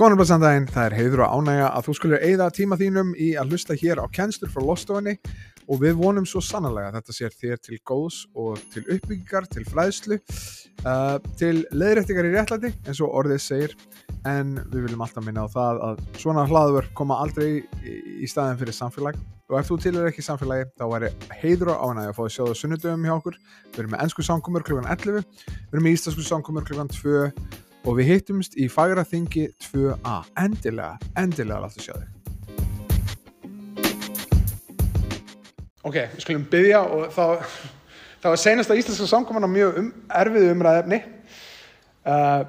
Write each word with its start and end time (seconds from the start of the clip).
Góðan 0.00 0.14
og 0.14 0.20
blessan 0.22 0.40
daginn, 0.40 0.64
það 0.64 0.86
er 0.86 0.94
heiður 0.96 1.20
og 1.26 1.32
ánægja 1.36 1.64
að 1.76 1.82
þú 1.84 1.94
skulle 1.98 2.18
eigða 2.24 2.44
tíma 2.56 2.76
þínum 2.80 3.10
í 3.20 3.26
að 3.36 3.50
hlusta 3.52 3.74
hér 3.76 4.00
á 4.00 4.08
kennslur 4.08 4.48
frá 4.48 4.62
Lostofinni 4.64 5.12
og 5.68 5.82
við 5.82 5.98
vonum 5.98 6.24
svo 6.24 6.40
sannlega 6.40 6.88
að 6.88 6.96
þetta 6.96 7.16
sér 7.18 7.36
þér 7.42 7.60
til 7.66 7.78
góðs 7.84 8.22
og 8.32 8.62
til 8.72 8.86
uppbyggingar, 8.86 9.50
til 9.52 9.66
fræðslu, 9.68 10.18
uh, 10.88 11.20
til 11.36 11.66
leðrættingar 11.76 12.30
í 12.30 12.32
réttlæti 12.32 12.72
eins 12.88 13.04
og 13.04 13.12
orðið 13.20 13.44
segir 13.44 13.76
en 14.24 14.56
við 14.72 14.88
viljum 14.88 15.04
alltaf 15.04 15.28
minna 15.28 15.44
á 15.44 15.52
það 15.52 15.84
að 15.90 16.02
svona 16.24 16.48
hlaður 16.48 16.92
koma 16.96 17.20
aldrei 17.20 17.60
í, 17.84 18.24
staðin 18.24 18.56
fyrir 18.64 18.80
samfélag 18.80 19.20
og 19.52 19.60
ef 19.60 19.68
þú 19.68 19.82
tilur 19.84 20.08
ekki 20.08 20.24
samfélagi 20.24 20.70
þá 20.80 20.86
væri 20.96 21.16
heiður 21.42 21.76
og 21.76 21.90
ánægja 21.90 22.14
að 22.14 22.22
fá 22.22 22.24
að 22.24 22.36
sjá 22.38 22.44
það 22.46 22.60
sunnudöfum 22.64 23.04
hjá 23.04 23.18
okkur 23.20 23.42
við 23.44 23.82
erum 23.84 23.98
með 23.98 24.06
ennsku 24.06 24.30
samkomur 24.32 24.64
kl. 24.64 24.80
11 24.80 25.20
við 25.20 25.74
erum 25.74 25.90
með 25.90 25.98
íslensku 25.98 26.30
samkomur 26.32 26.64
kl. 26.64 26.86
2 26.88 27.68
og 27.84 27.96
við 27.98 28.14
hittumst 28.14 28.56
í 28.60 28.68
Fagraþingi 28.70 29.48
2a 29.70 30.20
endilega, 30.42 30.98
endilega 31.18 31.64
láttu 31.64 31.84
sjá 31.84 31.94
þig. 31.96 32.08
Ok, 35.80 35.96
við 35.96 36.24
skulum 36.24 36.48
byggja 36.52 36.80
og 36.84 37.06
þá 37.14 37.24
það 38.20 38.32
var 38.34 38.40
senast 38.40 38.72
að 38.72 38.80
íslenska 38.82 39.08
samkoman 39.08 39.48
á 39.48 39.50
mjög 39.50 39.78
um, 39.80 39.92
erfiðu 40.12 40.50
umræðefni 40.52 40.98
uh, 41.00 42.42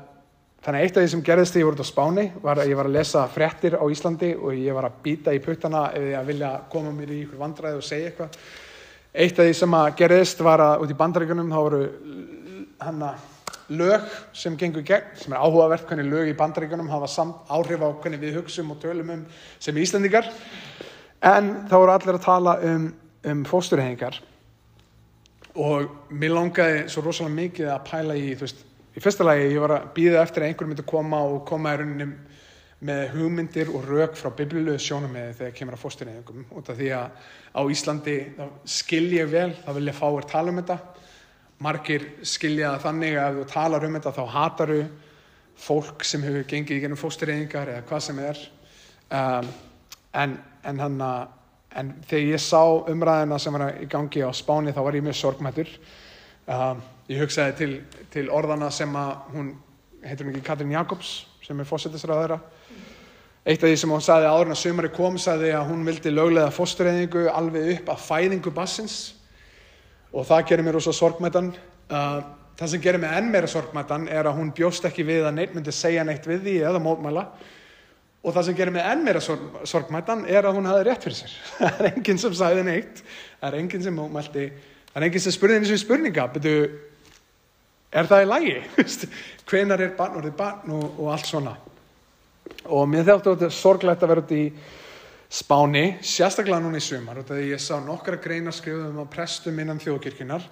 þannig 0.61 0.81
að 0.81 0.83
eitt 0.83 0.97
af 0.97 1.05
því 1.05 1.11
sem 1.13 1.23
gerðist 1.29 1.55
þegar 1.55 1.63
ég 1.63 1.69
voru 1.69 1.79
út 1.79 1.85
á 1.87 1.91
Spáni 1.91 2.25
var 2.43 2.61
að 2.61 2.73
ég 2.73 2.79
var 2.79 2.89
að 2.89 2.97
lesa 2.97 3.23
frettir 3.31 3.77
á 3.79 3.85
Íslandi 3.87 4.33
og 4.35 4.51
ég 4.57 4.75
var 4.75 4.89
að 4.89 4.99
býta 5.05 5.35
í 5.35 5.39
puttana 5.43 5.87
ef 5.95 6.09
ég 6.11 6.27
vilja 6.27 6.51
koma 6.73 6.91
mér 6.95 7.15
í 7.15 7.21
ykkur 7.23 7.39
vandræði 7.39 7.79
og 7.79 7.87
segja 7.87 8.11
eitthvað. 8.11 8.35
Eitt 9.11 9.39
af 9.39 9.47
því 9.47 9.55
sem 9.57 9.77
að 9.79 9.89
gerðist 10.03 10.43
var 10.43 10.63
að 10.63 10.83
út 10.83 10.91
í 10.93 10.99
bandaríkunum 10.99 11.51
þá 11.51 11.59
voru 11.59 11.81
hann 12.81 13.01
að 13.07 13.30
lög 13.71 14.07
sem 14.35 14.57
gengur 14.59 14.83
gegn, 14.85 15.13
sem 15.15 15.33
er 15.33 15.39
áhugavert 15.39 15.87
hvernig 15.87 16.09
lög 16.11 16.31
í 16.31 16.37
bandaríkunum 16.37 16.89
hafa 16.91 17.27
áhrif 17.49 17.83
á 17.83 17.89
hvernig 17.91 18.21
við 18.21 18.39
hugsum 18.41 18.73
og 18.73 18.81
tölum 18.83 19.13
um 19.15 19.23
sem 19.59 19.77
Íslandingar 19.77 20.27
en 21.21 21.53
þá 21.69 21.75
voru 21.77 21.93
allir 21.93 22.17
að 22.17 22.25
tala 22.25 22.57
um, 22.65 22.89
um 23.31 23.45
fósturhefingar 23.47 24.19
og 25.55 26.11
mér 26.11 26.35
langaði 26.35 26.83
svo 26.91 27.05
rosalega 27.05 27.37
mikið 27.37 27.71
að 27.71 27.87
pæla 27.89 28.17
í 28.17 28.33
þú 28.35 28.45
veist, 28.45 28.65
í 28.95 29.03
fyrsta 29.03 29.27
lagi 29.27 29.47
ég 29.51 29.63
var 29.63 29.77
að 29.77 29.87
býða 29.95 30.25
eftir 30.25 30.43
að 30.43 30.51
einhver 30.51 30.69
myndi 30.71 30.87
koma 30.87 31.23
og 31.27 31.43
koma 31.47 31.75
í 31.75 31.81
rauninni 31.81 32.09
með 32.81 33.03
hugmyndir 33.13 33.69
og 33.69 33.85
rauk 33.85 34.15
frá 34.17 34.31
biblilegu 34.33 34.81
sjónum 34.81 35.11
með 35.13 35.35
þegar 35.37 35.57
kemur 35.59 35.77
að 35.77 35.83
fósturhefingum 35.83 36.47
út 36.57 36.71
af 36.71 36.79
því 36.79 36.89
að 36.97 37.27
á 37.53 37.61
Íslandi 37.75 38.15
skil 38.65 39.05
ég 39.13 39.29
vel, 39.29 39.51
þá 39.53 39.71
vil 39.77 39.85
ég 39.91 39.97
fá 39.97 40.07
að 40.09 40.31
tala 40.31 40.51
um 40.51 40.61
þetta 40.63 40.79
margir 41.61 42.07
skilja 42.25 42.73
þannig 42.81 43.17
að 43.21 43.39
þú 43.39 43.47
talar 43.51 43.85
um 43.87 43.97
þetta 43.97 44.13
þá 44.17 44.23
hataru 44.35 44.81
fólk 45.61 46.05
sem 46.07 46.23
hefur 46.25 46.47
gengið 46.49 46.77
í 46.77 46.81
gennum 46.83 46.99
fóstureyðingar 46.99 47.69
eða 47.75 47.85
hvað 47.89 48.03
sem 48.07 48.21
er. 48.23 48.39
Um, 49.11 49.49
en, 50.17 50.37
en, 50.65 50.79
hana, 50.81 51.09
en 51.77 51.91
þegar 52.07 52.31
ég 52.33 52.43
sá 52.43 52.61
umræðina 52.91 53.39
sem 53.39 53.57
var 53.57 53.75
í 53.81 53.89
gangi 53.91 54.23
á 54.23 54.31
spáni 54.35 54.73
þá 54.75 54.81
var 54.85 54.97
ég 54.97 55.05
mjög 55.05 55.19
sorgmættur 55.19 55.69
um, 56.47 56.81
ég 57.11 57.21
hugsaði 57.21 57.57
til, 57.59 57.73
til 58.13 58.25
orðana 58.33 58.71
sem 58.73 58.95
að 58.97 59.11
hún 59.35 59.51
heitur 60.05 60.27
hún 60.27 60.33
ekki 60.33 60.47
Katrin 60.47 60.73
Jakobs 60.73 61.13
sem 61.45 61.59
er 61.59 61.67
fósættisræðara 61.67 62.39
eitt 63.41 63.63
af 63.63 63.67
því 63.67 63.77
sem 63.81 63.91
hún 63.91 64.03
saði 64.05 64.29
áður 64.29 64.49
en 64.49 64.55
að 64.55 64.61
sömari 64.61 64.91
kom 64.93 65.17
saði 65.21 65.51
að 65.57 65.71
hún 65.71 65.85
vildi 65.87 66.13
löglega 66.13 66.53
fóstureyðingu 66.53 67.25
alveg 67.33 67.71
upp 67.75 67.91
að 67.93 68.05
fæðingu 68.05 68.53
bassins 68.55 68.97
og 70.11 70.27
það 70.27 70.45
gerir 70.49 70.67
mér 70.67 70.77
ósað 70.81 70.97
sorgmættan 70.97 71.51
uh, 71.91 72.21
það 72.59 72.73
sem 72.73 72.83
gerir 72.83 73.01
mér 73.01 73.17
enn 73.17 73.31
meira 73.33 73.49
sorgmættan 73.49 74.05
er 74.11 74.27
að 74.29 74.37
hún 74.37 74.51
bjóst 74.53 74.85
ekki 74.85 75.05
við 75.07 75.25
að 75.25 75.37
neitt 75.39 75.55
myndi 75.55 75.73
segja 75.73 76.03
neitt 76.05 76.27
við 76.29 76.43
því 76.45 76.55
eða 76.69 76.81
mótmæla. 76.83 77.23
Og 78.21 78.35
það 78.35 78.45
sem 78.47 78.57
gerir 78.59 78.75
mér 78.75 78.89
enn 78.91 79.01
meira 79.01 79.21
sorg, 79.23 79.63
sorgmættan 79.65 80.27
er 80.29 80.45
að 80.45 80.59
hún 80.59 80.69
hafi 80.69 80.85
rétt 80.85 81.07
fyrir 81.07 81.17
sér. 81.23 81.33
Það 81.57 81.79
er 81.79 81.87
enginn 81.89 82.21
sem 82.21 82.35
sagði 82.37 82.65
neitt. 82.67 83.01
Það 83.39 83.47
er 83.47 83.57
enginn 83.57 83.85
sem 83.87 83.97
mótmælti. 83.97 84.43
Það 84.91 84.99
er 84.99 85.05
enginn 85.07 85.23
sem 85.23 85.33
spurði 85.33 85.57
henni 85.57 85.71
sem 85.71 85.81
spurninga. 85.81 86.27
Betu, 86.35 86.53
er 87.89 88.11
það 88.11 88.27
í 88.27 88.29
lagi? 88.29 88.53
Hvenar 89.49 89.81
er 89.81 89.95
barn 89.97 90.19
orðið 90.21 90.37
barn 90.37 90.75
og, 90.77 90.85
og 91.01 91.09
allt 91.15 91.31
svona? 91.31 91.55
Og 92.69 92.85
mér 92.91 93.09
þáttu 93.09 93.33
þetta 93.33 93.51
sorglegt 93.57 94.05
að 94.05 94.13
vera 94.13 94.25
út 94.27 94.35
í 94.37 94.43
Spáni, 95.31 95.85
sérstaklega 96.03 96.59
núna 96.59 96.79
í 96.81 96.83
sumar 96.83 97.21
og 97.21 97.29
þegar 97.29 97.45
ég 97.53 97.61
sá 97.63 97.77
nokkra 97.79 98.17
greina 98.19 98.51
skrifuðum 98.51 98.99
á 98.99 99.05
prestum 99.07 99.59
innan 99.63 99.79
þjóðkirkjunar 99.79 100.43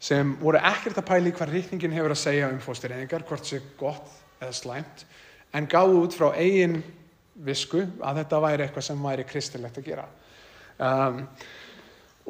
sem 0.00 0.30
voru 0.40 0.60
ekkert 0.64 1.02
að 1.02 1.08
pæli 1.10 1.32
hvað 1.36 1.52
rítningin 1.52 1.92
hefur 1.92 2.14
að 2.14 2.22
segja 2.22 2.48
um 2.48 2.62
fóstureyningar, 2.64 3.26
hvort 3.28 3.44
sé 3.48 3.60
gott 3.76 4.08
eða 4.40 4.54
slæmt, 4.56 5.04
en 5.52 5.68
gáðu 5.68 6.00
út 6.00 6.16
frá 6.16 6.30
eigin 6.32 6.78
visku 7.44 7.82
að 8.00 8.22
þetta 8.22 8.40
væri 8.46 8.64
eitthvað 8.64 8.88
sem 8.88 9.04
væri 9.04 9.28
kristilegt 9.28 9.80
að 9.80 9.88
gera. 9.90 10.08
Um, 10.80 11.22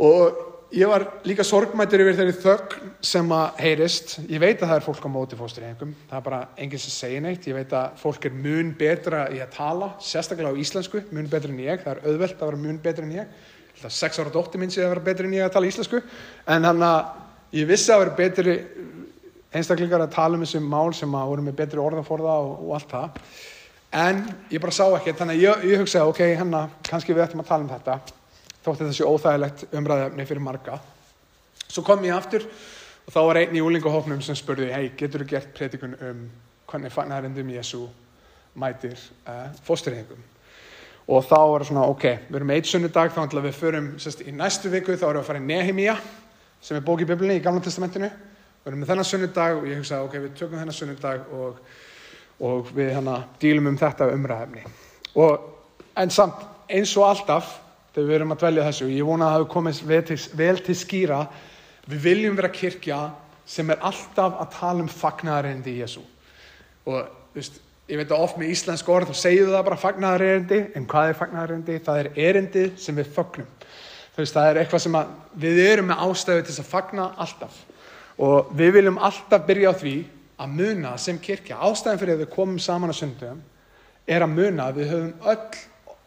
og 0.02 0.42
ég 0.74 0.88
var 0.90 1.04
líka 1.26 1.44
sorgmættur 1.46 2.02
yfir 2.02 2.16
þeirri 2.18 2.34
þögg 2.42 2.76
sem 3.04 3.32
að 3.34 3.60
heyrist. 3.62 4.16
Ég 4.26 4.40
veit 4.42 4.56
að 4.60 4.68
það 4.70 4.76
er 4.76 4.86
fólk 4.86 5.04
á 5.06 5.10
móti 5.14 5.38
fóstureyngum 5.38 5.92
það 6.08 6.18
er 6.18 6.24
bara 6.26 6.40
enginn 6.58 6.82
sem 6.82 6.94
segir 6.94 7.22
neitt. 7.22 7.46
Ég 7.46 7.54
veit 7.54 7.72
að 7.76 8.00
fólk 8.00 8.26
er 8.26 8.34
mun 8.34 8.72
betra 8.78 9.26
í 9.30 9.38
að 9.42 9.54
tala 9.54 9.92
sérstaklega 10.02 10.50
á 10.50 10.60
íslensku, 10.62 11.02
mun 11.14 11.30
betra 11.30 11.52
en 11.52 11.62
ég. 11.62 11.82
Það 11.84 11.92
er 11.92 12.02
auðvelt 12.10 12.40
að 12.40 12.50
vera 12.50 12.62
mun 12.64 12.80
betra 12.82 13.06
en 13.06 13.14
ég. 13.14 13.26
Það 13.76 13.88
er 13.90 13.96
sex 13.98 14.18
ára 14.18 14.34
dótti 14.34 14.58
minn 14.58 14.72
sem 14.72 14.82
er 14.82 14.88
að 14.88 14.94
vera 14.96 15.06
betra 15.10 15.28
en 15.28 15.36
ég 15.36 15.46
að 15.46 15.54
tala 15.54 15.70
íslensku. 15.70 16.02
En 16.46 16.68
hann 16.70 16.82
að 16.82 17.00
ég 17.60 17.70
vissi 17.70 17.92
að 17.94 18.02
vera 18.04 18.18
betri 18.18 18.54
einstaklingar 19.56 20.02
að 20.02 20.14
tala 20.16 20.34
um 20.36 20.44
þessum 20.44 20.66
mál 20.66 20.90
sem 20.96 21.14
að 21.14 21.28
voru 21.30 21.42
með 21.46 21.58
betri 21.62 21.80
orðaforða 21.80 22.34
og, 22.42 22.52
og 22.66 22.74
allt 22.78 22.90
það. 22.90 23.08
En 23.96 24.24
ég 24.50 24.60
bara 24.60 24.74
sá 24.74 24.84
ekki 24.90 25.14
þannig 25.16 25.38
að 25.38 25.44
ég, 25.46 25.68
ég 25.70 25.80
hugsaði 25.84 26.10
ok, 26.10 26.20
hann 26.42 26.52
þótti 28.66 28.90
þessi 28.90 29.06
óþægilegt 29.06 29.66
umræðefni 29.72 30.26
fyrir 30.28 30.44
marga. 30.44 30.80
Svo 31.66 31.84
kom 31.86 32.04
ég 32.06 32.16
aftur 32.16 32.46
og 33.06 33.14
þá 33.14 33.20
var 33.28 33.40
einn 33.40 33.56
í 33.56 33.62
úlingahóknum 33.62 34.22
sem 34.24 34.36
spurði, 34.38 34.72
hei, 34.74 34.90
getur 34.98 35.22
þú 35.22 35.30
gert 35.30 35.54
predikun 35.54 35.94
um 36.02 36.24
hvernig 36.66 36.92
fagnarindum 36.92 37.52
Jésu 37.54 37.86
mætir 38.58 38.96
uh, 39.26 39.52
fósturhengum? 39.66 40.22
Og 41.06 41.22
þá 41.22 41.36
var 41.38 41.62
það 41.62 41.68
svona, 41.68 41.84
ok, 41.86 42.06
við 42.26 42.38
erum 42.40 42.50
eitt 42.50 42.66
sunnudag, 42.66 43.12
þá 43.14 43.20
ætlum 43.22 43.44
við 43.44 43.52
að 43.52 43.60
förum 43.60 43.90
sérst, 44.02 44.24
í 44.26 44.32
næstu 44.34 44.72
viku, 44.72 44.96
þá 44.98 45.04
erum 45.06 45.20
við 45.20 45.22
að 45.22 45.28
fara 45.28 45.42
í 45.42 45.44
Nehemia, 45.46 45.94
sem 46.58 46.78
er 46.78 46.86
bók 46.86 47.04
í 47.04 47.06
Biblinni 47.06 47.36
í 47.38 47.44
Gamla 47.44 47.62
testamentinu. 47.62 48.08
Við 48.64 48.72
erum 48.72 48.82
með 48.82 48.90
þennan 48.90 49.06
sunnudag 49.06 49.60
og 49.60 49.68
ég 49.70 49.78
hugsaði, 49.78 50.08
ok, 50.08 50.16
við 50.24 50.32
tökum 50.40 50.58
þennan 50.58 50.74
sunnudag 50.74 51.28
og, 51.38 51.60
og 52.42 52.72
við 52.74 52.90
hana 52.96 53.20
dílum 53.42 53.70
um 53.70 53.78
þetta 53.78 54.10
umræðefni. 54.16 54.64
Og, 55.22 55.46
en 56.02 56.10
samt, 56.10 56.42
eins 56.66 56.96
og 56.98 57.06
alltaf, 57.06 57.54
þegar 57.96 58.08
við 58.10 58.16
erum 58.18 58.34
að 58.34 58.42
dvelja 58.44 58.66
þessu. 58.68 58.88
Ég 58.92 59.08
vona 59.08 59.26
að 59.26 59.32
það 59.32 59.38
hefur 59.40 59.52
komið 59.56 59.82
vel 59.88 60.00
til, 60.10 60.18
vel 60.36 60.56
til 60.66 60.76
skýra. 60.76 61.20
Við 61.86 62.02
viljum 62.04 62.36
vera 62.36 62.52
kirkja 62.52 62.98
sem 63.48 63.70
er 63.72 63.80
alltaf 63.80 64.36
að 64.42 64.52
tala 64.58 64.84
um 64.84 64.90
fagnæðareindi 64.90 65.72
í 65.72 65.80
Jésu 65.80 66.02
og 66.86 67.08
þú 67.32 67.38
veist, 67.40 67.60
ég 67.90 67.98
veit 67.98 68.12
að 68.14 68.22
oft 68.22 68.38
með 68.38 68.52
íslensk 68.54 68.88
orð 68.90 69.10
þá 69.10 69.18
segju 69.18 69.46
það 69.50 69.64
bara 69.68 69.78
fagnæðareindi 69.82 70.58
en 70.78 70.86
hvað 70.90 71.08
er 71.10 71.18
fagnæðareindi? 71.20 71.78
Það 71.86 72.00
er 72.02 72.08
erindi 72.26 72.64
sem 72.82 72.98
við 72.98 73.10
fagnum 73.14 73.48
þú 74.16 74.22
veist, 74.22 74.32
það 74.32 74.50
er 74.50 74.58
eitthvað 74.62 74.82
sem 74.86 74.94
að 74.96 75.08
við 75.42 75.58
erum 75.66 75.90
með 75.90 76.04
ástæðu 76.06 76.44
til 76.46 76.54
að 76.56 76.68
fagna 76.70 77.06
alltaf. 77.20 77.56
Og 78.16 78.52
við 78.56 78.70
viljum 78.78 79.00
alltaf 79.04 79.42
byrja 79.44 79.72
á 79.72 79.74
því 79.76 79.96
að 80.40 80.54
muna 80.56 80.92
sem 81.00 81.18
kirkja. 81.20 81.58
Ástæðan 81.60 82.00
fyrir 82.00 82.16
að 82.16 82.22
við 82.24 82.30
komum 82.32 82.62
saman 82.62 82.92
á 82.92 82.96
sundum 82.96 83.42
er 84.08 84.24
að 84.24 84.32
muna 84.38 84.70
að 84.70 84.80
við 84.80 84.92
höfum 84.94 85.28
öll 85.34 85.60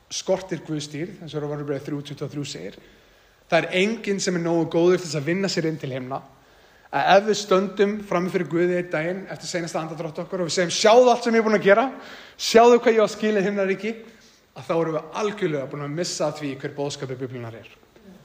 skortir 0.10 0.64
Guðstýr, 0.66 1.14
það 1.22 1.46
var 1.46 1.64
bara 1.68 1.80
3.23 1.86 2.46
segir. 2.50 2.78
Það 3.50 3.64
er 3.64 3.80
enginn 3.82 4.20
sem 4.22 4.36
er 4.38 4.44
nógu 4.44 4.68
góður 4.74 5.00
til 5.00 5.08
þess 5.08 5.20
að 5.20 5.30
vinna 5.30 5.50
sér 5.50 5.70
inn 5.70 5.80
til 5.82 5.92
heimna. 5.94 6.22
Að 6.90 7.10
ef 7.16 7.26
við 7.28 7.38
stöndum 7.38 7.92
framifyrir 8.10 8.50
Guði 8.50 8.78
einn 8.80 8.90
daginn 8.90 9.20
eftir 9.30 9.50
senasta 9.50 9.82
andadrátt 9.82 10.22
okkur 10.24 10.42
og 10.42 10.50
við 10.50 10.56
segjum 10.56 10.74
sjáðu 10.74 11.12
allt 11.12 11.28
sem 11.28 11.36
ég 11.38 11.44
er 11.44 11.46
búin 11.46 11.58
að 11.60 11.68
gera, 11.68 11.84
sjáðu 12.34 12.80
hvað 12.82 12.96
ég 12.96 13.02
á 13.02 13.06
að 13.06 13.14
skilja 13.14 13.44
himnaríki, 13.46 13.92
að 14.58 14.66
þá 14.66 14.74
erum 14.76 14.98
við 14.98 15.20
algjörlega 15.22 15.70
búin 15.70 15.86
að 15.86 15.96
missa 16.00 16.32
því 16.40 16.56
hver 16.64 16.76
bóðskapið 16.80 17.22
biblinar 17.22 17.60
er. 17.60 17.70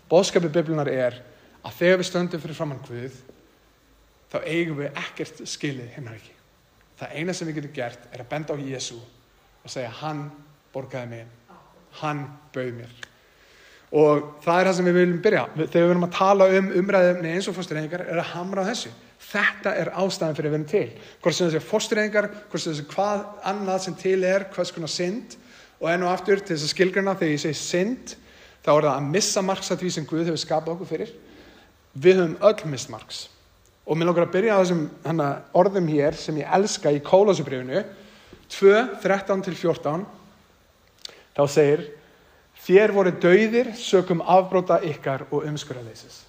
Bóðskapið 0.09 0.57
biblinar 0.57 0.93
er 0.93 1.21
að 1.61 1.77
þegar 1.83 2.01
við 2.01 2.09
stöndum 2.09 2.45
fyrir 2.45 2.57
framann 2.57 2.81
Guð, 2.89 3.21
þá 4.33 4.39
eigum 4.49 4.81
við 4.81 5.01
ekkert 5.05 5.45
skilið 5.49 5.93
himnaríki. 5.99 6.35
Það 7.01 7.17
eina 7.21 7.37
sem 7.37 7.49
við 7.49 7.61
getum 7.61 7.77
gert 7.77 8.09
er 8.13 8.25
að 8.25 8.33
benda 8.33 8.57
á 8.57 8.65
Jésu 8.65 8.97
og 8.97 9.73
segja 9.73 9.93
hann 10.01 10.29
borgaði 10.73 11.11
mig 11.13 11.44
hann 12.00 12.25
bauð 12.55 12.70
mér. 12.79 12.93
Og 13.94 14.23
það 14.43 14.61
er 14.61 14.69
það 14.69 14.76
sem 14.79 14.88
við 14.88 14.96
viljum 14.99 15.23
byrja. 15.23 15.43
Þegar 15.55 15.75
við 15.75 15.91
viljum 15.93 16.06
að 16.08 16.17
tala 16.17 16.49
um 16.58 16.70
umræðumni 16.81 17.35
eins 17.35 17.49
og 17.50 17.56
fórstureyðingar 17.58 18.06
er 18.08 18.20
að 18.23 18.32
hamra 18.32 18.64
á 18.67 18.69
þessu. 18.70 18.91
Þetta 19.25 19.75
er 19.81 19.93
ástæðan 19.94 20.38
fyrir 20.38 20.50
að 20.50 20.56
vera 20.56 20.70
til. 20.73 20.88
Hvort 21.23 21.37
sem 21.37 21.50
þessi 21.50 21.69
fórstureyðingar 21.69 22.29
hvort 22.50 22.62
sem 22.64 22.75
þessi 22.75 22.88
hvað 22.91 23.23
annað 23.52 23.85
sem 23.85 23.99
til 24.00 24.19
er 24.26 24.49
hvað 24.55 24.70
skona 24.70 24.91
synd. 24.91 25.37
Og 25.79 25.91
enn 25.93 26.06
og 26.06 26.11
aftur 26.11 26.43
til 26.43 26.56
þess 26.56 26.67
að 26.67 26.75
skilgrana 26.75 27.14
þegar 27.20 27.37
ég 27.37 27.44
segi 27.44 27.61
synd 27.61 28.17
þá 28.64 28.73
er 28.75 28.88
það 28.88 28.91
að 28.94 29.08
missa 29.12 29.76
því 29.76 29.93
sem 29.94 30.08
Guð 30.08 30.26
hefur 30.26 30.43
skapað 30.43 30.75
okkur 30.75 30.91
fyrir. 30.91 31.14
Við 31.94 32.19
höfum 32.19 32.37
öll 32.50 32.73
mist 32.73 32.91
margs 32.91 33.29
og 33.85 33.99
mér 33.99 34.08
lókar 34.08 34.25
að 34.25 34.32
byrja 34.32 34.56
á 34.56 34.62
þessum 34.62 34.85
hana, 35.05 35.29
orðum 35.52 35.88
hér 35.93 36.17
sem 36.17 36.37
ég 36.41 36.52
elska 36.56 36.93
í 36.94 37.02
kólásubrifinu 37.05 37.82
2, 38.49 38.70
13 39.02 39.44
til 39.44 39.56
14 39.58 40.06
þá 41.35 41.45
segir 41.51 41.87
þér 42.65 42.95
voru 42.95 43.15
dauðir 43.23 43.73
sökum 43.79 44.23
afbróta 44.23 44.81
ykkar 44.87 45.27
og 45.31 45.47
umskurðarleysis. 45.49 46.23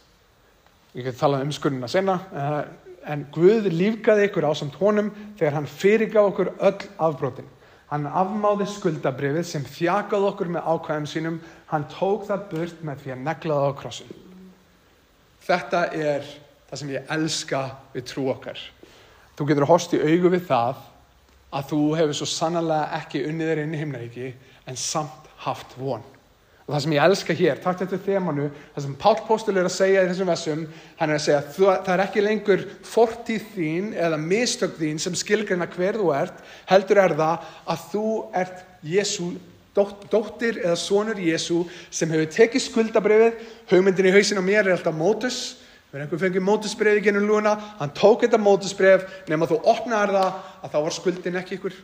Ég 0.96 1.07
get 1.07 1.19
talað 1.19 1.44
um 1.46 1.50
umskurðina 1.50 1.92
senna 1.92 2.19
eh, 2.34 2.62
en 3.13 3.28
Guð 3.34 3.69
lífgaði 3.69 4.30
ykkur 4.30 4.48
á 4.50 4.52
samt 4.57 4.78
honum 4.80 5.12
þegar 5.38 5.60
hann 5.60 5.69
fyrirgaf 5.69 6.31
okkur 6.31 6.56
öll 6.57 6.90
afbrótin 6.98 7.52
hann 7.92 8.07
afmáði 8.10 8.68
skuldabrifið 8.69 9.46
sem 9.48 9.66
þjakaði 9.68 10.30
okkur 10.31 10.50
með 10.56 10.69
ákvæðum 10.72 11.08
sínum. 11.10 11.38
Hann 11.69 11.86
tók 11.94 12.25
það 12.30 12.48
burt 12.51 12.81
með 12.86 13.04
því 13.04 13.13
að 13.13 13.22
negla 13.28 13.60
það 13.60 13.69
á 13.69 13.80
krossin. 13.81 14.18
Þetta 15.46 15.84
er 15.94 16.28
það 16.66 16.81
sem 16.81 16.92
ég 16.96 17.13
elska 17.16 17.62
við 17.94 18.08
trú 18.10 18.25
okkar. 18.34 18.60
Þú 19.36 19.48
getur 19.50 19.68
að 19.68 19.74
hosta 19.74 19.98
í 20.00 20.16
augu 20.16 20.34
við 20.34 20.46
það 20.50 20.84
að 21.56 21.72
þú 21.72 21.81
hefur 22.00 22.19
svo 22.19 22.30
sannlega 22.30 23.00
ekki 23.00 23.24
unnið 23.30 23.51
þér 23.51 23.63
inn 23.63 23.75
í 23.75 23.81
himnaríki 23.81 24.30
en 24.65 24.77
samt 24.79 25.31
haft 25.45 25.77
von. 25.77 26.03
Og 26.65 26.73
það 26.73 26.81
sem 26.81 26.94
ég 26.95 27.03
elska 27.06 27.33
hér, 27.38 27.59
takt 27.62 27.83
eftir 27.85 28.00
þemanu 28.01 28.47
það 28.73 28.85
sem 28.88 28.94
Pál 28.97 29.19
Póstul 29.27 29.53
er 29.59 29.67
að 29.67 29.75
segja 29.75 30.01
í 30.01 30.07
þessum 30.09 30.29
vesum 30.31 30.62
hann 30.97 31.12
er 31.12 31.19
að 31.19 31.25
segja, 31.27 31.41
það 31.53 31.91
er 31.94 32.01
ekki 32.07 32.23
lengur 32.25 32.63
fortíð 32.89 33.44
þín 33.53 33.91
eða 33.94 34.17
mistök 34.21 34.79
þín 34.79 35.01
sem 35.03 35.17
skilgreina 35.19 35.67
hver 35.75 36.00
þú 36.01 36.07
ert 36.17 36.39
heldur 36.71 37.01
er 37.03 37.13
það 37.19 37.51
að 37.69 37.83
þú 37.91 38.07
ert 38.41 38.63
Jésu, 38.85 39.27
dótt, 39.77 40.07
dóttir 40.09 40.57
eða 40.63 40.79
sonur 40.81 41.21
Jésu 41.21 41.59
sem 41.94 42.09
hefur 42.09 42.33
tekið 42.33 42.65
skuldabrifið 42.65 43.45
hugmyndin 43.69 44.09
í 44.09 44.15
hausin 44.15 44.41
á 44.41 44.45
mér 44.45 44.65
er 44.65 44.79
alltaf 44.79 44.97
mótus. 44.97 45.39
Við 45.91 46.00
erum 46.00 46.07
einhver 46.07 46.23
fengið 46.23 46.45
mótusbrifið 46.47 47.06
gennum 47.06 47.27
lúna. 47.29 47.53
Hann 47.77 47.94
tók 47.95 48.25
þetta 48.25 48.41
mótusbrif 48.41 49.06
nema 49.29 49.45
þú 49.50 49.62
opnaði 49.69 50.17
það 50.17 50.41
að 50.65 50.73
þá 50.73 50.79
var 50.79 50.97
skuldin 50.97 51.39
ekki 51.39 51.59
ykkur 51.59 51.77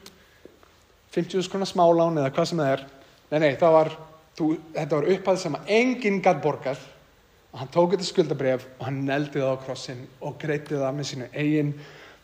50 1.11 1.45
skona 1.47 1.67
smálán 1.67 2.19
eða 2.21 2.31
hvað 2.31 2.49
sem 2.49 2.61
það 2.61 2.73
er. 2.75 2.83
Nei, 3.31 3.39
nei, 3.43 3.53
það 3.59 3.75
var 3.75 3.93
þú, 4.37 4.49
þetta 4.75 4.97
var 4.97 5.07
upphæð 5.15 5.39
sem 5.43 5.55
að 5.57 5.71
enginn 5.77 6.19
gætt 6.23 6.43
borgað. 6.43 6.83
Og 7.51 7.59
hann 7.59 7.71
tók 7.71 7.95
þetta 7.95 8.07
skuldabref 8.07 8.67
og 8.77 8.85
hann 8.87 9.01
neldi 9.07 9.41
það 9.41 9.55
á 9.59 9.63
krossin 9.65 10.05
og 10.23 10.37
greiti 10.39 10.77
það 10.79 10.93
með 10.97 11.09
sínu 11.09 11.31
eigin 11.35 11.73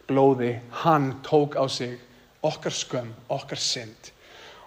blóði. 0.08 0.54
Hann 0.84 1.18
tók 1.28 1.58
á 1.60 1.68
sig 1.68 1.98
okkar 2.48 2.76
skömm, 2.76 3.12
okkar 3.34 3.60
synd. 3.60 4.14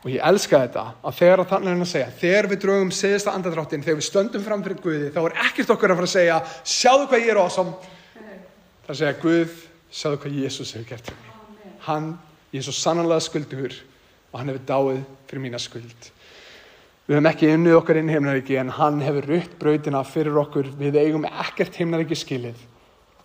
Og 0.00 0.08
ég 0.14 0.25
elska 0.25 0.62
þetta 0.62 0.84
að 1.05 1.16
þegar 1.19 1.43
að 1.43 1.50
þannig 1.50 1.70
er 1.73 1.82
að 1.84 1.90
segja 1.90 2.12
þegar 2.20 2.46
við 2.49 2.61
draugum 2.62 2.93
segjasta 2.96 3.32
andadráttin 3.37 3.82
þegar 3.84 3.99
við 3.99 4.06
stöndum 4.06 4.44
fram 4.46 4.62
fyrir 4.64 4.78
Guði 4.81 5.11
þá 5.12 5.20
er 5.23 5.34
ekkert 5.44 5.73
okkur 5.75 5.93
að 5.93 6.00
fara 6.00 6.08
að 6.08 6.14
segja 6.14 6.38
sjáðu 6.73 7.08
hvað 7.11 7.25
ég 7.26 7.32
er 7.34 7.40
ásam 7.40 7.75
það 7.75 8.94
að 8.94 9.00
segja 9.02 9.19
Guð, 9.20 9.58
sjáðu 9.93 10.20
hvað 10.23 10.38
Jésús 10.40 10.73
hefur 10.73 10.88
gert 10.88 11.11
fyrir 11.11 11.20
mig. 11.20 11.75
Hann, 11.84 12.08
ég 12.55 12.62
er 12.62 12.66
svo 12.69 12.76
sannanlega 12.78 13.26
skuldugur 13.26 13.76
og 14.31 14.41
hann 14.41 14.53
hefur 14.53 14.67
dáið 14.67 15.05
fyrir 15.29 15.44
mína 15.44 15.61
skuld 15.62 16.11
Við 17.11 17.17
höfum 17.17 17.27
ekki 17.27 17.49
unnið 17.50 17.73
okkar 17.75 17.99
inn 17.99 18.11
heimnaríki 18.12 18.55
en 18.61 18.69
hann 18.71 19.00
hefur 19.03 19.25
rutt 19.27 19.55
brautina 19.59 20.05
fyrir 20.06 20.37
okkur. 20.44 20.69
Við 20.79 20.94
eigum 21.00 21.25
ekkert 21.27 21.75
heimnaríki 21.81 22.15
skilið 22.15 22.61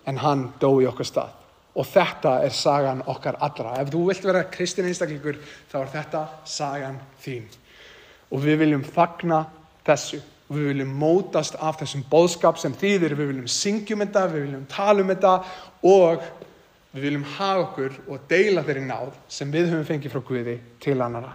en 0.10 0.18
hann 0.24 0.48
dó 0.58 0.72
í 0.82 0.88
okkar 0.90 1.06
stað. 1.06 1.36
Og 1.78 1.86
þetta 1.92 2.32
er 2.48 2.56
sagan 2.58 3.04
okkar 3.06 3.38
allra. 3.46 3.76
Ef 3.78 3.92
þú 3.94 4.02
vilt 4.08 4.26
vera 4.26 4.42
kristin 4.50 4.90
einstaklingur 4.90 5.38
þá 5.70 5.78
er 5.84 5.92
þetta 5.94 6.24
sagan 6.50 6.98
þín. 7.22 7.46
Og 8.34 8.42
við 8.42 8.58
viljum 8.64 8.88
fagna 8.90 9.44
þessu. 9.86 10.24
Og 10.50 10.58
við 10.58 10.72
viljum 10.72 10.98
mótast 11.06 11.62
af 11.62 11.78
þessum 11.84 12.08
bóðskap 12.10 12.58
sem 12.58 12.74
þýðir. 12.74 13.14
Við 13.22 13.34
viljum 13.36 13.54
syngjum 13.54 14.02
þetta, 14.02 14.26
við 14.34 14.48
viljum 14.48 14.66
tala 14.74 15.06
um 15.06 15.14
þetta 15.14 15.36
og 15.94 16.26
við 16.96 17.10
viljum 17.10 17.26
hafa 17.36 17.64
okkur 17.66 17.98
og 18.08 18.24
deila 18.30 18.64
þeirri 18.64 18.86
náð 18.88 19.16
sem 19.28 19.52
við 19.52 19.74
höfum 19.74 19.88
fengið 19.90 20.14
frá 20.14 20.22
Guði 20.30 20.56
til 20.84 20.96
annara. 21.04 21.34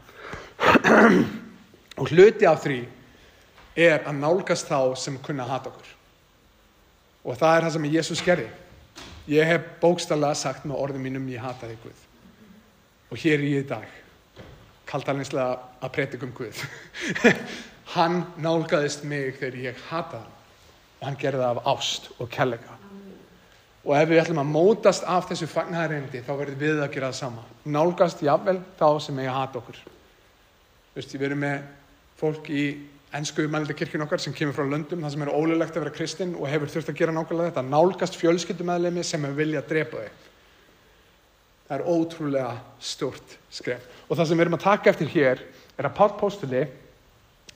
Og 2.00 2.08
hluti 2.08 2.48
af 2.48 2.62
því 2.64 2.80
er 3.76 4.06
að 4.08 4.16
nálgast 4.22 4.70
þá 4.70 4.96
sem 4.96 5.18
kunna 5.20 5.44
að 5.44 5.52
hata 5.52 5.72
okkur. 5.74 5.92
Og 7.28 7.36
það 7.36 7.56
er 7.56 7.66
það 7.66 7.74
sem 7.76 7.88
Jésús 7.92 8.24
gerði. 8.24 8.48
Ég 9.28 9.46
hef 9.46 9.68
bókstallega 9.82 10.38
sagt 10.40 10.64
með 10.64 10.80
orðum 10.80 11.04
mínum 11.04 11.28
ég 11.28 11.44
hata 11.44 11.68
þig 11.68 11.84
Guð. 11.84 12.06
Og 13.10 13.20
hér 13.20 13.36
er 13.36 13.46
ég 13.50 13.64
í 13.64 13.68
dag, 13.68 13.86
kaltalninslega 14.88 15.58
að 15.82 15.92
predika 15.98 16.24
um 16.26 16.32
Guð. 16.34 16.64
hann 17.94 18.22
nálgaðist 18.40 19.04
mig 19.04 19.36
þegar 19.36 19.64
ég 19.66 19.88
hataði 19.90 20.24
hann. 20.24 20.36
Og 21.00 21.08
hann 21.08 21.20
gerði 21.20 21.44
það 21.44 21.60
af 21.60 21.68
ást 21.74 22.10
og 22.16 22.32
kellega. 22.32 22.80
Og 23.90 23.96
ef 23.98 24.06
við 24.06 24.20
ætlum 24.22 24.38
að 24.38 24.52
mótast 24.52 25.06
af 25.10 25.26
þessu 25.26 25.48
fagnæðarendi 25.50 26.22
þá 26.22 26.30
verður 26.36 26.60
við 26.60 26.84
að 26.84 26.92
gera 26.94 27.10
það 27.10 27.18
sama. 27.18 27.42
Nálgast 27.66 28.22
jáfnvel 28.22 28.60
þá 28.78 28.86
sem 29.02 29.18
ég 29.18 29.34
hata 29.34 29.58
okkur. 29.58 29.80
Þú 29.80 31.00
veist, 31.00 31.16
við 31.16 31.26
erum 31.26 31.42
með 31.42 31.64
fólk 32.20 32.50
í 32.54 32.64
ennsku 33.16 33.46
mælda 33.50 33.74
kirkjun 33.74 34.04
okkar 34.04 34.22
sem 34.22 34.34
kemur 34.34 34.54
frá 34.54 34.66
löndum 34.68 35.02
það 35.02 35.14
sem 35.14 35.22
er 35.24 35.32
ólulegt 35.34 35.76
að 35.76 35.84
vera 35.84 35.94
kristinn 35.94 36.34
og 36.38 36.46
hefur 36.50 36.70
þurft 36.70 36.92
að 36.92 36.98
gera 37.00 37.14
nákvæmlega 37.14 37.50
þetta 37.50 37.64
nálgast 37.66 38.18
fjölskyldumæðlemi 38.20 39.02
sem 39.06 39.24
hefur 39.26 39.38
viljað 39.40 39.64
að 39.64 39.72
drepa 39.72 40.02
þau 40.02 40.28
það 41.70 41.74
er 41.76 41.88
ótrúlega 41.94 42.52
stort 42.90 43.34
skref 43.50 43.88
og 44.06 44.14
það 44.14 44.28
sem 44.28 44.38
við 44.38 44.44
erum 44.44 44.58
að 44.58 44.66
taka 44.66 44.92
eftir 44.92 45.10
hér 45.16 45.42
er 45.74 45.88
að 45.88 45.96
Páll 45.98 46.14
Póstuli 46.20 46.62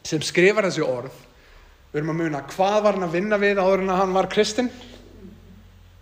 sem 0.02 0.26
skrifar 0.26 0.66
þessi 0.66 0.82
orð 0.86 1.22
við 1.92 2.00
erum 2.00 2.12
að 2.16 2.20
muna 2.24 2.42
hvað 2.50 2.80
var 2.88 2.98
hann 2.98 3.06
að 3.06 3.16
vinna 3.20 3.40
við 3.42 3.62
áður 3.62 3.84
en 3.84 3.94
að 3.94 4.02
hann 4.02 4.18
var 4.18 4.30
kristinn 4.32 4.72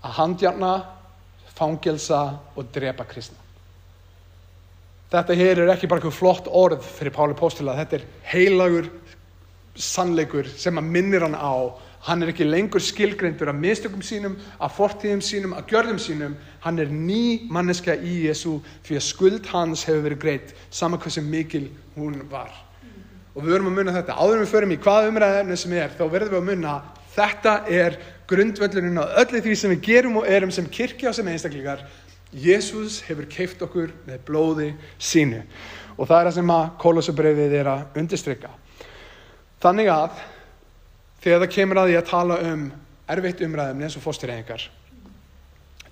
að 0.03 0.19
handjarna 0.19 0.75
fangelsa 1.53 2.25
og 2.57 2.69
drepa 2.75 3.07
kristna 3.09 3.43
Þetta 5.13 5.35
hér 5.37 5.59
er 5.61 5.71
ekki 5.75 5.89
bara 5.91 6.01
eitthvað 6.01 6.17
flott 6.17 6.47
orð 6.49 6.85
fyrir 6.89 7.13
Páli 7.13 7.35
Póstula, 7.37 7.75
þetta 7.77 7.99
er 7.99 8.05
heilagur 8.31 8.87
sannleikur 9.77 10.47
sem 10.57 10.81
að 10.81 10.89
minnir 10.89 11.25
hann 11.27 11.37
á. 11.37 11.69
Hann 12.07 12.25
er 12.25 12.33
ekki 12.33 12.47
lengur 12.49 12.81
skilgreindur 12.83 13.51
af 13.53 13.59
mistökum 13.61 14.01
sínum, 14.03 14.39
af 14.57 14.73
fortíðum 14.79 15.21
sínum, 15.23 15.53
af 15.53 15.69
gjörðum 15.69 16.01
sínum. 16.01 16.33
Hann 16.65 16.81
er 16.81 16.89
ný 16.89 17.45
manneska 17.53 17.93
í 17.93 18.23
Jésu 18.25 18.57
fyrir 18.83 19.03
að 19.03 19.07
skuld 19.11 19.53
hans 19.53 19.85
hefur 19.85 20.07
verið 20.09 20.23
greitt, 20.25 20.57
saman 20.73 21.01
hvað 21.03 21.19
sem 21.19 21.29
mikil 21.29 21.69
hún 21.95 22.17
var. 22.33 22.49
Og 23.37 23.45
við 23.45 23.53
verðum 23.53 23.69
að 23.75 23.79
munna 23.79 23.97
þetta. 23.99 24.17
Áður 24.17 24.39
en 24.39 24.45
við 24.47 24.55
förum 24.57 24.73
í 24.73 24.81
hvað 24.81 25.11
umræðinu 25.13 25.61
sem 25.61 25.77
er, 25.77 25.93
þá 25.93 26.05
verðum 26.09 26.33
við 26.33 26.41
að 26.41 26.49
munna 26.49 26.75
þetta 27.17 27.55
er 27.69 27.99
grundvölduninn 28.31 29.01
á 29.03 29.05
öllu 29.23 29.43
því 29.45 29.57
sem 29.59 29.75
við 29.75 29.85
gerum 29.89 30.21
og 30.23 30.29
erum 30.29 30.53
sem 30.55 30.69
kirkja 30.73 31.11
og 31.11 31.17
sem 31.17 31.29
einstaklingar 31.29 31.85
Jésús 32.33 33.03
hefur 33.05 33.29
keift 33.29 33.61
okkur 33.65 33.93
með 34.07 34.23
blóði 34.29 34.69
sínu 34.97 35.43
og 35.99 36.07
það 36.09 36.19
er 36.19 36.29
það 36.29 36.37
sem 36.39 36.53
að 36.55 36.71
kólusubreyfið 36.81 37.57
er 37.59 37.69
að 37.69 37.99
undirstrykka. 38.01 38.53
Þannig 39.61 39.91
að 39.93 40.23
þegar 41.23 41.43
það 41.43 41.53
kemur 41.57 41.81
að 41.83 41.91
því 41.91 41.99
að 41.99 42.09
tala 42.09 42.39
um 42.49 42.63
erfitt 43.13 43.43
umræðum 43.45 43.85
eins 43.85 43.99
og 43.99 44.05
fóstureyðingar 44.07 44.65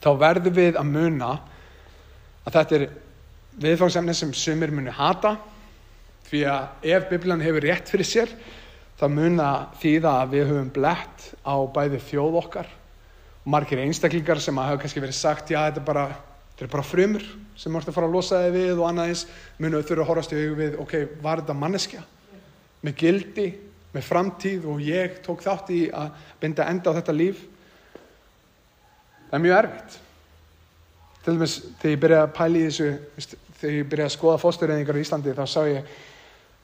þá 0.01 0.11
verður 0.23 0.57
við 0.57 0.79
að 0.81 0.89
muna 0.89 1.31
að 2.47 2.55
þetta 2.57 2.79
er 2.79 2.87
viðfangsemni 3.61 4.15
sem 4.17 4.33
sumir 4.33 4.73
muni 4.73 4.93
hata 4.95 5.37
því 6.31 6.45
að 6.49 6.89
ef 6.95 7.09
Biblian 7.11 7.45
hefur 7.45 7.67
rétt 7.67 7.91
fyrir 7.93 8.09
sér 8.09 8.33
þá 9.01 9.07
muna 9.09 9.51
því 9.81 9.95
það 10.05 10.17
að 10.21 10.35
við 10.35 10.51
höfum 10.51 10.73
blett 10.77 11.29
á 11.43 11.57
bæði 11.75 12.03
þjóð 12.11 12.41
okkar 12.45 12.73
og 13.41 13.53
margir 13.55 13.81
einstaklingar 13.81 14.43
sem 14.45 14.59
að 14.61 14.69
hafa 14.71 14.83
kannski 14.85 15.03
verið 15.03 15.17
sagt 15.17 15.53
já 15.53 15.63
þetta 15.65 15.81
er 15.81 15.89
bara 15.89 16.09
Þetta 16.61 16.69
er 16.69 16.77
bara 16.77 16.85
frumur 16.85 17.23
sem 17.57 17.73
vorst 17.73 17.89
að 17.89 17.95
fara 17.97 18.09
að 18.11 18.13
losa 18.19 18.39
þig 18.43 18.51
við 18.53 18.81
og 18.83 18.83
annaðins 18.85 19.21
munuð 19.57 19.87
þurfa 19.89 20.03
að 20.05 20.09
horfast 20.11 20.33
í 20.35 20.41
hug 20.43 20.59
við, 20.59 20.75
ok, 20.83 20.91
var 21.25 21.41
þetta 21.41 21.55
manneskja 21.57 22.01
með 22.85 22.97
gildi, 23.01 23.47
með 23.95 24.05
framtíð 24.05 24.67
og 24.69 24.83
ég 24.85 25.15
tók 25.25 25.41
þátt 25.41 25.73
í 25.73 25.79
að 25.89 26.11
binda 26.43 26.67
enda 26.69 26.93
á 26.93 26.97
þetta 26.99 27.15
líf. 27.17 27.41
Það 29.31 29.39
er 29.39 29.45
mjög 29.47 29.57
erfitt. 29.63 29.97
Til 31.25 31.37
dæmis 31.39 31.57
þegar 31.65 31.95
ég 31.95 32.05
byrjaði 32.05 32.27
að 32.27 32.37
pæli 32.37 32.67
þessu, 32.67 32.91
þegar 33.63 33.79
ég 33.79 33.91
byrjaði 33.95 34.11
að 34.11 34.17
skoða 34.19 34.45
fóstureyðingar 34.45 35.01
í 35.01 35.07
Íslandi 35.07 35.37
þá 35.41 35.45
sá 35.49 35.61
ég, 35.71 35.99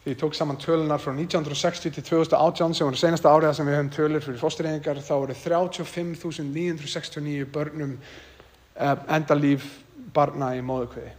þegar 0.07 0.15
ég 0.15 0.21
tók 0.21 0.35
saman 0.39 0.57
tölunar 0.57 1.01
frá 1.03 1.11
1960 1.11 1.91
til 1.91 2.03
2018 2.07 2.79
sem 2.79 2.87
voru 2.87 2.97
senasta 2.97 3.27
áriða 3.27 3.59
sem 3.59 3.67
við 3.67 3.75
höfum 3.75 3.91
tölur 3.91 4.23
fyrir 4.23 4.39
fóstureyðingar, 4.39 5.03
þá 5.03 5.19
voru 5.19 5.35
35.969 5.35 7.51
börnum 7.51 7.99
eh, 8.79 8.95
enda 9.17 9.35
líf 9.35 9.83
barna 10.15 10.55
í 10.55 10.63
móðukviði 10.63 11.11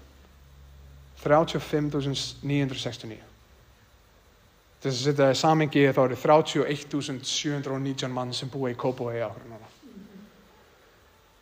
35.969 1.20 3.20
þess 4.80 4.96
að 4.96 5.04
setja 5.04 5.20
það 5.20 5.36
í 5.36 5.44
samengi 5.44 5.92
þá 5.92 6.02
eru 6.06 6.16
31.719 6.24 8.08
mann 8.16 8.32
sem 8.32 8.48
búa 8.48 8.72
í 8.72 8.80
Kópavói 8.80 9.20
áhverjum 9.20 9.52
núna. 9.52 9.68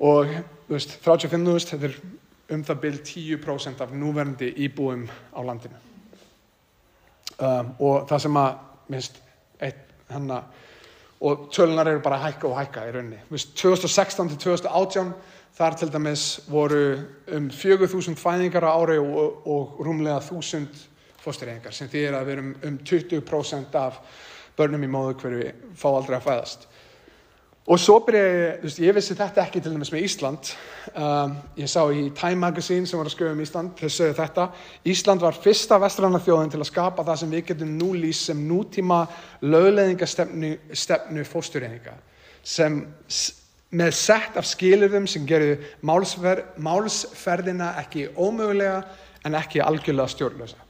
Og 0.01 0.33
veist, 0.71 0.97
35.000 1.05 1.69
þetta 1.75 1.85
er 1.91 1.95
um 2.55 2.63
það 2.65 2.81
byrj 2.87 2.99
10% 3.11 3.83
af 3.85 3.93
núverandi 3.93 4.49
íbúum 4.65 5.05
á 5.29 5.45
landinu 5.45 5.77
um, 7.39 7.72
og 7.80 8.08
það 8.10 8.25
sem 8.25 8.42
að 8.42 8.51
minnst 8.94 9.22
hennar 10.10 10.44
og 11.25 11.48
tölunar 11.54 11.88
eru 11.89 12.01
bara 12.04 12.20
að 12.20 12.27
hækka 12.27 12.50
og 12.50 12.58
hækka 12.60 12.84
í 12.86 12.92
rauninni. 12.94 13.22
2016 13.32 14.30
til 14.34 14.42
2018 14.44 15.13
þar 15.56 15.77
til 15.80 15.92
dæmis 15.94 16.25
voru 16.51 16.82
um 17.34 17.48
4.000 17.50 18.20
fæðingar 18.20 18.68
á 18.68 18.75
ári 18.75 19.00
og, 19.00 19.48
og 19.48 19.80
rúmlega 19.80 20.20
1.000 20.20 20.68
fóstureyðingar 21.24 21.74
sem 21.74 21.89
því 21.89 22.04
er 22.06 22.18
að 22.20 22.27
við 22.27 22.38
erum 22.38 22.54
um 22.70 22.80
20% 22.86 23.77
af 23.80 24.00
börnum 24.58 24.84
í 24.86 24.92
móðu 24.92 25.15
hverju 25.24 25.54
fá 25.80 25.88
aldrei 25.94 26.20
að 26.20 26.27
fæðast. 26.27 26.68
Og 27.65 27.79
svo 27.81 27.95
byrja 28.05 28.25
ég, 28.29 28.57
þú 28.60 28.67
veist, 28.67 28.79
ég 28.84 28.93
vissi 28.93 29.15
þetta 29.17 29.41
ekki 29.41 29.62
til 29.63 29.72
dæmis 29.74 29.89
með 29.89 30.03
Ísland. 30.05 30.50
Um, 30.93 31.31
ég 31.57 31.69
sá 31.72 31.79
í 31.89 32.03
Time 32.13 32.38
Magazine 32.43 32.86
sem 32.86 33.00
var 33.00 33.10
að 33.10 33.15
skrifa 33.15 33.34
um 33.34 33.41
Ísland, 33.41 33.72
þau 33.79 33.89
sögðu 33.89 34.17
þetta. 34.19 34.45
Ísland 34.93 35.25
var 35.25 35.39
fyrsta 35.41 35.79
vestranna 35.81 36.22
þjóðin 36.22 36.53
til 36.53 36.60
að 36.62 36.69
skapa 36.69 37.05
það 37.07 37.17
sem 37.24 37.34
við 37.34 37.48
getum 37.48 37.72
nú 37.79 37.88
lýst 37.98 38.29
sem 38.29 38.43
nútíma 38.45 39.00
lögleðingastefnu 39.41 40.51
stefnu 40.77 41.25
fóstureyðinga. 41.25 41.95
Sem 42.45 42.77
með 43.74 43.98
sett 43.98 44.38
af 44.38 44.45
skilurðum 44.45 45.10
sem 45.10 45.25
gerðu 45.25 45.57
málsfer, 45.81 46.43
málsferðina 46.62 47.74
ekki 47.81 48.12
ómögulega 48.13 48.84
en 49.25 49.41
ekki 49.41 49.65
algjörlega 49.65 50.13
stjórnlösa. 50.13 50.64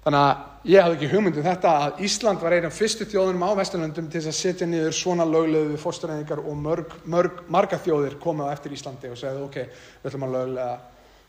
Þannig 0.00 0.20
að 0.24 0.70
ég 0.72 0.80
hafði 0.80 0.96
ekki 0.96 1.08
hugmyndum 1.12 1.44
þetta 1.44 1.70
að 1.76 1.98
Ísland 2.06 2.40
var 2.40 2.54
einn 2.56 2.66
af 2.70 2.76
fyrstu 2.76 3.04
þjóðunum 3.04 3.42
á 3.44 3.52
Vesturlöndum 3.58 4.06
til 4.08 4.22
að 4.22 4.36
setja 4.38 4.68
niður 4.68 4.96
svona 4.96 5.26
löglegu 5.28 5.74
við 5.74 5.82
fórstureyningar 5.82 6.40
og 6.40 6.56
mörg, 6.56 6.94
mörg, 7.04 7.42
marga 7.52 7.76
þjóðir 7.84 8.16
komið 8.22 8.48
á 8.48 8.52
eftir 8.54 8.76
Íslandi 8.78 9.12
og 9.12 9.20
segði 9.20 9.44
ok, 9.44 9.58
við 10.00 10.08
ætlum 10.08 10.24
að 10.24 10.36
löglega 10.38 10.78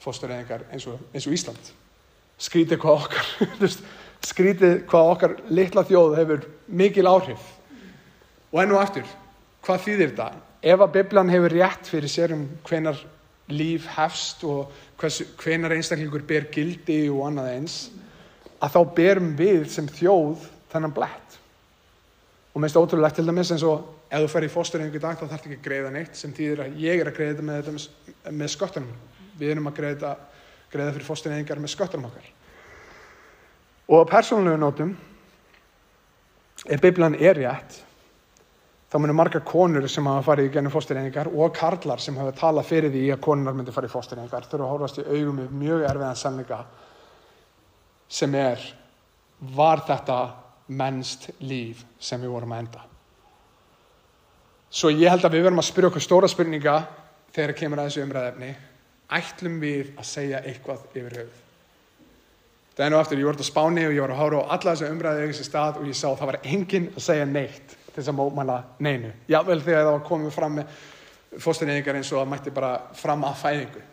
fórstureyningar 0.05 0.65
eins, 0.71 0.87
eins 0.87 1.27
og 1.27 1.35
Ísland. 1.35 1.71
Skrítið 2.41 2.79
hvað 2.85 3.03
okkar, 3.03 3.29
skrítið 4.31 4.77
hvað 4.87 5.13
okkar 5.17 5.37
litla 5.51 5.83
þjóð 5.91 6.19
hefur 6.21 6.49
mikil 6.71 7.11
áhrif. 7.11 7.53
Og 8.55 8.63
enn 8.63 8.71
og 8.71 8.85
aftur, 8.85 9.15
hvað 9.67 9.87
þýðir 9.89 10.13
þetta? 10.13 10.31
Ef 10.61 10.85
að 10.85 10.93
Biblan 10.95 11.33
hefur 11.33 11.59
rétt 11.59 11.91
fyrir 11.91 12.11
sér 12.11 12.37
um 12.37 12.47
hvenar 12.69 13.03
líf 13.51 13.89
hefst 13.97 14.45
og 14.47 14.71
hvenar 15.41 15.75
einstaklingur 15.75 16.23
ber 16.23 16.47
gildi 16.53 17.03
og 17.11 17.25
annað 17.27 17.57
eins, 17.57 17.81
að 18.61 18.75
þá 18.75 18.81
berum 18.97 19.31
við 19.39 19.65
sem 19.73 19.87
þjóð 19.89 20.45
þennan 20.71 20.95
blætt 20.95 21.37
og 22.51 22.61
minnst 22.61 22.77
ótrúlegt 22.77 23.17
til 23.17 23.25
dæmis 23.27 23.51
eins 23.53 23.63
og 23.65 23.85
ef 24.11 24.25
þú 24.25 24.31
fer 24.33 24.45
í 24.45 24.51
fóstureyningu 24.51 24.99
í 24.99 25.03
dag 25.03 25.19
þá 25.19 25.23
þarf 25.23 25.45
ekki 25.45 25.57
að 25.57 25.67
greiða 25.67 25.91
neitt 25.95 26.17
sem 26.19 26.33
þýðir 26.35 26.65
að 26.65 26.81
ég 26.83 26.99
er 27.01 27.09
að 27.09 27.17
greiða 27.19 27.45
með, 27.47 27.69
með, 27.71 27.85
með 28.41 28.51
sköttunum. 28.51 28.97
Við 29.39 29.53
erum 29.53 29.69
að 29.71 29.77
greiða, 29.79 30.11
greiða 30.73 30.95
fyrir 30.97 31.07
fóstureyningar 31.07 31.61
með 31.63 31.73
sköttunum 31.73 32.09
okkar. 32.09 32.27
Og 33.87 34.03
á 34.03 34.11
persónulegu 34.11 34.59
nótum 34.59 34.91
ef 36.67 36.83
Biblan 36.83 37.15
er 37.15 37.39
rétt 37.39 37.79
þá 38.91 38.99
munir 38.99 39.15
marga 39.15 39.39
konur 39.47 39.87
sem 39.87 40.07
hafa 40.11 40.25
farið 40.27 40.49
í 40.49 40.53
gennum 40.57 40.73
fóstureyningar 40.73 41.31
og 41.31 41.55
karlar 41.55 42.03
sem 42.03 42.17
hafa 42.19 42.35
talað 42.35 42.67
fyrir 42.67 42.91
því 42.91 43.07
að 43.15 43.23
konunar 43.23 43.55
myndi 43.55 43.71
farið 43.71 43.93
í 43.93 43.95
fóstureyningar 43.95 44.47
þurfa 44.51 44.67
að 44.67 44.73
horfast 44.75 44.99
í 44.99 45.07
augum 45.07 45.39
með 45.39 45.53
mjög 45.61 45.85
erfiðan 45.87 46.19
sannleika 46.19 46.59
sem 48.11 48.35
er 48.35 48.63
var 49.55 49.83
þetta 49.87 50.21
mennst 50.77 51.29
líf 51.43 51.83
sem 51.99 52.21
við 52.21 52.33
vorum 52.35 52.55
að 52.55 52.63
enda. 52.65 52.87
Svo 54.71 54.91
ég 54.93 55.11
held 55.11 55.25
að 55.27 55.35
við 55.35 55.45
verum 55.47 55.59
að 55.59 55.67
spyrja 55.67 55.91
okkur 55.91 56.03
stóra 56.03 56.29
spurninga 56.31 56.75
þegar 57.35 57.55
kemur 57.59 57.81
að 57.81 57.89
þessu 57.89 58.03
umræðefni. 58.05 58.51
Ætlum 59.11 59.57
við 59.59 59.89
að 59.99 60.07
segja 60.07 60.43
eitthvað 60.47 60.85
yfir 60.95 61.17
höfuð? 61.19 61.39
Það 62.71 62.85
er 62.85 62.93
nú 62.93 62.99
aftur, 63.01 63.19
ég 63.19 63.27
voru 63.27 63.43
á 63.43 63.51
spáni 63.51 63.83
og 63.83 63.93
ég 63.93 63.99
var 64.05 64.13
að 64.13 64.21
hára 64.21 64.37
á 64.47 64.51
alla 64.55 64.71
þessu 64.71 64.93
umræði 64.93 65.25
í 65.25 65.31
þessu 65.33 65.47
stað 65.49 65.81
og 65.81 65.89
ég 65.89 65.97
sá 65.99 66.05
að 66.07 66.21
það 66.21 66.29
var 66.29 66.37
enginn 66.53 66.87
að 66.93 67.03
segja 67.03 67.25
neitt 67.27 67.75
til 67.75 67.97
þess 67.97 68.11
að 68.13 68.17
mótmæla 68.21 68.57
neinu. 68.79 69.11
Jável 69.27 69.59
þegar 69.59 69.83
það 69.83 69.95
var 69.97 70.05
komið 70.07 70.35
fram 70.37 70.55
með 70.61 70.77
fóstinniðingar 71.43 71.99
eins 71.99 72.11
og 72.15 72.21
að 72.21 72.31
mætti 72.31 72.53
bara 72.55 72.71
fram 72.95 73.27
að 73.27 73.35
fæðingu. 73.41 73.83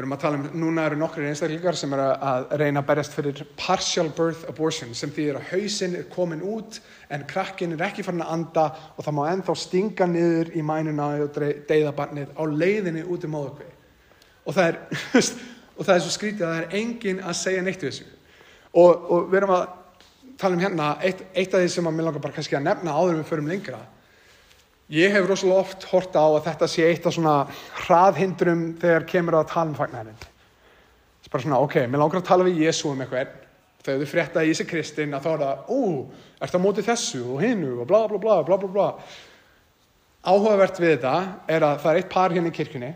Við 0.00 0.06
erum 0.06 0.14
að 0.16 0.20
tala 0.22 0.38
um, 0.38 0.44
núna 0.56 0.84
eru 0.88 0.96
nokkri 0.96 1.26
einstaklingar 1.28 1.76
sem 1.76 1.92
eru 1.92 2.04
að 2.24 2.52
reyna 2.56 2.80
að 2.80 2.86
berjast 2.88 3.12
fyrir 3.12 3.40
partial 3.60 4.06
birth 4.16 4.46
abortion 4.48 4.94
sem 4.96 5.10
þýðir 5.12 5.36
að 5.36 5.50
hausinn 5.50 5.96
er 5.98 6.06
komin 6.08 6.40
út 6.40 6.78
en 7.12 7.26
krakkin 7.28 7.74
er 7.76 7.84
ekki 7.84 8.06
farin 8.06 8.22
að 8.24 8.30
anda 8.32 8.64
og 8.94 9.04
það 9.04 9.16
má 9.18 9.20
ennþá 9.28 9.56
stinga 9.60 10.06
niður 10.08 10.54
í 10.56 10.64
mænuna 10.64 11.10
og 11.26 11.36
deyða 11.68 11.92
barnið 11.98 12.32
á 12.32 12.42
leiðinni 12.48 13.04
út 13.12 13.26
í 13.28 13.32
móðukvei. 13.34 13.68
Og 14.48 14.56
það 14.56 14.70
er, 14.70 14.80
og 15.76 15.84
það 15.84 15.94
er 15.98 16.02
svo 16.06 16.14
skrítið 16.16 16.46
að 16.48 16.54
það 16.54 16.62
er 16.62 16.80
engin 16.80 17.20
að 17.20 17.38
segja 17.42 17.66
neitt 17.68 17.84
við 17.84 17.90
þessu. 17.90 18.10
Og, 18.72 19.04
og 19.04 19.28
við 19.28 19.42
erum 19.42 19.56
að 19.58 19.66
tala 20.40 20.56
um 20.56 20.64
hérna, 20.64 20.90
eitt, 21.04 21.26
eitt 21.34 21.52
af 21.52 21.60
því 21.60 21.74
sem 21.76 21.92
að 21.92 21.98
mér 21.98 22.08
langar 22.08 22.24
bara 22.24 22.38
kannski 22.40 22.56
að 22.56 22.70
nefna 22.70 22.96
áður 22.96 23.18
um 23.18 23.20
við 23.20 23.32
förum 23.34 23.52
lengra 23.52 23.84
Ég 24.90 25.12
hef 25.14 25.26
rosalega 25.28 25.62
oft 25.62 25.84
horta 25.92 26.18
á 26.18 26.28
að 26.34 26.46
þetta 26.48 26.66
sé 26.66 26.86
eitt 26.88 27.04
af 27.06 27.14
svona 27.14 27.34
hraðhindrum 27.84 28.62
þegar 28.82 29.04
kemur 29.06 29.36
að 29.38 29.52
tala 29.52 29.70
um 29.70 29.76
fagnarinn. 29.78 30.16
Það 30.18 31.28
er 31.28 31.34
bara 31.34 31.44
svona, 31.44 31.60
ok, 31.62 31.76
mér 31.86 32.02
langar 32.02 32.18
að 32.18 32.26
tala 32.26 32.46
við 32.48 32.64
Jésu 32.64 32.88
um 32.90 33.04
eitthvað. 33.04 33.36
Þegar 33.86 34.00
þú 34.00 34.08
frétta 34.10 34.42
í 34.44 34.56
sig 34.58 34.66
Kristinn 34.68 35.14
að 35.14 35.28
þá 35.28 35.30
er 35.30 35.44
það, 35.44 35.60
ó, 35.70 35.80
ert 36.42 36.56
það 36.56 36.64
mótið 36.64 36.88
þessu 36.90 37.20
og 37.22 37.44
hinnu 37.44 37.70
og 37.76 37.86
bla 37.86 38.00
bla 38.10 38.18
bla 38.24 38.40
bla 38.48 38.58
bla 38.64 38.72
bla. 38.74 38.88
Áhugavert 40.26 40.82
við 40.82 40.96
þetta 40.96 41.14
er 41.54 41.68
að 41.68 41.78
það 41.84 41.92
er 41.92 42.02
eitt 42.02 42.10
par 42.10 42.34
hérna 42.34 42.50
í 42.50 42.56
kirkunni 42.58 42.90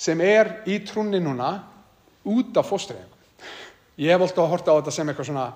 sem 0.00 0.20
er 0.22 0.52
í 0.68 0.76
trúnni 0.84 1.22
núna 1.24 1.54
út 2.28 2.60
af 2.60 2.68
fóstriðingum. 2.68 3.16
Ég 4.00 4.12
hef 4.12 4.28
alltaf 4.28 4.52
horta 4.52 4.76
á 4.76 4.78
þetta 4.78 4.94
sem 4.94 5.08
eitthvað 5.08 5.32
svona 5.32 5.48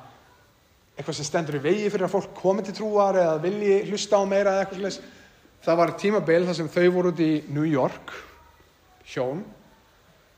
eitthvað 0.95 1.17
sem 1.19 1.27
stendur 1.27 1.59
í 1.59 1.63
vegi 1.65 1.91
fyrir 1.91 2.07
að 2.07 2.13
fólk 2.15 2.35
komi 2.39 2.63
til 2.63 2.75
trúar 2.77 3.19
eða 3.19 3.39
vilji 3.43 3.81
hlusta 3.89 4.21
á 4.21 4.23
meira 4.31 4.55
eða 4.55 4.65
eitthvað 4.65 4.83
sless. 4.83 5.01
Það 5.65 5.81
var 5.81 5.93
tímabeil 5.99 6.45
þar 6.47 6.59
sem 6.59 6.69
þau 6.71 6.85
voru 6.95 7.11
út 7.11 7.23
í 7.25 7.33
New 7.57 7.65
York, 7.67 8.13
hjón, 9.11 9.41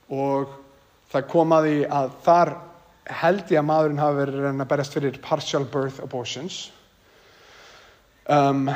og 0.08 0.54
það 1.12 1.28
kom 1.32 1.52
að 1.52 1.68
því 1.68 1.76
að 1.98 2.14
þar 2.24 2.52
held 3.20 3.52
ég 3.52 3.60
að 3.60 3.68
maðurinn 3.68 4.02
hafi 4.02 4.18
verið 4.22 4.46
að 4.48 4.68
berjast 4.70 4.96
fyrir 4.96 5.18
partial 5.22 5.62
birth 5.70 6.00
abortions 6.02 6.56
um, 8.32 8.70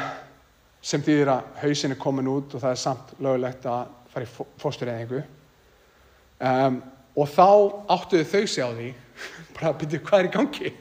sem 0.82 1.02
þýðir 1.02 1.32
að 1.32 1.48
hausin 1.64 1.94
er 1.94 2.00
komin 2.02 2.30
út 2.30 2.54
og 2.54 2.62
það 2.62 2.74
er 2.74 2.82
samt 2.82 3.14
lögulegt 3.18 3.66
að 3.70 3.94
fara 4.10 4.26
í 4.26 4.48
fóstureyðingu. 4.60 5.22
Um, 6.40 6.80
og 7.18 7.30
þá 7.30 7.48
áttuðu 7.96 8.28
þau 8.30 8.44
sig 8.46 8.66
á 8.66 8.70
því, 8.70 8.90
bara 9.56 9.72
að 9.72 9.80
byrja 9.82 10.02
hvað 10.06 10.20
er 10.20 10.28
í 10.28 10.34
gangi 10.36 10.74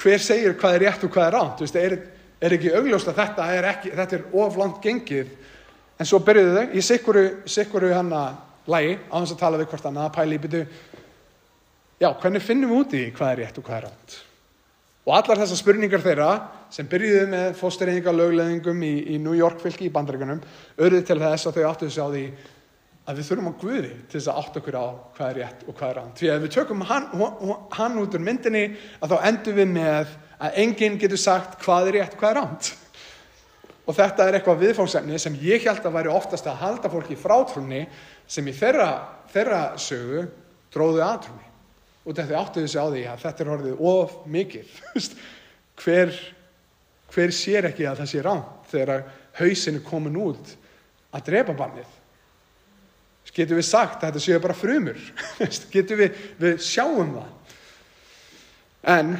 hver 0.00 0.22
segir 0.24 0.56
hvað 0.58 0.76
er 0.76 0.86
rétt 0.86 1.04
og 1.06 1.12
hvað 1.14 1.26
er 1.26 1.36
ránt 1.36 1.62
veist, 1.64 1.76
er, 1.76 1.96
er 2.40 2.56
ekki 2.56 2.72
augljóst 2.76 3.10
að 3.12 3.20
þetta 3.20 3.48
er, 3.56 3.68
ekki, 3.74 3.92
þetta 3.98 4.16
er 4.16 4.38
oflant 4.44 4.80
gengið. 4.84 5.34
En 6.00 6.08
svo 6.08 6.22
byrjuðu 6.24 6.56
þau 6.56 6.72
í 6.72 6.84
sikkuru, 7.52 7.92
hann 7.92 8.14
að 8.16 8.40
lægi 8.70 8.96
á 9.12 9.16
þess 9.18 9.34
að 9.34 9.42
tala 9.42 9.60
við 9.60 9.70
hvort 9.72 9.90
annað. 9.90 10.08
Að 10.08 10.16
pæli 10.16 10.38
í 10.38 10.42
byrju 10.46 10.64
já, 12.00 12.08
hvernig 12.08 12.44
finnum 12.44 12.72
við 12.72 12.82
úti 12.84 13.04
hvað 13.16 13.32
er 13.34 13.40
rétt 13.44 13.60
og 13.60 13.66
hvað 13.66 13.78
er 13.78 13.88
ránt 13.90 14.18
og 15.10 15.14
allar 15.16 15.40
þessar 15.40 15.58
spurningar 15.58 16.02
þeirra 16.04 16.30
sem 16.72 16.88
byrjuðu 16.88 17.28
með 17.32 17.46
fóstereyninga 17.58 18.12
lögleðingum 18.14 18.82
í, 18.84 18.92
í 19.14 19.18
New 19.22 19.34
York 19.36 19.60
fylki 19.62 19.88
í 19.88 19.92
bandreikunum 19.92 20.42
auðvitað 20.78 21.06
til 21.08 21.18
þess 21.22 21.48
að 21.48 21.56
þau 21.56 21.64
áttu 21.70 21.88
þessu 21.88 22.04
á 22.04 22.08
því 22.12 22.24
að 23.10 23.18
við 23.18 23.28
þurfum 23.28 23.50
á 23.50 23.60
Guði 23.60 23.92
til 24.10 24.16
þess 24.16 24.30
að 24.30 24.40
átt 24.40 24.58
okkur 24.60 24.76
á 24.78 24.86
hvað 25.16 25.30
er 25.30 25.38
rétt 25.40 25.64
og 25.66 25.76
hvað 25.76 25.90
er 25.90 25.96
rann. 25.98 26.12
Því 26.18 26.28
að 26.28 26.36
ef 26.36 26.44
við 26.44 26.52
tökum 26.56 26.84
hann, 26.86 27.08
hann 27.74 27.98
út 27.98 28.14
úr 28.16 28.22
myndinni 28.22 28.62
að 29.00 29.14
þá 29.14 29.26
endur 29.30 29.56
við 29.56 29.68
með 29.74 30.14
að 30.40 30.60
enginn 30.62 30.98
getur 31.00 31.20
sagt 31.20 31.58
hvað 31.64 31.90
er 31.90 31.98
rétt 31.98 32.14
og 32.14 32.22
hvað 32.22 32.30
er 32.30 32.38
rann. 32.40 32.70
Og 33.90 33.96
þetta 33.96 34.26
er 34.26 34.38
eitthvað 34.38 34.62
viðfóngsefni 34.62 35.18
sem 35.18 35.38
ég 35.42 35.66
held 35.66 35.86
að 35.86 35.96
væri 35.96 36.12
oftast 36.12 36.46
að 36.46 36.60
halda 36.62 36.90
fólki 36.92 37.18
frá 37.18 37.34
trúni 37.50 37.82
sem 38.30 38.46
í 38.46 38.54
þeirra, 38.54 38.90
þeirra 39.32 39.62
sögu 39.80 40.26
dróðu 40.70 41.02
aðtrúni. 41.02 41.46
Og 42.06 42.14
þetta 42.16 42.38
áttu 42.38 42.62
þessi 42.62 42.78
á 42.78 42.86
því 42.86 43.06
að 43.10 43.24
þetta 43.24 43.44
er 43.44 43.52
orðið 43.56 43.82
of 43.90 44.14
mikið. 44.30 44.76
hver, 45.82 46.14
hver 47.10 47.34
sér 47.34 47.70
ekki 47.72 47.88
að 47.88 48.04
það 48.04 48.12
sé 48.12 48.22
rann 48.24 48.44
þegar 48.70 49.08
hausin 49.40 49.80
er 49.80 49.88
komin 49.88 50.20
út 50.20 50.54
að 51.10 51.26
drepa 51.32 51.56
barnið? 51.58 51.99
Getur 53.30 53.60
við 53.60 53.66
sagt 53.68 54.02
að 54.02 54.10
þetta 54.10 54.22
séu 54.24 54.40
bara 54.42 54.56
frumur? 54.58 54.98
Getur 55.74 56.00
við, 56.00 56.16
við 56.40 56.56
sjáum 56.66 57.12
það? 57.14 57.28
En 58.90 59.12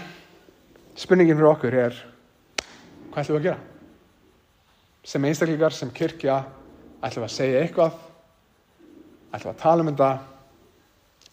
spurningin 0.99 1.39
fyrir 1.39 1.51
okkur 1.51 1.77
er, 1.87 2.01
hvað 3.11 3.23
ætlum 3.23 3.37
við 3.37 3.41
að 3.41 3.47
gera? 3.47 3.61
Sem 5.11 5.27
einstaklingar, 5.29 5.77
sem 5.77 5.93
kyrkja, 5.95 6.41
ætlum 7.01 7.25
við 7.25 7.29
að 7.29 7.37
segja 7.37 7.63
eitthvað? 7.63 8.03
Ætlum 9.31 9.47
við 9.47 9.55
að 9.55 9.63
tala 9.63 9.85
um 9.85 9.93
þetta? 9.93 10.11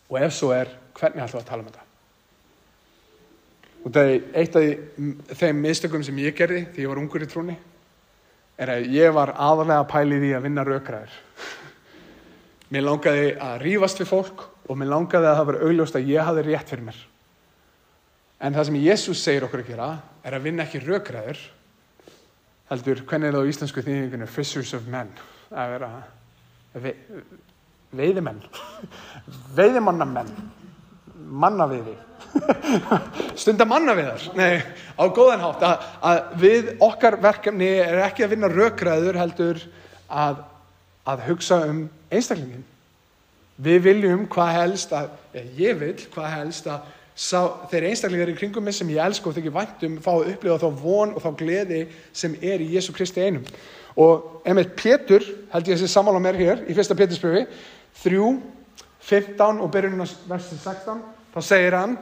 Og 0.08 0.20
ef 0.22 0.38
svo 0.38 0.54
er, 0.56 0.72
hvernig 1.00 1.26
ætlum 1.26 1.42
við 1.42 1.46
að 1.46 1.52
tala 1.52 1.66
um 1.66 1.70
þetta? 1.72 1.86
Og 3.84 3.94
það 3.96 4.12
er 4.12 4.26
eitt 4.42 4.58
af 4.60 5.38
þeim 5.40 5.64
mistökum 5.64 6.04
sem 6.04 6.18
ég 6.20 6.36
gerði 6.38 6.66
því 6.76 6.84
ég 6.84 6.92
var 6.92 7.02
ungur 7.02 7.24
í 7.24 7.30
trúni, 7.32 7.56
er 8.58 8.74
að 8.74 8.90
ég 8.92 9.14
var 9.16 9.34
aðalega 9.34 9.84
að 9.84 9.90
pæli 9.94 10.22
því 10.24 10.32
að 10.36 10.46
vinna 10.48 10.66
raukræður. 10.68 11.22
Mér 12.74 12.84
langaði 12.84 13.28
að 13.40 13.62
rýfast 13.64 14.02
við 14.02 14.10
fólk 14.10 14.42
og 14.68 14.80
mér 14.80 14.92
langaði 14.92 15.30
að 15.30 15.38
það 15.38 15.48
var 15.50 15.60
augljóst 15.68 15.96
að 15.96 16.10
ég 16.12 16.28
hafi 16.28 16.44
rétt 16.48 16.74
fyrir 16.74 16.88
mér. 16.90 16.98
En 18.44 18.54
það 18.54 18.68
sem 18.68 18.80
Jésús 18.84 19.22
segir 19.24 19.46
okkur 19.48 19.64
að 19.64 19.70
gera 19.72 19.88
er 20.28 20.36
að 20.36 20.44
vinna 20.46 20.66
ekki 20.68 20.82
raukræður, 20.84 21.40
heldur, 22.70 23.02
hvernig 23.08 23.30
er 23.30 23.38
það 23.38 23.48
á 23.48 23.50
íslensku 23.54 23.84
þýðingunni, 23.86 24.28
fishers 24.30 24.74
of 24.78 24.90
men, 24.92 25.10
að 25.50 25.72
vera 25.78 25.90
ve, 26.84 26.94
veiðimenn, 27.98 28.44
veiðimannamenn, 29.58 30.30
mannaveiði, 31.42 31.96
stunda 33.42 33.66
mannaviðar, 33.70 34.28
nei, 34.38 34.60
á 35.00 35.04
góðan 35.08 35.46
hátt 35.48 35.66
að, 35.66 35.88
að 36.12 36.22
við 36.44 36.70
okkar 36.84 37.18
verkefni 37.24 37.72
er 37.80 38.04
ekki 38.06 38.28
að 38.28 38.36
vinna 38.36 38.52
rökræður 38.52 39.18
heldur 39.24 39.64
að, 40.12 40.44
að 41.08 41.24
hugsa 41.30 41.62
um 41.70 41.86
einstaklingin. 42.12 42.66
Við 43.58 43.80
viljum 43.88 44.28
hvað 44.30 44.54
helst 44.60 44.94
að, 44.94 45.10
ég 45.58 45.80
vil 45.80 45.96
hvað 46.14 46.34
helst 46.36 46.68
að 46.70 46.86
sá, 47.18 47.40
þeir 47.72 47.88
einstaklingar 47.90 48.32
í 48.32 48.38
kringum 48.38 48.68
mig 48.68 48.78
sem 48.78 48.90
ég 48.94 49.02
elsku 49.02 49.32
og 49.32 49.38
þykir 49.38 49.56
væntum 49.56 49.98
fá 50.04 50.12
að 50.14 50.34
upplifa 50.36 50.60
þá 50.62 50.84
von 50.84 51.16
og 51.16 51.24
þá 51.24 51.30
gleði 51.40 51.82
sem 52.14 52.38
er 52.42 52.62
í 52.62 52.70
Jésu 52.76 52.94
Kristi 52.96 53.24
einum. 53.26 53.48
Og 53.98 54.44
einmitt 54.46 54.76
Pétur, 54.78 55.26
held 55.54 55.72
ég 55.72 55.80
að 55.80 55.82
sé 55.82 55.90
samála 55.90 56.22
mér 56.22 56.38
hér 56.38 56.66
í 56.70 56.76
fyrsta 56.78 56.98
Pétursbyrfi, 56.98 57.48
3, 58.04 58.28
15 59.08 59.64
og 59.64 59.72
byrjunum 59.74 60.04
á 60.06 60.08
versi 60.30 60.60
16, 60.60 61.02
þá 61.34 61.40
segir 61.48 61.80
hann 61.80 61.98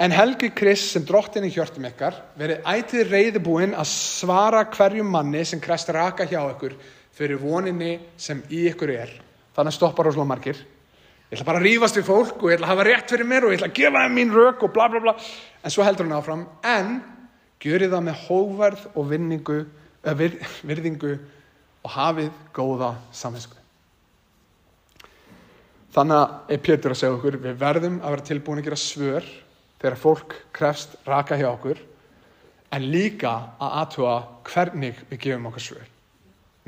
En 0.00 0.14
Helgi 0.16 0.48
Krist 0.56 0.94
sem 0.94 1.04
drottin 1.04 1.44
í 1.44 1.50
hjörtum 1.52 1.84
ykkar 1.84 2.14
verið 2.40 2.64
ætið 2.72 3.10
reyðubúinn 3.12 3.74
að 3.76 3.90
svara 3.90 4.62
hverjum 4.72 5.10
manni 5.12 5.42
sem 5.44 5.60
krest 5.60 5.92
raka 5.92 6.24
hjá 6.24 6.38
ykkur 6.54 6.72
fyrir 7.20 7.40
voninni 7.40 7.98
sem 8.16 8.40
í 8.48 8.64
ykkur 8.70 8.92
er. 8.94 9.10
Þannig 9.56 9.76
stoppar 9.76 10.08
ósláð 10.08 10.28
margir. 10.30 10.60
Ég 11.30 11.36
ætla 11.36 11.46
bara 11.46 11.60
að 11.60 11.66
rífast 11.68 11.98
við 11.98 12.06
fólk 12.08 12.40
og 12.40 12.48
ég 12.48 12.56
ætla 12.56 12.70
að 12.70 12.72
hafa 12.72 12.86
rétt 12.88 13.12
fyrir 13.12 13.28
mér 13.28 13.44
og 13.46 13.52
ég 13.52 13.60
ætla 13.60 13.68
að 13.68 13.76
gefa 13.76 14.04
þeim 14.06 14.16
mín 14.16 14.32
rauk 14.34 14.64
og 14.64 14.72
bla 14.74 14.86
bla 14.88 15.02
bla. 15.04 15.14
En 15.60 15.74
svo 15.74 15.84
heldur 15.84 16.08
hann 16.08 16.16
áfram. 16.16 16.46
En 16.64 16.96
gjöri 17.60 17.90
það 17.92 18.06
með 18.08 18.24
hóverð 18.24 18.88
og 18.94 19.06
vinningu, 19.12 19.58
vir, 20.16 20.40
virðingu 20.70 21.12
og 21.84 21.94
hafið 21.94 22.32
góða 22.56 22.94
saminsku. 23.12 23.60
Þannig 25.94 26.50
er 26.54 26.64
Pétur 26.64 26.94
að 26.94 27.00
segja 27.02 27.14
okkur, 27.18 27.38
við 27.42 27.56
verðum 27.60 28.00
að 28.00 28.16
vera 28.16 28.28
tilbúin 28.30 28.62
að 28.62 28.68
gera 28.70 28.80
svör 28.80 29.30
þegar 29.80 30.02
fólk 30.02 30.36
krefst 30.56 30.98
raka 31.04 31.36
hjá 31.36 31.50
okkur 31.50 31.80
en 32.70 32.90
líka 32.92 33.32
að 33.58 33.80
aðtúa 33.84 34.18
hvernig 34.46 35.00
við 35.10 35.26
gefum 35.26 35.48
okkar 35.50 35.66
svör. 35.66 35.88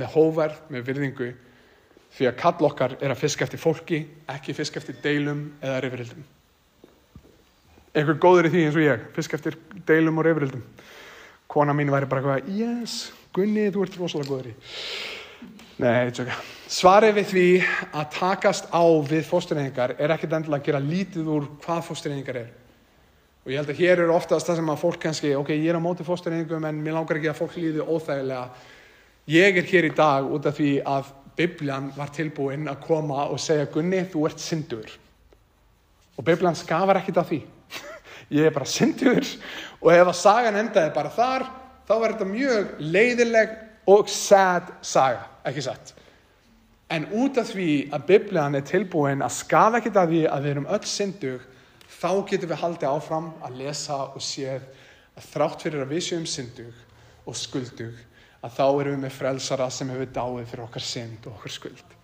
Með 0.00 0.14
hóverð, 0.14 0.60
með 0.72 0.86
virðingu, 0.88 1.30
því 2.16 2.28
að 2.28 2.38
kall 2.40 2.68
okkar 2.68 2.96
er 3.00 3.12
að 3.12 3.22
fiska 3.22 3.46
eftir 3.46 3.60
fólki, 3.60 4.02
ekki 4.32 4.54
fiska 4.56 4.80
eftir 4.80 5.00
deilum 5.04 5.46
eða 5.60 5.80
reyfrildum. 5.84 6.24
Einhver 7.92 8.16
góður 8.20 8.48
í 8.48 8.52
því 8.54 8.66
eins 8.66 8.78
og 8.78 8.86
ég, 8.86 9.08
fiska 9.16 9.36
eftir 9.36 9.58
deilum 9.88 10.20
og 10.20 10.28
reyfrildum. 10.28 10.62
Kona 11.52 11.74
mín 11.76 11.92
væri 11.92 12.08
bara 12.08 12.22
eitthvað, 12.22 12.54
yes, 12.56 13.12
Gunni, 13.36 13.68
þú 13.72 13.84
ert 13.84 13.98
rosalega 14.00 14.32
góður 14.32 14.50
í. 14.52 14.54
Nei. 15.82 16.32
Svarið 16.72 17.16
við 17.16 17.30
því 17.30 17.46
að 17.90 18.10
takast 18.14 18.68
á 18.72 18.84
við 19.08 19.24
fóstureyningar 19.28 19.96
er 19.98 20.12
ekkert 20.14 20.36
endilega 20.36 20.60
að 20.60 20.68
gera 20.68 20.80
lítið 20.84 21.30
úr 21.32 21.48
hvað 21.64 21.80
fóstureyningar 21.88 22.38
er. 22.42 22.50
Og 23.42 23.50
ég 23.50 23.58
held 23.58 23.72
að 23.72 23.80
hér 23.80 24.04
eru 24.04 24.14
oftast 24.14 24.46
það 24.46 24.60
sem 24.60 24.70
að 24.70 24.82
fólk 24.84 25.00
kannski, 25.02 25.32
ok, 25.34 25.50
ég 25.56 25.72
er 25.72 25.80
á 25.80 25.82
móti 25.82 26.06
fósturreyningum 26.06 26.68
en 26.68 26.78
mér 26.84 26.94
langar 26.94 27.18
ekki 27.18 27.32
að 27.32 27.40
fólk 27.40 27.56
líði 27.58 27.82
óþægilega. 27.82 28.44
Ég 29.30 29.56
er 29.56 29.66
hér 29.70 29.86
í 29.86 29.94
dag 29.94 30.26
út 30.26 30.46
af 30.50 30.56
því 30.58 30.72
að 30.82 31.12
Biblian 31.38 31.92
var 31.94 32.10
tilbúin 32.12 32.66
að 32.68 32.80
koma 32.82 33.28
og 33.30 33.38
segja 33.40 33.68
Gunni, 33.70 34.02
þú 34.10 34.26
ert 34.26 34.42
syndur. 34.42 34.88
Og 36.18 36.26
Biblian 36.26 36.58
skafar 36.58 36.98
ekkit 36.98 37.20
af 37.22 37.30
því. 37.30 37.40
ég 38.36 38.48
er 38.48 38.54
bara 38.54 38.68
syndur 38.68 39.22
og 39.80 39.92
ef 39.94 40.10
að 40.10 40.18
sagan 40.18 40.58
endaði 40.58 40.92
bara 40.94 41.14
þar, 41.14 41.46
þá 41.86 41.94
var 41.94 42.14
þetta 42.14 42.28
mjög 42.32 42.74
leiðileg 42.82 43.56
og 43.92 44.10
sad 44.10 44.74
saga, 44.82 45.24
ekki 45.46 45.64
satt. 45.64 45.94
En 46.92 47.06
út 47.16 47.38
af 47.40 47.54
því 47.54 47.70
að 47.94 48.06
Biblian 48.10 48.58
er 48.58 48.66
tilbúin 48.68 49.24
að 49.24 49.38
skafa 49.38 49.78
ekkit 49.78 49.98
af 50.02 50.10
því 50.10 50.22
að 50.28 50.44
við 50.44 50.54
erum 50.56 50.70
öll 50.74 50.86
syndug, 50.86 51.44
þá 51.88 52.10
getum 52.28 52.50
við 52.50 52.62
haldið 52.66 52.90
áfram 52.90 53.34
að 53.46 53.58
lesa 53.62 53.98
og 54.10 54.22
séð 54.22 54.66
að 55.16 55.28
þrátt 55.30 55.64
fyrir 55.64 55.84
að 55.86 55.94
við 55.94 56.08
séum 56.08 56.26
syndug 56.28 57.28
og 57.28 57.38
skuldug, 57.38 57.94
að 58.42 58.54
þá 58.56 58.64
erum 58.66 58.94
við 58.96 59.02
með 59.04 59.16
frelsara 59.16 59.68
sem 59.70 59.90
hefur 59.92 60.14
dáið 60.14 60.46
fyrir 60.50 60.64
okkar 60.66 60.84
synd 60.86 61.26
og 61.26 61.36
okkar 61.36 61.54
skuld. 61.56 61.98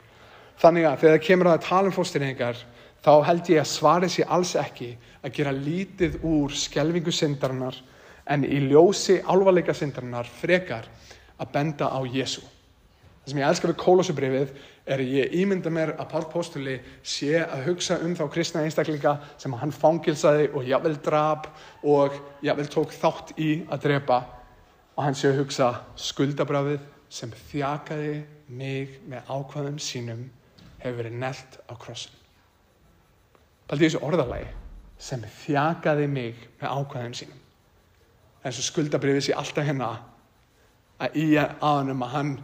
Þannig 0.58 0.86
að 0.88 1.00
þegar 1.02 1.16
það 1.16 1.26
kemur 1.26 1.50
að 1.52 1.64
tala 1.66 1.90
um 1.90 1.94
fóstyrningar, 1.94 2.60
þá 3.02 3.12
held 3.28 3.50
ég 3.52 3.62
að 3.62 3.70
svarið 3.72 4.14
sé 4.14 4.26
alls 4.26 4.54
ekki 4.58 4.92
að 5.22 5.34
gera 5.38 5.54
lítið 5.54 6.18
úr 6.26 6.54
skelvingu 6.54 7.14
syndarinnar 7.14 7.78
en 8.28 8.46
í 8.46 8.60
ljósi 8.68 9.20
alvarleika 9.22 9.74
syndarinnar 9.74 10.30
frekar 10.40 10.88
að 11.38 11.52
benda 11.54 11.90
á 11.90 12.00
Jésu. 12.06 12.42
Það 13.22 13.32
sem 13.32 13.40
ég 13.42 13.50
elskar 13.50 13.72
við 13.72 13.80
kólósubrifið 13.82 14.52
er 14.88 15.02
að 15.02 15.12
ég 15.18 15.36
ímynda 15.42 15.70
mér 15.72 15.94
að 15.98 16.10
Pál 16.14 16.26
Póstuli 16.32 16.78
sé 17.04 17.42
að 17.42 17.66
hugsa 17.68 17.98
um 18.04 18.14
þá 18.16 18.24
kristna 18.32 18.64
einstaklinga 18.64 19.18
sem 19.38 19.54
hann 19.60 19.74
fangilsaði 19.74 20.48
og 20.54 20.66
jável 20.66 20.94
drap 21.04 21.50
og 21.84 22.16
jável 22.44 22.66
tók 22.72 22.94
þátt 22.96 23.34
í 23.36 23.50
að 23.68 23.84
drepa 23.84 24.22
og 24.98 25.04
hann 25.06 25.14
sé 25.14 25.30
að 25.30 25.44
hugsa 25.44 25.68
skuldabrafið 25.94 26.82
sem 27.14 27.30
þjakaði 27.52 28.14
mig 28.50 28.96
með 29.06 29.28
ákvæðum 29.30 29.76
sínum 29.78 30.24
hefur 30.82 30.96
verið 30.98 31.20
nelt 31.20 31.58
á 31.70 31.74
krossin. 31.78 32.16
Paldi 33.70 33.86
þessu 33.86 34.00
orðalagi 34.02 34.48
sem 34.98 35.22
þjakaði 35.44 36.08
mig 36.10 36.42
með 36.58 36.74
ákvæðum 36.80 37.14
sínum. 37.14 37.38
En 38.42 38.54
svo 38.56 38.66
skuldabrifið 38.66 39.28
sé 39.28 39.38
alltaf 39.38 39.68
hérna 39.68 39.92
að 40.98 41.20
í 41.22 41.28
aðanum 41.38 42.02
að 42.02 42.14
hann, 42.16 42.34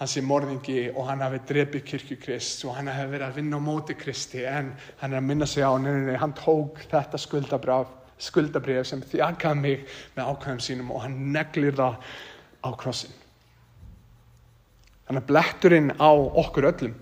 hann 0.00 0.12
sé 0.14 0.24
morðingi 0.24 0.88
og 0.94 1.10
hann 1.10 1.26
hafi 1.26 1.42
drefið 1.50 1.86
kirkju 1.92 2.20
Krist 2.24 2.64
og 2.64 2.78
hann 2.78 2.88
hafi 2.88 3.12
verið 3.18 3.28
að 3.28 3.40
vinna 3.42 3.60
á 3.60 3.68
móti 3.68 3.98
Kristi 4.00 4.46
en 4.48 4.72
hann 5.02 5.12
er 5.12 5.20
að 5.20 5.28
minna 5.28 5.48
sig 5.50 5.60
á 5.60 5.76
neina, 5.76 6.16
hann 6.16 6.32
tók 6.40 6.80
þetta 6.88 7.20
skuldabraf, 7.20 7.92
skuldabrif 8.22 8.86
sem 8.88 9.02
þjakaði 9.02 9.62
mig 9.62 9.98
með 10.16 10.30
ákvæðum 10.32 10.62
sínum 10.62 10.92
og 10.94 11.02
hann 11.04 11.18
neglir 11.34 11.76
það 11.78 11.98
á 12.64 12.70
krossin. 12.78 13.14
Þannig 15.08 15.22
að 15.22 15.28
bletturinn 15.30 15.92
á 15.96 16.10
okkur 16.12 16.68
öllum 16.68 16.96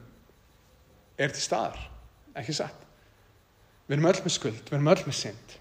er 1.18 1.32
til 1.32 1.42
staðar, 1.42 1.78
ekki 2.36 2.54
satt. 2.54 2.82
Við 3.86 3.96
erum 3.96 4.10
öll 4.10 4.20
með 4.24 4.34
skuld, 4.34 4.60
við 4.66 4.76
erum 4.76 4.92
öll 4.92 5.06
með 5.06 5.16
synd. 5.20 5.54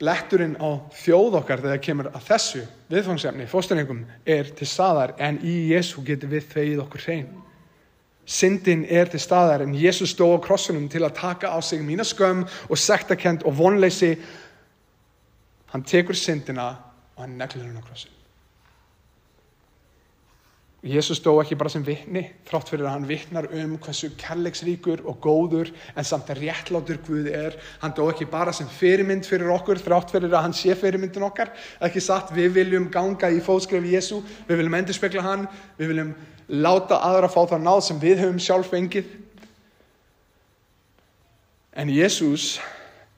Bletturinn 0.00 0.56
á 0.56 0.80
þjóð 0.96 1.38
okkar 1.42 1.60
þegar 1.60 1.82
kemur 1.84 2.08
að 2.10 2.26
þessu 2.30 2.62
viðfangsefni, 2.88 3.46
fósturningum, 3.48 4.02
er 4.24 4.48
til 4.56 4.68
staðar 4.68 5.12
en 5.20 5.38
í 5.44 5.54
Jésu 5.74 6.04
getur 6.04 6.32
við 6.32 6.46
þauðið 6.54 6.84
okkur 6.86 7.04
hrein. 7.04 7.28
Syndin 8.30 8.84
er 8.86 9.08
til 9.10 9.18
staðar 9.18 9.64
en 9.64 9.74
Jésu 9.74 10.06
stó 10.06 10.28
á 10.30 10.38
krossunum 10.38 10.86
til 10.88 11.02
að 11.02 11.16
taka 11.18 11.50
á 11.50 11.58
sig 11.58 11.82
mína 11.82 12.06
skömm 12.06 12.44
og 12.70 12.78
sektakent 12.78 13.42
og 13.42 13.56
vonleysi. 13.58 14.14
Hann 15.74 15.82
tekur 15.82 16.14
syndina 16.14 16.68
og 17.16 17.24
hann 17.24 17.38
neglur 17.38 17.66
hann 17.66 17.82
á 17.82 17.82
krossun. 17.82 18.19
Jésús 20.80 21.18
stó 21.20 21.34
ekki 21.42 21.58
bara 21.60 21.68
sem 21.68 21.82
vittni, 21.84 22.22
þrátt 22.48 22.70
fyrir 22.72 22.86
að 22.86 22.94
hann 22.94 23.08
vittnar 23.08 23.46
um 23.52 23.74
hversu 23.84 24.08
kærleiksríkur 24.16 25.02
og 25.04 25.18
góður 25.20 25.68
en 25.92 26.06
samt 26.08 26.30
að 26.32 26.40
réttlátur 26.46 27.02
Guð 27.04 27.28
er. 27.28 27.58
Hann 27.82 27.92
dó 27.98 28.06
ekki 28.08 28.24
bara 28.30 28.54
sem 28.56 28.68
fyrirmynd 28.78 29.28
fyrir 29.28 29.52
okkur, 29.52 29.76
þrátt 29.76 30.14
fyrir 30.14 30.32
að 30.32 30.46
hann 30.46 30.56
sé 30.56 30.72
fyrirmyndin 30.80 31.26
okkar. 31.28 31.52
Ekki 31.84 32.00
satt, 32.00 32.32
við 32.32 32.56
viljum 32.56 32.88
ganga 32.92 33.28
í 33.28 33.42
fóðskref 33.44 33.90
Jésú, 33.92 34.22
við 34.48 34.62
viljum 34.62 34.78
endurspegla 34.80 35.26
hann, 35.26 35.44
við 35.76 35.92
viljum 35.92 36.16
láta 36.64 37.02
aðra 37.04 37.28
fá 37.28 37.42
það 37.44 37.64
náð 37.68 37.84
sem 37.90 38.00
við 38.00 38.24
höfum 38.24 38.40
sjálf 38.40 38.72
fengið. 38.72 39.14
En 41.76 41.92
Jésús 41.92 42.54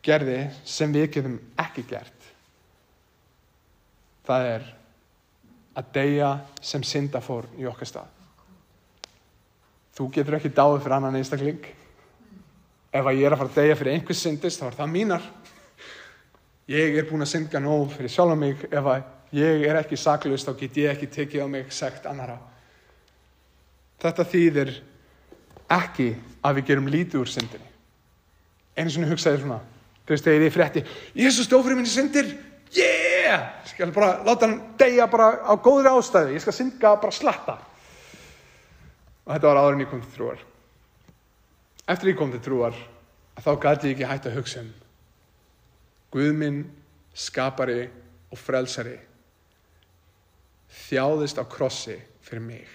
gerði 0.02 0.48
sem 0.66 0.90
við 0.90 1.12
getum 1.14 1.40
ekki 1.62 1.86
gert. 1.94 2.30
Það 4.26 4.54
er 4.56 4.70
að 5.76 5.92
deyja 5.94 6.32
sem 6.60 6.82
syndafór 6.84 7.48
í 7.58 7.66
okkar 7.68 7.88
stað. 7.88 8.10
Þú 9.96 10.08
getur 10.12 10.36
ekki 10.38 10.52
dáið 10.52 10.82
fyrir 10.82 10.96
annan 10.96 11.18
einstakling. 11.20 11.64
Ef 12.92 13.08
að 13.08 13.18
ég 13.20 13.26
er 13.26 13.34
að 13.34 13.42
fara 13.42 13.52
að 13.52 13.58
deyja 13.60 13.78
fyrir 13.80 13.96
einhvers 13.96 14.22
syndist, 14.24 14.60
þá 14.60 14.68
er 14.68 14.78
það 14.78 14.92
mínar. 14.92 15.26
Ég 16.72 16.96
er 16.96 17.08
búin 17.08 17.24
að 17.24 17.32
synga 17.32 17.60
nóg 17.60 17.92
fyrir 17.96 18.12
sjálf 18.12 18.38
mig. 18.40 18.64
Ef 18.68 18.88
að 18.94 19.02
ég 19.36 19.66
er 19.68 19.80
ekki 19.80 19.98
saklaust, 20.00 20.48
þá 20.48 20.60
get 20.60 20.80
ég 20.80 20.94
ekki 20.94 21.10
tekið 21.12 21.44
á 21.44 21.48
mig 21.48 21.72
segt 21.72 22.08
annara. 22.08 22.38
Þetta 24.02 24.28
þýðir 24.28 24.72
ekki 25.72 26.08
að 26.42 26.58
við 26.58 26.68
gerum 26.70 26.88
lítið 26.92 27.20
úr 27.22 27.32
syndinni. 27.32 27.68
Einu 28.76 28.92
svona 28.92 29.10
hugsaði 29.10 29.42
svona, 29.42 29.58
þú 30.06 30.14
veist, 30.14 30.26
þegar 30.26 30.46
ég 30.46 30.54
frétti, 30.54 30.82
Jésús 31.16 31.48
fyrir 31.52 31.76
minni 31.76 31.92
syndir, 31.92 32.30
yeah, 32.76 33.48
ég 33.62 33.72
skal 33.72 33.92
bara 33.94 34.14
láta 34.26 34.46
hann 34.48 34.60
deyja 34.78 35.06
bara 35.10 35.28
á 35.44 35.52
góðri 35.56 35.92
ástæði, 35.92 36.36
ég 36.36 36.44
skal 36.44 36.56
synga 36.56 36.96
bara 37.00 37.12
slatta. 37.14 37.58
Og 39.26 39.34
þetta 39.34 39.48
var 39.48 39.60
áður 39.62 39.76
en 39.76 39.84
ég 39.84 39.90
kom 39.90 40.02
til 40.02 40.14
trúar. 40.16 40.44
Eftir 41.92 42.12
ég 42.12 42.18
kom 42.18 42.32
til 42.32 42.42
trúar, 42.42 42.76
þá 43.38 43.52
gæti 43.60 43.90
ég 43.90 43.96
ekki 43.96 44.10
hægt 44.10 44.30
að 44.30 44.38
hugsa 44.40 44.62
um 44.62 44.72
Guðminn, 46.12 46.66
skapari 47.16 47.86
og 48.32 48.40
frelsari 48.40 48.98
þjáðist 50.72 51.40
á 51.40 51.44
krossi 51.48 51.96
fyrir 52.24 52.44
mig. 52.44 52.68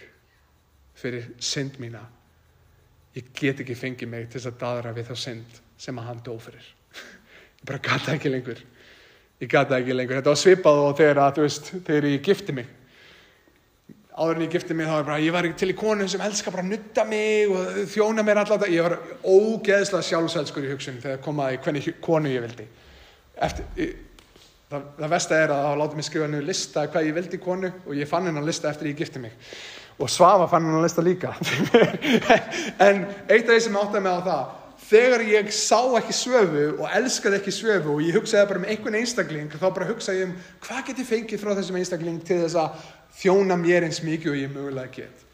fyrir 0.97 1.27
synd 1.37 1.75
mína 1.77 2.01
ég 3.13 3.27
get 3.37 3.59
ekki 3.61 3.75
fengið 3.77 4.09
mig 4.09 4.23
til 4.29 4.39
þess 4.39 4.49
að 4.49 4.59
daðra 4.61 4.93
við 4.95 5.09
þá 5.11 5.15
synd 5.21 5.59
sem 5.77 5.99
að 5.99 6.07
hann 6.09 6.23
dó 6.25 6.31
fyrir 6.41 6.65
ég 7.59 7.67
bara 7.69 7.83
gata 7.85 8.15
ekki 8.15 8.31
lengur 8.33 8.63
ég 9.41 9.51
gata 9.51 9.77
ekki 9.77 9.95
lengur, 9.95 10.17
þetta 10.17 10.33
var 10.33 10.41
svipað 10.41 10.81
og 10.81 10.97
þegar 10.97 11.21
að, 11.21 11.37
þú 11.37 11.45
veist, 11.45 11.69
þegar 11.85 12.09
ég 12.09 12.25
gifti 12.25 12.55
mig. 12.57 12.73
Áður 14.17 14.39
en 14.39 14.45
ég 14.47 14.55
gifti 14.55 14.73
mig 14.73 14.89
þá 14.89 14.95
var 14.95 15.07
bara, 15.11 15.19
ég 15.21 15.35
var 15.35 15.47
til 15.61 15.69
í 15.69 15.77
konu 15.77 16.07
sem 16.09 16.23
elskar 16.25 16.55
bara 16.55 16.65
að 16.65 16.71
nutta 16.73 17.03
mig 17.05 17.53
og 17.53 17.77
þjóna 17.93 18.25
mér 18.25 18.41
alltaf 18.41 18.65
ég 18.73 18.87
var 18.87 18.95
ógeðslega 19.21 20.07
sjálfselskur 20.07 20.65
í 20.65 20.71
hugsun 20.71 20.97
þegar 21.03 21.21
komaði 21.21 21.61
hvernig 21.61 21.89
konu 22.01 22.31
ég 22.33 22.41
vildi. 22.47 22.65
Eftir, 23.45 23.67
ég, 23.77 23.91
það, 24.71 24.87
það 24.97 25.13
vesta 25.13 25.37
er 25.37 25.53
að 25.53 25.65
það 25.67 25.81
láti 25.83 25.99
mig 25.99 26.07
skrifa 26.09 26.29
nú 26.33 26.39
lista 26.47 26.87
hvað 26.89 27.11
ég 27.11 27.17
vildi 27.19 27.41
konu 27.43 27.73
og 27.85 27.93
ég 27.99 28.09
fann 28.09 28.25
hennar 28.31 28.47
lista 28.47 28.71
eftir 28.71 28.89
ég 28.89 29.03
gifti 29.03 29.21
mig. 29.21 29.37
Og 30.01 30.09
Svafa 30.09 30.49
fann 30.49 30.65
hennar 30.65 30.81
lista 30.85 31.05
líka. 31.05 31.35
En 32.87 33.05
eitt 33.29 33.45
af 33.45 33.53
því 33.53 33.61
sem 33.67 33.77
áttaði 33.77 34.01
mig 34.01 34.17
á 34.17 34.21
það 34.25 34.66
þegar 34.87 35.23
ég 35.27 35.49
sá 35.55 35.79
ekki 35.99 36.15
svöfu 36.15 36.65
og 36.77 36.85
elskaði 36.95 37.39
ekki 37.41 37.53
svöfu 37.53 37.95
og 37.95 38.03
ég 38.05 38.15
hugsaði 38.15 38.49
bara 38.49 38.61
um 38.61 38.67
einhvern 38.71 38.99
einstakling 39.01 39.51
þá 39.51 39.67
bara 39.67 39.89
hugsaði 39.89 40.21
ég 40.21 40.29
um 40.29 40.35
hvað 40.63 40.83
get 40.87 41.01
ég 41.01 41.09
fengið 41.09 41.41
frá 41.41 41.53
þessum 41.57 41.79
einstakling 41.81 42.21
til 42.27 42.39
þess 42.43 42.59
að 42.61 42.85
þjóna 43.17 43.57
mér 43.59 43.87
eins 43.87 43.99
mikið 44.05 44.31
og 44.31 44.39
ég 44.39 44.53
mögulega 44.53 44.93
get. 45.01 45.25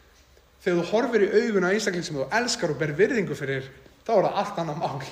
Þegar 0.64 0.80
þú 0.80 0.90
horfir 0.90 1.26
í 1.26 1.30
augun 1.38 1.68
á 1.68 1.74
einstakling 1.74 2.06
sem 2.06 2.18
þú 2.18 2.28
elskar 2.40 2.74
og 2.74 2.80
ber 2.80 2.94
virðingu 2.98 3.38
fyrir 3.38 3.70
þá 4.04 4.12
er 4.16 4.26
það 4.26 4.42
allt 4.42 4.60
annað 4.62 4.82
mál. 4.82 5.08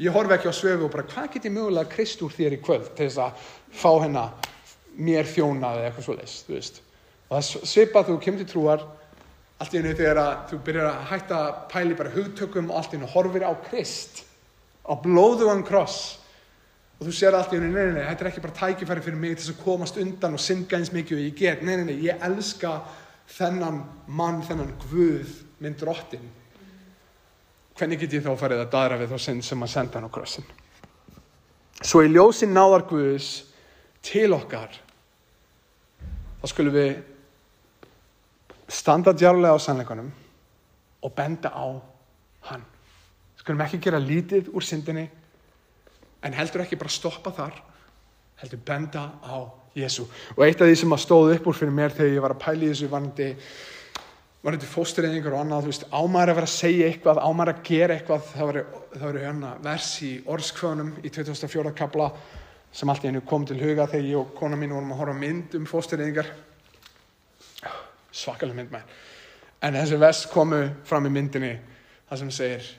Ég 0.00 0.14
horfi 0.14 0.36
ekki 0.38 0.50
á 0.50 0.54
svöfu 0.54 0.88
og 0.88 0.94
bara 0.94 1.06
hvað 1.10 1.30
get 1.34 1.48
ég 1.50 1.54
mögulega 1.54 1.92
krist 1.92 2.22
úr 2.24 2.34
þér 2.34 2.56
í 2.56 2.62
kvöld 2.64 2.90
til 2.94 3.08
þess 3.10 3.22
að 3.26 3.46
fá 3.74 3.90
hennar 4.02 4.52
mér 4.94 5.26
þjónaði 5.28 5.88
eitthvað 5.88 6.06
svo 6.08 6.16
leist 6.18 6.82
og 7.24 7.40
það 7.40 7.66
svipað 7.66 8.10
þú 8.10 8.16
kemur 8.22 8.42
til 8.42 8.50
trúar 8.52 8.82
allt 9.64 9.74
í 9.74 9.80
hennu 9.80 9.94
þegar 9.96 10.20
þú 10.50 10.58
byrjar 10.66 10.90
að 10.90 11.08
hætta 11.10 11.40
að 11.40 11.56
pæli 11.72 11.96
bara 11.98 12.12
hugtökum 12.14 12.68
og 12.70 12.78
allt 12.78 12.92
í 12.92 12.98
hennu 12.98 13.10
horfir 13.14 13.46
á 13.48 13.52
Krist 13.64 14.22
á 14.84 14.92
blóðugan 15.00 15.64
kross. 15.66 16.20
Og 17.00 17.08
þú 17.08 17.16
sér 17.16 17.34
allt 17.34 17.54
í 17.54 17.58
hennu, 17.58 17.72
nei, 17.72 17.88
nei, 17.88 17.96
nei, 17.96 18.06
þetta 18.10 18.24
er 18.24 18.30
ekki 18.30 18.44
bara 18.44 18.58
tækifæri 18.60 19.02
fyrir 19.08 19.18
mig 19.18 19.40
til 19.40 19.50
að 19.54 19.64
komast 19.64 19.98
undan 19.98 20.36
og 20.36 20.44
synga 20.44 20.78
eins 20.78 20.92
mikið 20.94 21.18
og 21.18 21.24
ég 21.24 21.40
get, 21.40 21.64
nei, 21.66 21.74
nei, 21.80 21.88
nei, 21.88 21.98
ég 22.04 22.22
elska 22.28 22.76
þennan 23.34 23.82
mann, 24.06 24.44
þennan 24.46 24.76
Guð, 24.86 25.40
minn 25.64 25.76
drottin 25.80 26.28
hvernig 27.74 27.98
get 28.04 28.14
ég 28.14 28.22
þá 28.22 28.34
farið 28.38 28.62
að 28.62 28.70
dara 28.74 28.98
við 29.00 29.14
þá 29.14 29.24
synd 29.24 29.46
sem 29.46 29.64
að 29.66 29.72
senda 29.72 29.98
hann 29.98 30.06
á 30.06 30.14
krossin? 30.14 30.46
Svo 31.82 32.04
í 32.04 32.10
ljósin 32.12 32.54
náðar 32.54 32.86
Guðs 32.86 33.30
til 34.04 34.30
okkar 34.36 34.76
þá 36.40 36.46
skulum 36.52 36.76
við 36.76 36.92
standa 38.68 39.12
djárlega 39.12 39.54
á 39.54 39.58
sannleikunum 39.60 40.10
og 41.04 41.12
benda 41.12 41.52
á 41.52 41.66
hann. 42.48 42.64
Skulum 43.36 43.60
ekki 43.60 43.80
gera 43.82 44.00
lítið 44.00 44.48
úr 44.54 44.64
syndinni 44.64 45.04
en 46.24 46.32
heldur 46.32 46.64
ekki 46.64 46.78
bara 46.80 46.92
stoppa 46.92 47.32
þar 47.34 47.60
heldur 48.40 48.62
benda 48.64 49.10
á 49.20 49.36
Jésu. 49.74 50.06
Og 50.36 50.44
eitt 50.46 50.60
af 50.62 50.68
því 50.70 50.76
sem 50.78 50.94
að 50.94 51.02
stóð 51.02 51.32
upp 51.34 51.48
úr 51.50 51.56
fyrir 51.58 51.74
mér 51.74 51.94
þegar 51.94 52.14
ég 52.14 52.22
var 52.22 52.34
að 52.36 52.44
pæli 52.44 52.70
þessu 52.70 52.88
varandi, 52.92 53.26
varandi 54.44 54.70
fóstureyðingar 54.70 55.34
og 55.34 55.42
annað, 55.42 55.64
þú 55.64 55.72
veist, 55.72 55.86
ámæri 55.90 56.30
að 56.30 56.38
vera 56.38 56.48
að 56.48 56.54
segja 56.54 56.88
eitthvað, 56.88 57.20
ámæri 57.26 57.54
að 57.54 57.62
gera 57.66 57.96
eitthvað, 57.98 58.28
það 58.30 59.04
var 59.04 59.18
hérna 59.24 59.52
vers 59.64 59.90
í 60.06 60.12
orskvönum 60.30 60.92
í 61.02 61.10
2004. 61.10 61.74
kabla 61.74 62.10
sem 62.74 62.90
allt 62.90 63.04
í 63.04 63.10
hennu 63.10 63.22
kom 63.26 63.46
til 63.46 63.58
huga 63.58 63.88
þegar 63.90 64.10
ég 64.10 64.18
og 64.20 64.34
kona 64.38 64.58
mín 64.58 64.74
vorum 64.74 64.94
að 64.94 65.02
horfa 65.02 65.18
mynd 65.18 65.58
um 65.58 65.66
fóstureyðingar 65.70 66.30
svakalega 68.14 68.60
mynd 68.60 68.72
með 68.74 68.96
en 69.64 69.78
þessi 69.80 70.00
vest 70.00 70.30
komu 70.32 70.62
fram 70.86 71.08
í 71.08 71.12
myndinni 71.12 71.52
það 72.08 72.22
sem 72.22 72.32
segir 72.38 72.72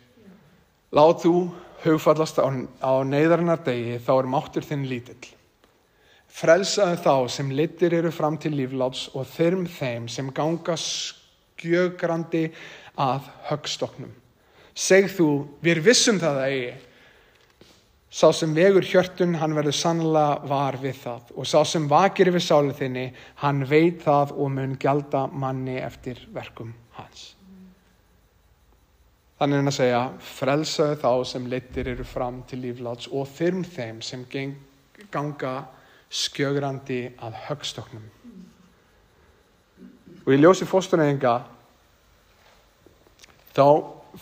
Láð 0.95 1.15
þú 1.25 1.31
hugfallast 1.83 2.37
á, 2.39 2.47
á 2.79 2.93
neyðarinnar 3.03 3.63
degi 3.65 3.97
þá 4.05 4.11
er 4.15 4.29
máttur 4.31 4.63
þinn 4.63 4.85
lítill. 4.87 5.25
Frelsaðu 6.31 6.99
þá 7.03 7.15
sem 7.35 7.49
litir 7.51 7.95
eru 7.97 8.11
fram 8.15 8.37
til 8.39 8.53
lífláts 8.55 9.09
og 9.15 9.27
þyrm 9.33 9.65
þeim 9.71 10.07
sem 10.11 10.29
ganga 10.35 10.77
skjögrandi 10.79 12.45
að 12.95 13.27
högstoknum 13.49 14.13
Segð 14.75 15.11
þú, 15.15 15.27
við 15.63 15.79
vissum 15.85 16.17
það 16.19 16.39
að 16.41 16.49
eigi 16.51 16.71
Sá 18.15 18.29
sem 18.31 18.53
vegur 18.55 18.85
hjörtun, 18.87 19.33
hann 19.41 19.57
verður 19.57 19.75
sannlega 19.75 20.47
var 20.47 20.77
við 20.79 20.99
það 21.01 21.31
og 21.35 21.47
sá 21.51 21.57
sem 21.67 21.87
vakir 21.91 22.29
yfir 22.31 22.43
sálið 22.45 22.77
þinni, 22.77 23.01
hann 23.41 23.65
veit 23.67 24.05
það 24.05 24.29
og 24.39 24.51
mun 24.55 24.75
gjalda 24.79 25.25
manni 25.27 25.75
eftir 25.83 26.21
verkum 26.31 26.69
hans. 26.95 27.33
Þannig 29.35 29.57
er 29.57 29.59
hann 29.59 29.71
að 29.71 29.75
segja, 29.75 29.99
frelsaðu 30.23 30.99
þá 31.01 31.09
sem 31.27 31.49
litir 31.51 31.89
eru 31.91 32.05
fram 32.07 32.37
til 32.47 32.61
lífláts 32.63 33.09
og 33.11 33.27
þyrm 33.35 33.65
þeim 33.67 33.99
sem 33.99 34.23
ganga 35.11 35.51
skjögrandi 36.07 37.01
að 37.19 37.35
högstoknum. 37.49 38.07
Og 40.23 40.31
í 40.31 40.39
ljósi 40.39 40.69
fóstuneyðinga, 40.71 41.35
þá 43.59 43.67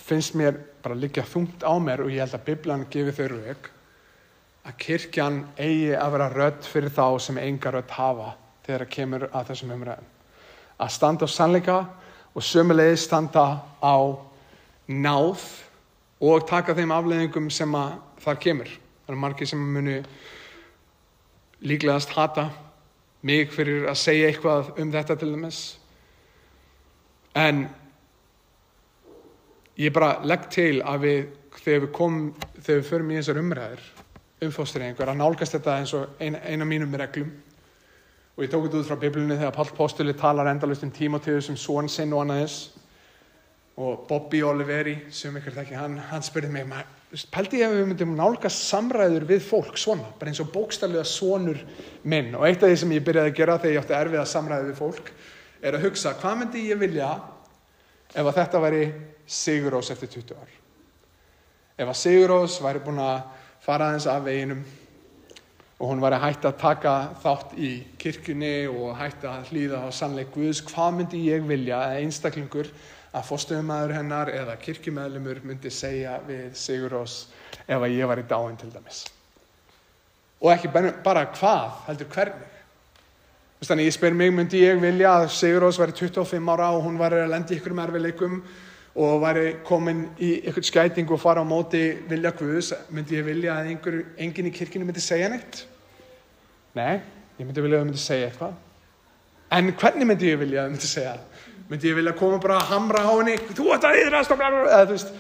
finnst 0.01 0.33
mér 0.33 0.57
bara 0.81 0.97
líka 0.97 1.21
þungt 1.29 1.61
á 1.61 1.77
mér 1.77 2.01
og 2.07 2.09
ég 2.09 2.25
held 2.25 2.39
að 2.41 2.45
Biblan 2.49 2.89
gefi 2.89 3.13
þau 3.21 3.29
rauk 3.37 3.72
að 4.63 4.77
kirkjan 4.79 5.41
eigi 5.59 5.91
að 5.97 6.13
vera 6.15 6.29
rödd 6.31 6.67
fyrir 6.67 6.93
þá 6.95 7.19
sem 7.19 7.39
enga 7.41 7.73
rödd 7.73 7.91
hafa 7.97 8.29
þegar 8.63 8.85
það 8.85 8.93
kemur 8.95 9.25
að 9.29 9.49
þessum 9.51 9.73
umræðum. 9.75 10.09
Að 10.79 10.93
standa 10.95 11.27
á 11.27 11.35
sannleika 11.35 11.77
og 12.33 12.45
sömulegið 12.47 12.99
standa 13.03 13.45
á 13.83 13.95
náð 14.87 15.43
og 16.23 16.47
taka 16.47 16.75
þeim 16.77 16.93
afleðingum 16.95 17.49
sem 17.51 17.75
þar 18.23 18.39
kemur. 18.39 18.69
Það 19.03 19.11
eru 19.11 19.19
margir 19.19 19.49
sem 19.49 19.59
muni 19.59 19.97
líklegast 21.63 22.15
hata 22.15 22.49
mig 23.23 23.51
fyrir 23.51 23.87
að 23.87 23.99
segja 23.99 24.29
eitthvað 24.31 24.73
um 24.79 24.91
þetta 24.91 25.17
til 25.19 25.31
dæmis. 25.31 25.61
En 27.35 27.65
ég 29.79 29.93
bara 29.95 30.19
legg 30.27 30.47
til 30.53 30.81
að 30.85 31.05
við, 31.07 31.21
þegar 31.59 31.85
við 31.85 31.93
komum, 31.97 32.25
þegar 32.59 32.81
við 32.81 32.89
förum 32.89 33.11
í 33.11 33.19
þessar 33.19 33.41
umræður, 33.41 33.85
umfóstringur 34.47 35.09
að 35.09 35.19
nálgast 35.19 35.57
þetta 35.57 35.77
eins 35.79 35.93
og 35.97 36.21
ein, 36.23 36.37
eina 36.43 36.67
mínum 36.67 36.93
reglum. 36.99 37.31
Og 38.33 38.45
ég 38.45 38.49
tók 38.49 38.65
þetta 38.65 38.81
út 38.81 38.89
frá 38.89 38.99
biblunni 39.01 39.37
þegar 39.37 39.55
Pál 39.55 39.75
Postuli 39.77 40.15
talar 40.17 40.49
endalust 40.49 40.85
um 40.85 40.91
Tímotíðu 40.93 41.43
sem 41.45 41.59
svon 41.59 41.89
sinn 41.91 42.13
og 42.15 42.23
annaðis 42.23 42.57
og 43.77 44.03
Bobby 44.09 44.43
Oliveri 44.45 44.99
sem 45.13 45.33
ykkur 45.37 45.55
þekki, 45.55 45.77
hann, 45.77 45.97
hann 46.11 46.25
spurði 46.25 46.51
mig 46.53 46.67
pældi 47.33 47.59
ég 47.61 47.69
að 47.69 47.77
við 47.77 47.87
myndum 47.91 48.15
nálgast 48.17 48.65
samræður 48.65 49.27
við 49.29 49.43
fólk 49.45 49.77
svona, 49.77 50.07
bara 50.17 50.31
eins 50.31 50.41
og 50.41 50.49
bókstallega 50.53 51.05
svonur 51.05 51.59
minn? 52.09 52.31
Og 52.33 52.45
eitt 52.47 52.63
af 52.63 52.71
því 52.71 52.79
sem 52.81 52.93
ég 52.95 53.05
byrjaði 53.05 53.33
að 53.33 53.37
gera 53.37 53.57
þegar 53.59 53.73
ég 53.73 53.83
átti 53.83 53.95
erfið 53.99 54.21
að 54.21 54.31
samræði 54.31 54.69
við 54.69 54.79
fólk 54.79 55.11
er 55.61 55.77
að 55.77 55.85
hugsa 55.85 56.15
hvað 56.21 56.39
myndi 56.39 56.65
ég 56.71 56.81
vilja 56.81 57.11
ef 58.13 58.25
að 58.25 58.37
þetta 58.39 58.63
væri 58.63 58.83
Sigurós 59.29 59.91
eftir 59.93 60.09
20 60.15 60.41
ár? 60.41 60.55
Ef 61.77 61.91
að 61.93 61.99
Sigurós 62.01 62.57
væri 62.65 62.81
búin 62.83 63.01
að 63.03 63.21
fara 63.63 63.89
aðeins 63.89 64.07
af 64.11 64.25
veginum. 64.25 64.63
Og 65.79 65.89
hún 65.89 66.01
var 66.03 66.15
að 66.15 66.25
hætta 66.27 66.51
að 66.51 66.59
taka 66.61 66.91
þátt 67.23 67.55
í 67.59 67.71
kirkjunni 67.99 68.53
og 68.71 68.93
hætta 68.99 69.39
að 69.39 69.49
hlýða 69.51 69.81
á 69.83 69.89
sannleik 69.91 70.31
Guðs, 70.35 70.61
hvað 70.67 70.99
myndi 70.99 71.23
ég 71.27 71.43
vilja 71.47 71.79
að 71.87 72.03
einstaklingur 72.03 72.69
að 73.13 73.27
fórstöðumæður 73.27 73.95
hennar 73.97 74.31
eða 74.33 74.55
kirkjumæðlumur 74.61 75.41
myndi 75.47 75.71
segja 75.73 76.17
við 76.27 76.55
Sigur 76.57 76.95
Rós 76.95 77.17
ef 77.67 77.77
að 77.77 77.93
ég 77.97 78.09
var 78.09 78.21
í 78.21 78.25
dáin 78.29 78.55
til 78.59 78.71
dæmis? 78.73 79.03
Og 80.43 80.51
ekki 80.53 80.71
bara 80.73 81.27
hvað, 81.35 81.79
heldur 81.87 82.11
hvernig? 82.13 82.49
Þannig 83.63 83.87
ég 83.87 83.95
spyr 83.95 84.15
mig, 84.19 84.31
myndi 84.35 84.59
ég 84.59 84.79
vilja 84.81 85.17
að 85.21 85.29
Sigur 85.35 85.63
Rós 85.63 85.79
væri 85.79 85.95
25 85.95 86.51
ára 86.51 86.71
og 86.75 86.83
hún 86.83 86.97
var 86.99 87.15
að 87.15 87.29
lendi 87.31 87.55
ykkur 87.59 87.75
með 87.75 87.91
erfileikum 87.91 88.41
og 88.93 89.21
væri 89.23 89.45
komin 89.65 90.03
í 90.21 90.35
eitthvað 90.43 90.67
skæting 90.67 91.11
og 91.11 91.21
fara 91.21 91.41
á 91.41 91.45
móti 91.47 91.81
vilja 92.09 92.31
Guðs, 92.37 92.73
myndi 92.93 93.17
ég 93.17 93.25
vilja 93.25 93.55
að 93.57 93.71
einhver, 93.71 93.97
enginn 94.21 94.49
í 94.51 94.53
kirkinu 94.53 94.85
myndi 94.85 95.01
segja 95.01 95.31
neitt? 95.33 95.63
Nei, 96.77 97.01
ég 97.39 97.47
myndi 97.47 97.63
vilja 97.65 97.79
að 97.79 97.81
það 97.81 97.89
myndi 97.89 98.03
segja 98.03 98.29
eitthvað. 98.29 98.53
En 99.57 99.73
hvernig 99.81 100.09
myndi 100.09 100.29
ég 100.29 100.39
vilja 100.41 100.61
að 100.61 100.67
það 100.67 100.75
myndi 100.75 100.91
segja? 100.91 101.15
Myndi 101.71 101.89
ég 101.89 101.97
vilja 101.97 102.13
að 102.13 102.19
koma 102.21 102.39
bara 102.43 102.59
að 102.59 102.69
hamra 102.69 103.01
á 103.01 103.13
henni, 103.13 103.37
þú 103.49 103.69
ætti 103.73 103.89
að 103.89 103.99
yðrast 104.03 104.35
og 104.35 104.41
bla 104.41 104.51
bla 104.53 104.61
bla, 104.61 104.77
eða 104.77 104.89
þú 104.91 104.97
veist, 104.97 105.13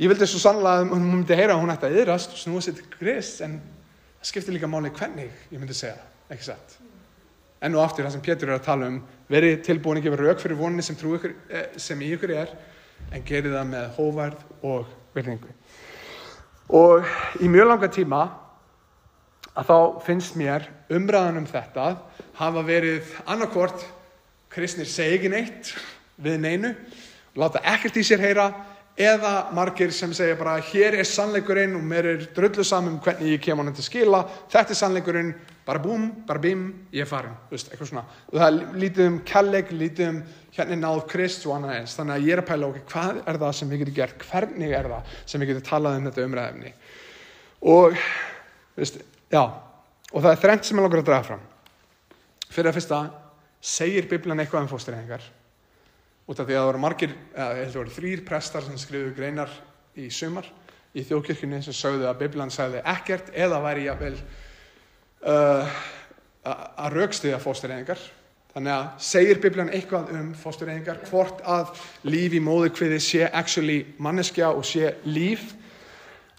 ég 0.00 0.10
vildi 0.10 0.30
svo 0.32 0.42
sannlega 0.42 0.82
að 0.82 0.94
hún 0.96 1.08
myndi 1.12 1.38
heyra 1.38 1.54
að 1.54 1.62
hún 1.62 1.74
ætti 1.76 1.90
að 1.90 1.98
yðrast 2.02 2.34
og 2.34 2.42
snúa 2.42 2.64
sér 2.64 2.78
til 2.80 2.88
Krist, 2.96 3.42
en 3.46 3.58
það 4.18 4.30
skiptir 4.32 4.56
líka 4.56 4.70
máli 4.70 4.90
hvernig 4.96 5.30
ég 5.52 5.60
myndi 5.60 5.78
segja 5.78 6.00
ekki 6.30 6.48
satt. 6.48 6.80
En 7.60 7.74
nú 7.74 7.82
aftur 7.82 8.06
það 8.06 8.14
sem 8.16 8.24
Pétur 8.24 8.50
er 8.50 8.56
að 8.56 8.66
tala 8.66 8.88
um, 8.88 9.00
verið 9.30 9.58
tilbúin 9.66 10.00
ekki 10.00 10.12
verið 10.14 10.30
rauk 10.30 10.42
fyrir 10.42 10.58
voninni 10.58 10.84
sem, 10.84 10.96
ykkur, 10.96 11.34
sem 11.76 12.02
í 12.02 12.14
ykkur 12.16 12.32
er, 12.32 12.54
en 13.10 13.24
gerir 13.26 13.54
það 13.54 13.70
með 13.72 13.86
hóvarð 13.96 14.44
og 14.66 14.90
virðingu. 15.14 15.54
Og 16.70 17.06
í 17.42 17.48
mjög 17.50 17.70
langa 17.72 17.90
tíma 17.90 18.20
að 19.58 19.70
þá 19.70 19.78
finnst 20.06 20.36
mér 20.38 20.68
umræðan 20.92 21.40
um 21.40 21.48
þetta 21.50 21.86
hafa 22.38 22.62
verið 22.66 23.08
annarkvort 23.26 23.82
kristnir 24.50 24.88
segi 24.90 25.18
ekki 25.18 25.30
neitt 25.32 25.72
við 26.20 26.38
neinu, 26.42 26.74
láta 27.38 27.62
ekkert 27.66 27.98
í 27.98 28.04
sér 28.06 28.22
heyra 28.22 28.50
eða 28.98 29.50
margir 29.56 29.92
sem 29.94 30.12
segja 30.16 30.36
bara 30.38 30.58
hér 30.70 30.98
er 30.98 31.08
sannleikurinn 31.08 31.76
og 31.78 31.84
mér 31.86 32.08
er 32.10 32.26
drullu 32.34 32.64
saman 32.66 32.96
um 32.96 33.00
hvernig 33.00 33.36
ég 33.36 33.42
kem 33.44 33.58
honum 33.58 33.74
til 33.74 33.86
skila, 33.86 34.24
þetta 34.50 34.74
er 34.74 34.78
sannleikurinn, 34.80 35.32
bara 35.66 35.80
búm, 35.82 36.08
bara 36.26 36.42
bim, 36.42 36.66
ég 36.92 37.04
er 37.04 37.08
farin, 37.08 37.36
veist, 37.50 37.70
eitthvað 37.70 37.92
svona. 37.92 38.04
Og 38.32 38.40
það 38.40 38.60
lítið 38.82 39.06
um 39.06 39.18
kelleg, 39.28 39.72
lítið 39.72 40.08
um 40.08 40.20
hérna 40.56 40.76
er 40.76 40.82
náð 40.82 41.04
Krist 41.12 41.46
og 41.46 41.56
annað 41.56 41.76
eins, 41.78 41.96
þannig 41.98 42.16
að 42.16 42.26
ég 42.26 42.34
er 42.34 42.42
að 42.42 42.48
pæla 42.50 42.70
okkur, 42.70 42.86
hvað 42.90 43.22
er 43.22 43.40
það 43.44 43.56
sem 43.58 43.70
við 43.70 43.82
getum 43.84 43.98
gert, 44.00 44.28
hvernig 44.30 44.76
er 44.76 44.90
það 44.90 45.16
sem 45.24 45.42
við 45.42 45.52
getum 45.52 45.66
talað 45.70 45.98
um 46.00 46.08
þetta 46.10 46.26
umræðefni. 46.26 46.72
Og, 47.70 48.06
veist, 48.80 49.02
já, 49.30 49.42
og 50.10 50.24
það 50.24 50.32
er 50.32 50.42
þrengt 50.44 50.68
sem 50.68 50.80
ég 50.80 50.88
langar 50.88 51.04
að 51.04 51.10
draga 51.12 51.28
fram. 51.30 51.44
Fyrir 52.50 52.72
að 52.72 52.80
fyrsta, 52.80 53.04
segir 53.60 54.10
Biblian 54.10 54.42
eitthvað 54.42 54.66
um 54.66 54.72
fóstureyðingar? 54.72 55.28
Út 56.30 56.38
af 56.38 56.46
því 56.46 56.54
að 56.54 56.60
það 56.60 56.68
voru 56.68 56.82
margir, 56.84 57.14
eða 57.34 57.54
það 57.58 57.78
voru 57.80 57.94
þrýr 57.96 58.24
prestar 58.26 58.66
sem 58.66 58.78
skrifuðu 58.78 59.14
greinar 59.16 59.54
í 59.98 60.06
sumar 60.14 60.46
í 60.94 61.02
þjókirkjunni 61.06 61.60
sem 61.62 61.74
sögðu 61.74 62.06
að 62.10 62.20
Biblian 62.22 62.52
sagði 62.54 62.82
ekkert 62.92 63.30
eða 63.34 63.60
væri 63.62 63.86
jáfnvel 63.86 64.14
uh, 65.26 65.80
að 66.46 66.96
raukstuðja 66.96 67.38
fóstureyðingar. 67.42 68.02
Þannig 68.50 68.74
að 68.74 68.86
segir 69.06 69.40
Biblian 69.42 69.70
eitthvað 69.74 70.10
um 70.18 70.30
fóstureyðingar, 70.38 71.02
hvort 71.10 71.42
að 71.46 71.74
líf 72.10 72.34
í 72.34 72.42
móðu 72.42 72.72
hviði 72.78 73.02
sé 73.04 73.26
actually 73.28 73.80
manneskja 74.02 74.50
og 74.50 74.66
sé 74.66 74.96
líf. 75.06 75.52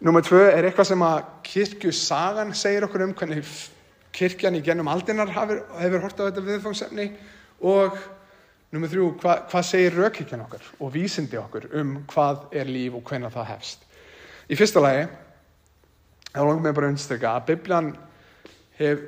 Númið 0.04 0.28
tvö 0.28 0.42
er 0.50 0.68
eitthvað 0.68 0.90
sem 0.92 1.06
að 1.08 1.22
kirkjusagan 1.48 2.56
segir 2.58 2.88
okkur 2.88 3.06
um 3.06 3.14
hvernig 3.16 3.54
kirkjan 4.12 4.58
í 4.60 4.64
gennum 4.66 4.90
aldinnar 4.92 5.32
hefur, 5.32 5.64
hefur 5.80 6.04
hort 6.04 6.20
á 6.20 6.28
þetta 6.28 6.44
viðfangsefni 6.50 7.08
og 7.72 7.96
Númið 8.72 8.94
þrjú, 8.94 9.06
hva, 9.20 9.34
hvað 9.52 9.66
segir 9.68 9.98
raukhyggjan 10.00 10.46
okkar 10.46 10.68
og 10.80 10.94
vísindi 10.94 11.36
okkur 11.36 11.66
um 11.76 11.90
hvað 12.08 12.46
er 12.56 12.70
líf 12.72 12.94
og 12.96 13.04
hvenna 13.10 13.32
það 13.34 13.50
hefst? 13.50 13.84
Í 14.48 14.56
fyrsta 14.56 14.80
lagi, 14.80 15.02
þá 16.32 16.40
langum 16.40 16.64
við 16.70 16.78
bara 16.78 16.88
að 16.88 16.94
undstöka 16.94 17.34
að 17.36 17.50
Biblian 17.50 17.90
hef, 18.80 19.04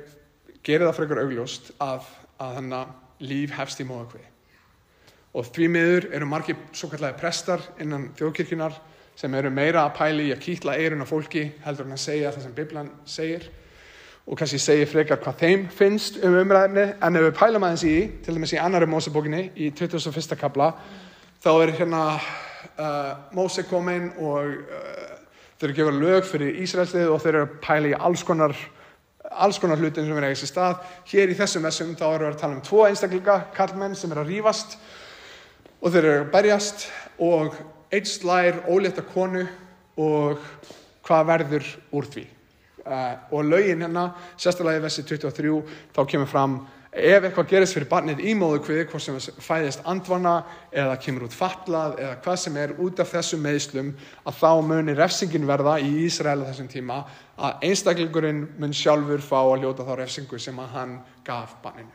gerir 0.60 0.84
það 0.84 0.98
frekar 0.98 1.22
augljóst 1.22 1.72
að, 1.80 2.10
að 2.44 2.60
líf 3.24 3.56
hefst 3.56 3.80
í 3.80 3.88
móðakviði. 3.88 4.28
Og 5.34 5.48
því 5.48 5.70
miður 5.72 6.08
eru 6.14 6.28
margir 6.28 6.60
svo 6.76 6.90
kallega 6.92 7.16
prestar 7.18 7.64
innan 7.80 8.10
þjóðkirkjunar 8.18 8.76
sem 9.16 9.34
eru 9.34 9.50
meira 9.50 9.86
að 9.86 9.96
pæli 9.96 10.28
í 10.28 10.34
að 10.34 10.44
kýtla 10.44 10.76
eirun 10.76 11.02
á 11.02 11.08
fólki 11.08 11.48
heldur 11.64 11.88
en 11.88 11.96
að 11.96 12.04
segja 12.04 12.34
það 12.34 12.44
sem 12.44 12.56
Biblian 12.60 12.92
segir 13.08 13.48
og 14.24 14.38
kannski 14.40 14.58
segja 14.62 14.88
frekar 14.88 15.20
hvað 15.20 15.40
þeim 15.42 15.64
finnst 15.68 16.16
um 16.24 16.36
umræðinni 16.40 16.84
en 17.04 17.18
ef 17.18 17.26
við 17.26 17.34
pælum 17.36 17.66
aðeins 17.66 17.84
í 17.84 17.96
til 18.24 18.36
dæmis 18.36 18.54
í 18.56 18.60
annari 18.60 18.88
Mósebókinni 18.88 19.42
í 19.52 19.68
21. 19.76 20.36
kabla 20.40 20.70
þá 21.44 21.50
er 21.52 21.72
hérna 21.76 22.04
uh, 22.16 23.10
Móse 23.36 23.66
komin 23.68 24.08
og 24.16 24.54
uh, 24.64 25.10
þeir 25.58 25.68
eru 25.68 25.76
gefað 25.76 26.00
lög 26.00 26.28
fyrir 26.28 26.62
Ísraelslið 26.64 27.12
og 27.12 27.20
þeir 27.20 27.34
eru 27.34 27.48
að 27.48 27.58
pæla 27.66 27.92
í 27.92 27.98
alls 27.98 28.24
konar 28.24 28.56
alls 29.34 29.58
konar 29.60 29.80
hlutin 29.80 30.06
sem 30.06 30.18
er 30.20 30.28
eigið 30.28 30.40
sér 30.40 30.52
stað 30.52 30.88
hér 31.10 31.32
í 31.32 31.36
þessum 31.38 31.64
messum 31.66 31.94
þá 31.98 32.06
eru 32.08 32.28
að 32.30 32.38
tala 32.40 32.56
um 32.56 32.64
tvo 32.64 32.84
einstaklinga, 32.88 33.38
kallmenn 33.56 33.96
sem 33.98 34.12
eru 34.12 34.24
að 34.24 34.32
rýfast 34.32 34.78
og 35.80 35.92
þeir 35.92 36.04
eru 36.04 36.22
að 36.22 36.32
berjast 36.32 36.86
og 37.24 37.58
eitt 37.92 38.08
slær 38.08 38.62
ólétta 38.72 39.04
konu 39.04 39.44
og 40.00 40.40
hvað 41.04 41.28
verður 41.32 41.74
úr 41.92 42.08
því 42.14 42.24
og 42.84 43.44
lögin 43.48 43.84
hérna, 43.84 44.10
sérstaklega 44.36 44.82
í 44.82 44.84
vessi 44.84 45.04
23, 45.08 45.60
þá 45.94 46.00
kemur 46.10 46.30
fram 46.30 46.58
ef 46.94 47.24
eitthvað 47.26 47.48
gerist 47.50 47.74
fyrir 47.74 47.88
barnið 47.90 48.20
í 48.22 48.34
móðu 48.38 48.60
kviði, 48.62 48.84
hvort 48.90 49.02
sem 49.02 49.16
fæðist 49.42 49.82
andvana 49.90 50.34
eða 50.70 50.94
kemur 51.02 51.26
út 51.26 51.34
fatlað 51.34 51.96
eða 51.98 52.18
hvað 52.22 52.38
sem 52.44 52.58
er 52.62 52.74
út 52.84 53.02
af 53.02 53.10
þessum 53.10 53.42
meðslum, 53.42 53.90
að 54.22 54.38
þá 54.38 54.50
munir 54.68 55.00
refsingin 55.00 55.48
verða 55.48 55.74
í 55.82 55.90
Ísraela 56.04 56.46
þessum 56.46 56.70
tíma 56.70 57.00
að 57.34 57.66
einstaklingurinn 57.66 58.44
mun 58.62 58.76
sjálfur 58.76 59.24
fá 59.26 59.40
að 59.40 59.64
ljóta 59.64 59.88
þá 59.88 59.94
refsingu 59.98 60.38
sem 60.38 60.60
að 60.62 60.76
hann 60.76 60.94
gaf 61.26 61.56
barninu. 61.64 61.90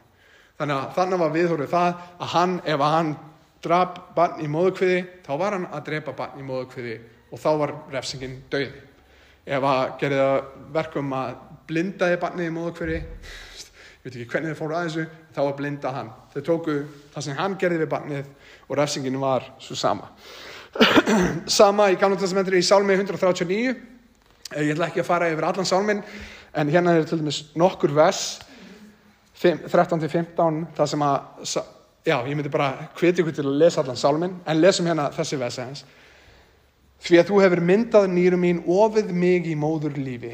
Þannig 0.60 0.76
að 0.76 0.92
þannig 0.98 1.24
var 1.24 1.34
viðhóruð 1.38 1.72
það 1.72 1.90
að 2.20 2.34
hann, 2.34 2.60
ef 2.66 2.84
að 2.84 2.96
hann 2.98 3.16
draf 3.64 4.04
barn 4.16 4.44
í 4.44 4.52
móðu 4.52 4.76
kviði, 4.82 5.00
þá 5.24 5.34
var 5.40 5.56
hann 5.56 5.72
að 5.72 5.88
drepa 5.88 6.18
barn 6.18 6.44
í 6.44 6.48
móðu 6.48 6.68
kviði 6.74 7.00
og 7.30 7.40
þá 7.40 7.50
var 7.62 7.76
refsingin 7.94 8.40
döði 8.52 8.89
ef 9.50 9.66
að 9.66 9.84
gerði 10.02 10.20
það 10.22 10.50
verkum 10.76 11.14
að 11.18 11.38
blindaði 11.70 12.20
barnið 12.22 12.50
í 12.50 12.54
móðukveri 12.54 12.98
ég 13.00 14.04
veit 14.06 14.14
ekki 14.14 14.30
hvernig 14.32 14.54
þið 14.54 14.60
fóru 14.60 14.78
að 14.78 14.88
þessu 14.88 15.06
þá 15.36 15.40
að 15.44 15.56
blinda 15.60 15.94
hann. 15.94 16.12
Þau 16.34 16.42
tóku 16.48 16.76
það 17.14 17.26
sem 17.26 17.40
hann 17.40 17.58
gerði 17.60 17.82
við 17.84 17.92
barnið 17.92 18.30
og 18.70 18.80
refsingin 18.80 19.20
var 19.22 19.48
svo 19.62 19.78
sama. 19.78 20.12
Sama 21.60 21.88
í 21.90 21.98
Gamla 21.98 22.20
testamentri 22.22 22.60
í 22.62 22.66
Sálmi 22.66 22.94
139 22.94 23.74
ég 24.54 24.72
ætla 24.74 24.90
ekki 24.90 25.02
að 25.02 25.08
fara 25.08 25.30
yfir 25.34 25.48
allan 25.48 25.68
Sálmin 25.68 26.04
en 26.54 26.70
hérna 26.70 26.94
er 26.98 27.08
til 27.10 27.20
dæmis 27.20 27.42
nokkur 27.58 27.94
vers 27.98 28.40
13-15 29.42 30.62
það 30.78 30.92
sem 30.92 31.06
að 31.06 31.18
já, 32.06 32.16
ég 32.16 32.36
myndi 32.36 32.52
bara 32.54 32.90
hviti 33.00 33.24
ykkur 33.24 33.36
til 33.36 33.48
að 33.48 33.60
lesa 33.64 33.82
allan 33.82 33.98
Sálmin 33.98 34.38
en 34.46 34.62
lesum 34.62 34.90
hérna 34.90 35.10
þessi 35.16 35.40
vers 35.42 35.60
eins 35.66 35.84
Því 37.00 37.20
að 37.20 37.28
þú 37.30 37.42
hefur 37.44 37.62
myndað 37.64 38.08
nýru 38.12 38.40
mín 38.40 38.64
ofið 38.68 39.12
mig 39.16 39.48
í 39.48 39.56
móður 39.56 39.96
lífi. 40.00 40.34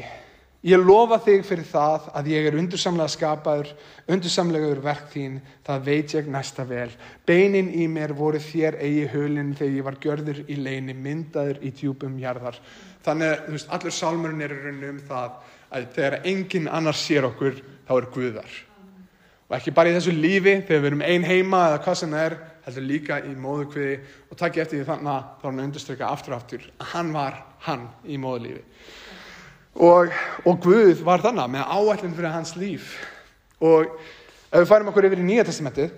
Ég 0.66 0.82
lofa 0.82 1.20
þig 1.22 1.44
fyrir 1.46 1.66
það 1.68 2.06
að 2.18 2.28
ég 2.32 2.46
er 2.48 2.56
undursamlega 2.58 3.12
skapaður, 3.12 3.68
undursamlegaður 4.10 4.80
verk 4.82 5.04
þín, 5.12 5.36
það 5.62 5.84
veit 5.86 6.14
ég 6.16 6.30
næsta 6.32 6.64
vel. 6.66 6.88
Beinin 7.28 7.68
í 7.70 7.84
mér 7.86 8.16
voru 8.18 8.40
þér 8.42 8.80
eigi 8.82 9.04
hulinn 9.12 9.52
þegar 9.54 9.76
ég 9.76 9.86
var 9.86 9.98
gjörður 10.02 10.40
í 10.50 10.56
leini, 10.58 10.96
myndaður 10.96 11.60
í 11.62 11.70
djúpum 11.70 12.16
jarðar. 12.18 12.58
Þannig, 13.06 13.44
þú 13.44 13.54
veist, 13.54 13.70
allur 13.76 13.94
sálmurinn 13.94 14.42
er 14.42 14.56
raun 14.64 14.82
um 14.88 14.98
það 15.06 15.38
að 15.70 15.88
þegar 16.00 16.18
enginn 16.32 16.66
annars 16.80 17.04
sér 17.04 17.28
okkur, 17.30 17.62
þá 17.86 17.94
er 18.00 18.10
Guðar. 18.16 18.58
Og 19.46 19.58
ekki 19.60 19.76
bara 19.76 19.92
í 19.92 19.94
þessu 20.00 20.16
lífi, 20.16 20.56
þegar 20.66 20.82
við 20.82 20.90
erum 20.90 21.06
ein 21.06 21.30
heima 21.30 21.62
eða 21.68 21.82
hvað 21.84 22.00
sem 22.00 22.16
það 22.16 22.26
er, 22.26 22.38
heldur 22.66 22.86
líka 22.86 23.20
í 23.22 23.32
móðukviði 23.38 23.96
og 24.30 24.38
takk 24.40 24.56
eftir 24.58 24.80
því 24.80 24.86
þannig 24.88 25.10
að 25.12 25.26
þá 25.26 25.44
er 25.44 25.50
hann 25.50 25.60
að 25.60 25.66
understryka 25.68 26.08
aftur 26.10 26.34
aftur 26.34 26.64
að 26.66 26.88
hann 26.92 27.12
var 27.14 27.36
hann 27.66 27.84
í 28.02 28.18
móðulífi. 28.18 28.62
Og, 29.86 30.14
og 30.48 30.62
Guð 30.64 31.02
var 31.04 31.22
þannig 31.22 31.52
með 31.52 31.74
áætlun 31.76 32.16
fyrir 32.16 32.32
hans 32.32 32.54
líf. 32.56 32.94
Og 33.62 33.92
ef 34.50 34.56
við 34.56 34.70
færum 34.70 34.90
okkur 34.90 35.06
yfir 35.08 35.22
í 35.22 35.26
Nýja 35.26 35.44
testamentið, 35.46 35.92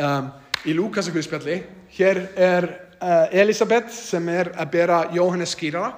um, 0.00 0.30
í 0.66 0.74
Lúkasakuðspjalli, 0.78 1.58
hér 1.94 2.22
er 2.32 2.68
uh, 2.96 3.26
Elisabeth 3.44 3.92
sem 3.94 4.28
er 4.32 4.54
að 4.56 4.72
bera 4.72 5.02
Jóhannes 5.14 5.54
skýrara 5.54 5.92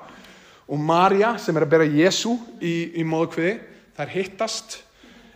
og 0.64 0.80
Marja 0.80 1.36
sem 1.40 1.56
er 1.56 1.64
að 1.66 1.72
bera 1.76 1.88
Jésu 1.88 2.34
í, 2.60 3.00
í 3.00 3.06
móðukviði. 3.06 3.56
Er 4.02 4.10
hittast. 4.10 4.80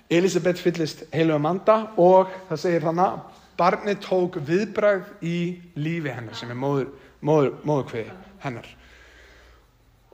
Elisabeth 0.09 0.61
fyllist 0.64 1.03
heilu 1.12 1.35
Amanda 1.37 1.91
og 2.01 2.31
það 2.49 2.61
segir 2.62 2.87
þannig 2.87 3.35
barnið 3.59 4.03
tók 4.05 4.38
viðbrað 4.47 5.09
í 5.25 5.38
lífi 5.79 6.12
hennar 6.14 6.37
sem 6.38 6.51
er 6.53 6.59
móður, 6.59 6.92
móður, 7.21 7.57
móðurkviði 7.66 8.14
hennar. 8.44 8.68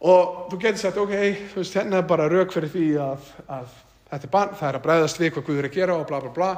Og 0.05 0.49
þú 0.51 0.61
getur 0.63 0.83
sagt 0.83 1.01
ok, 1.01 1.15
þú 1.53 1.61
veist 1.61 1.77
hennar 1.79 2.03
er 2.03 2.09
bara 2.09 2.31
rauk 2.33 2.53
fyrir 2.53 2.73
því 2.73 2.89
að, 3.05 3.29
að 3.47 3.77
þetta 4.11 4.29
er 4.29 4.35
barn, 4.35 4.57
það 4.59 4.71
er 4.71 4.81
að 4.81 4.87
bregðast 4.89 5.21
við 5.21 5.33
hvað 5.37 5.47
Guður 5.49 5.63
er 5.63 5.71
að 5.71 5.79
gera 5.79 6.01
og 6.01 6.09
bla 6.11 6.21
bla 6.25 6.35
bla. 6.35 6.51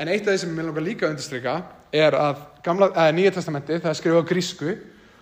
En 0.00 0.10
eitt 0.10 0.24
af 0.24 0.32
því 0.32 0.40
sem 0.44 0.56
ég 0.56 0.66
langar 0.66 0.86
líka 0.86 1.06
að 1.06 1.14
undirstryka 1.14 1.58
er 1.92 2.16
að 2.16 2.42
eh, 2.64 3.12
nýja 3.16 3.36
testamenti 3.36 3.78
það 3.78 3.92
er 3.92 4.00
skrifað 4.00 4.24
á 4.24 4.30
grísku 4.30 4.72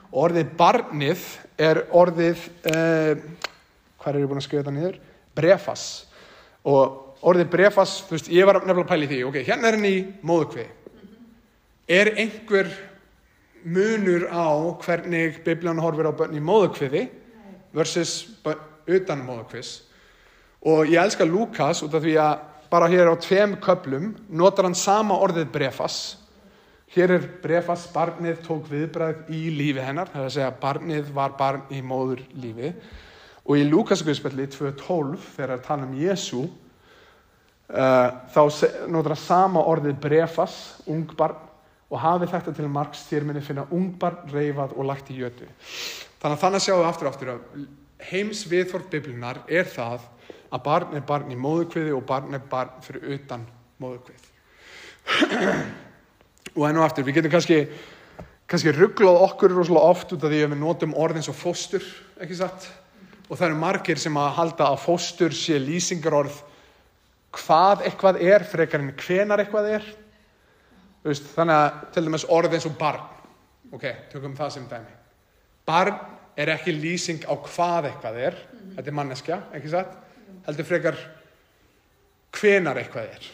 og 0.09 0.23
orðið 0.29 0.57
barnið 0.61 1.29
er 1.59 1.83
orðið 1.97 2.49
eh, 2.71 3.23
hvað 3.99 4.13
er 4.13 4.21
ég 4.23 4.31
búin 4.31 4.41
að 4.41 4.47
skrifa 4.47 4.65
þetta 4.65 4.77
nýður? 4.77 4.99
brefas. 5.39 5.85
Og 6.69 7.25
orðið 7.29 7.51
brefas, 7.53 7.99
þú 8.07 8.17
veist, 8.17 8.31
ég 8.33 8.47
var 8.47 8.61
nefnilega 8.61 8.85
að 8.85 8.93
pæli 8.93 9.11
því 9.11 9.21
ok, 9.29 9.39
hérna 9.47 9.71
er 9.71 9.79
henni 9.79 9.95
í 9.95 10.03
móðukviði 10.27 10.69
Er 11.89 12.11
einhver 12.21 12.69
munur 13.65 14.29
á 14.29 14.53
hvernig 14.85 15.41
bibljan 15.45 15.81
horfir 15.81 16.05
á 16.05 16.13
börn 16.13 16.37
í 16.37 16.43
móðukviði 16.45 17.07
versus 17.73 18.29
utan 18.85 19.25
móðukvis 19.25 19.71
og 20.69 20.91
ég 20.93 21.01
elska 21.01 21.25
Lukas 21.25 21.81
út 21.87 21.97
af 21.97 22.05
því 22.05 22.15
að 22.21 22.45
bara 22.69 22.91
hér 22.93 23.09
á 23.09 23.17
tveim 23.17 23.57
köplum 23.65 24.13
notar 24.29 24.69
hann 24.69 24.77
sama 24.77 25.17
orðið 25.17 25.49
brefas. 25.55 26.19
Hér 26.93 27.17
er 27.17 27.27
brefas, 27.43 27.87
barnið 27.93 28.45
tók 28.45 28.69
viðbræð 28.69 29.33
í 29.33 29.43
lífi 29.57 29.81
hennar 29.85 30.13
það 30.13 30.21
er 30.21 30.29
að 30.29 30.37
segja 30.37 30.55
barnið 30.61 31.11
var 31.17 31.37
barn 31.41 31.67
í 31.73 31.81
móður 31.81 32.21
lífi 32.37 32.75
og 33.49 33.57
í 33.57 33.65
Lukaskauðspelli 33.65 34.49
2.12 34.53 35.17
þegar 35.39 35.57
það 35.57 35.67
tala 35.71 35.89
um 35.89 35.97
Jésu 35.97 36.45
uh, 36.45 38.09
þá 38.29 38.43
notar 38.93 39.15
hann 39.15 39.25
sama 39.25 39.65
orðið 39.73 40.01
brefas, 40.05 40.59
ung 40.85 41.09
barn 41.17 41.48
og 41.89 42.01
hafið 42.03 42.33
þetta 42.35 42.55
til 42.59 42.71
margs 42.73 43.05
þér 43.09 43.27
minni 43.29 43.43
finna 43.45 43.67
ungbar, 43.73 44.21
reyfað 44.33 44.75
og 44.77 44.89
lagt 44.91 45.11
í 45.13 45.19
jötu. 45.19 45.49
Þannig 46.21 46.37
að 46.37 46.43
þannig 46.45 46.65
sjáum 46.65 46.81
við 46.83 46.89
aftur 46.91 47.11
aftur 47.11 47.35
að 47.35 47.67
heims 48.11 48.45
viðfórð 48.49 48.89
biblinar 48.93 49.43
er 49.49 49.69
það 49.69 50.07
að 50.49 50.65
barn 50.65 50.97
er 50.97 51.05
barn 51.09 51.33
í 51.33 51.39
móðukviði 51.39 51.95
og 51.97 52.05
barn 52.09 52.37
er 52.37 52.45
barn 52.51 52.75
fyrir 52.85 53.15
utan 53.17 53.47
móðukvið. 53.81 54.27
og 56.59 56.67
enn 56.69 56.81
og 56.81 56.85
aftur, 56.85 57.07
við 57.07 57.21
getum 57.21 57.33
kannski 57.33 57.63
kannski 58.49 58.73
rugglað 58.73 59.23
okkur 59.27 59.53
rosalega 59.53 59.93
oft 59.93 60.13
út 60.17 60.23
af 60.25 60.33
því 60.33 60.43
að 60.45 60.53
við 60.55 60.61
notum 60.63 60.95
orð 60.97 61.21
eins 61.21 61.29
og 61.29 61.37
fóstur 61.37 61.85
ekki 62.23 62.39
satt 62.39 62.69
og 63.29 63.37
það 63.37 63.47
eru 63.51 63.59
margir 63.61 64.01
sem 64.01 64.17
að 64.17 64.37
halda 64.39 64.71
að 64.73 64.85
fóstur 64.87 65.35
sé 65.37 65.59
lýsingarorð 65.61 66.39
hvað 67.37 67.85
eitthvað 67.91 68.21
er 68.25 68.47
frekar 68.49 68.81
en 68.81 68.95
hvenar 68.97 69.43
eitthvað 69.43 69.69
er 69.77 69.91
Veist, 71.07 71.31
þannig 71.35 71.59
að 71.59 71.81
til 71.95 72.05
dæmis 72.07 72.27
orð 72.35 72.57
eins 72.57 72.67
og 72.69 72.77
barn. 72.79 73.05
Ok, 73.75 73.85
tökum 74.13 74.37
það 74.37 74.55
sem 74.55 74.69
dæmi. 74.71 74.95
Barn 75.69 75.99
er 76.39 76.53
ekki 76.55 76.75
lýsing 76.75 77.27
á 77.29 77.35
hvað 77.37 77.91
eitthvað 77.91 78.21
er. 78.29 78.39
Þetta 78.77 78.91
er 78.91 78.97
manneskja, 78.99 79.41
ekki 79.59 79.73
satt? 79.73 79.97
Heldur 80.47 80.69
frekar 80.69 81.03
hvenar 82.39 82.81
eitthvað 82.81 83.13
er. 83.13 83.29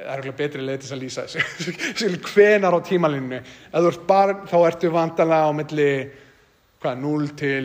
Það 0.00 0.10
er 0.10 0.22
eitthvað 0.22 0.40
betri 0.40 0.64
leið 0.64 0.82
til 0.82 0.92
að 0.96 1.02
lýsa 1.04 1.26
þessu. 1.28 2.18
Hvenar 2.32 2.76
á 2.76 2.80
tímalínu. 2.88 3.40
Ef 3.40 3.84
þú 3.84 3.92
ert 3.92 4.04
barn 4.08 4.44
þá 4.48 4.58
ertu 4.62 4.92
vandalega 4.94 5.48
á 5.48 5.52
milli 5.56 5.90
hvað, 6.80 7.02
0 7.04 7.32
til 7.36 7.64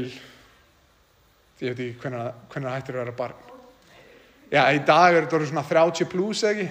ég 1.64 1.72
veit 1.72 1.80
ekki 1.80 2.02
hvenar, 2.04 2.34
hvenar 2.52 2.76
hættir 2.76 2.98
að 2.98 3.06
vera 3.06 3.20
barn 3.20 3.45
Já, 4.54 4.62
í 4.70 4.82
dag 4.86 5.16
er 5.16 5.26
þetta 5.26 5.48
svona 5.50 5.64
30 5.66 6.10
pluss, 6.12 6.44
ekki? 6.46 6.68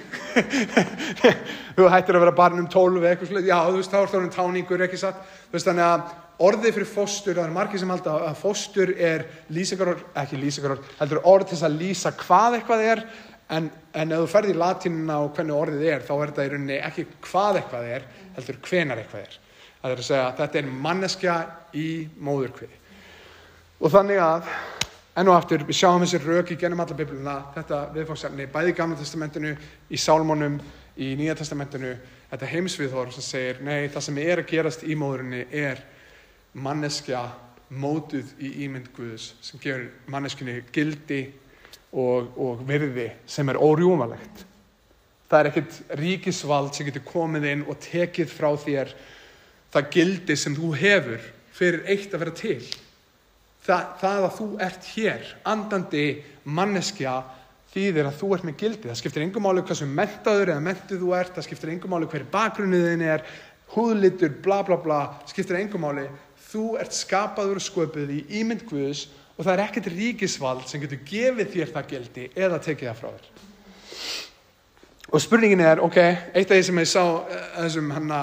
þú 1.77 1.89
hættir 1.91 2.17
að 2.17 2.23
vera 2.23 2.35
barn 2.39 2.61
um 2.63 2.69
12 2.71 3.07
eitthvað 3.09 3.33
slutt, 3.33 3.49
já, 3.49 3.57
þú 3.67 3.81
veist, 3.81 3.91
þá 3.91 3.99
er 3.99 4.13
það 4.13 4.21
um 4.21 4.29
táningur, 4.37 4.85
ekki 4.87 5.01
satt? 5.01 5.25
Þú 5.49 5.57
veist, 5.57 5.69
þannig 5.69 5.87
að 5.89 6.13
orðið 6.49 6.77
fyrir 6.77 6.91
fóstur, 6.93 7.35
það 7.35 7.49
er 7.49 7.55
margir 7.57 7.83
sem 7.83 7.91
halda 7.91 8.15
að 8.29 8.39
fóstur 8.39 8.93
er 8.95 9.27
lýsingarorð, 9.55 10.05
ekki 10.23 10.39
lýsingarorð, 10.39 10.93
heldur 11.01 11.23
orð 11.35 11.51
til 11.51 11.59
að 11.67 11.79
lýsa 11.81 12.15
hvað 12.23 12.59
eitthvað 12.61 12.85
er, 12.93 13.03
en, 13.59 13.69
en 13.95 14.15
ef 14.15 14.23
þú 14.23 14.31
ferði 14.37 14.55
í 14.55 14.61
latinina 14.63 15.19
og 15.25 15.35
hvernig 15.35 15.59
orðið 15.59 15.85
er, 15.91 16.07
þá 16.07 16.15
er 16.15 16.31
þetta 16.31 16.47
í 16.47 16.53
rauninni 16.55 16.79
ekki 16.91 17.07
hvað 17.27 17.61
eitthvað 17.61 17.91
er, 17.97 18.07
heldur 18.39 18.63
hvenar 18.69 19.03
eitthvað 19.03 19.27
er. 19.27 19.37
Það 19.83 19.93
er 19.93 20.01
að 20.01 20.09
segja 20.09 20.33
þetta 20.39 20.61
er 20.63 20.73
manneskja 20.87 21.37
í 21.77 21.89
móðurkviði. 22.23 22.81
Og 23.83 23.93
þannig 23.93 24.23
að 24.23 24.49
enn 25.15 25.31
og 25.31 25.37
aftur, 25.39 25.63
við 25.67 25.79
sjáum 25.79 26.03
þessi 26.03 26.55
í 26.55 26.59
genum 26.59 26.81
alla 26.83 26.97
bibluna, 26.99 27.37
þetta 27.55 27.81
viðfóksefni, 27.95 28.49
bæði 28.51 28.73
í 28.73 28.77
Gamla 28.79 28.99
testamentinu, 28.99 29.55
í 29.91 29.97
Sálmónum, 29.97 30.59
í 30.99 31.15
Nýja 31.19 31.37
testamentinu, 31.39 31.95
þetta 32.31 32.51
heimsviðhór 32.51 33.13
sem 33.15 33.23
segir, 33.23 33.61
nei, 33.63 33.89
það 33.89 34.07
sem 34.09 34.19
er 34.19 34.43
að 34.43 34.51
gerast 34.51 34.83
í 34.83 34.97
móðurinni 34.99 35.45
er 35.55 35.85
manneskja 36.55 37.23
mótuð 37.75 38.35
í 38.43 38.51
ímynd 38.67 38.91
Guðus 38.95 39.33
sem 39.43 39.61
gefur 39.63 39.87
manneskinni 40.11 40.61
gildi 40.75 41.23
og, 41.95 42.35
og 42.37 42.63
virði 42.67 43.09
sem 43.27 43.49
er 43.51 43.59
órjúmalegt. 43.63 44.45
Það 45.31 45.41
er 45.41 45.51
ekkert 45.51 45.99
ríkisvald 45.99 46.75
sem 46.75 46.87
getur 46.87 47.07
komið 47.07 47.49
inn 47.51 47.67
og 47.71 47.79
tekið 47.83 48.31
frá 48.31 48.51
þér 48.61 48.93
það 49.75 49.91
gildi 49.95 50.37
sem 50.39 50.55
þú 50.55 50.73
hefur 50.79 51.31
fyrir 51.55 51.87
eitt 51.91 52.15
að 52.15 52.25
vera 52.25 52.35
til 52.39 52.59
það, 53.65 53.89
það 54.03 54.27
að 54.29 54.37
þú 54.39 54.49
ert 54.67 54.91
hér 54.95 55.33
andandi 55.55 56.05
manneskja 56.45 57.17
þýðir 57.75 58.09
að 58.09 58.21
þú 58.21 58.31
ert 58.37 58.47
með 58.47 58.61
gildi. 58.61 58.91
Það 58.91 59.01
skiptir 59.01 59.25
engum 59.25 59.47
máli 59.47 59.65
hvað 59.65 59.81
sem 59.81 59.97
mentaður 59.99 60.53
eða 60.53 60.65
mentuð 60.69 61.03
þú 61.03 61.17
ert 61.19 61.35
það 61.35 61.49
skiptir 61.49 61.75
engum 61.75 61.95
máli 61.95 62.11
hverju 62.11 62.31
bakgrunniðin 62.35 63.05
er 63.09 63.27
húðlitur, 63.75 64.37
bla 64.45 64.61
bla 64.67 64.79
bla 64.79 65.01
skiptir 65.27 65.59
engum 65.59 65.83
máli, 65.83 66.07
þú 66.53 66.77
ert 66.79 66.95
skapaður 66.95 67.59
og 67.59 67.65
sköpuð 67.65 68.13
í 68.15 68.21
ímynd 68.41 68.67
Guðs 68.69 69.09
og 69.35 69.43
það 69.43 69.55
er 69.57 69.65
ekkert 69.65 69.91
ríkisvald 69.91 70.69
sem 70.71 70.83
getur 70.85 71.01
gefið 71.09 71.51
þér 71.57 71.73
það 71.75 71.89
gildi 71.91 72.29
eða 72.39 72.61
tekið 72.63 72.91
það 72.91 73.01
frá 73.01 73.09
þér. 73.11 73.33
Og 75.15 75.23
spurningin 75.23 75.63
er, 75.63 75.81
ok, 75.85 75.99
eitt 76.35 76.51
af 76.51 76.57
því 76.57 76.63
sem 76.69 76.79
ég 76.81 76.91
sá 76.91 77.03
eh, 77.03 77.49
þessum 77.59 77.91
hana 77.95 78.21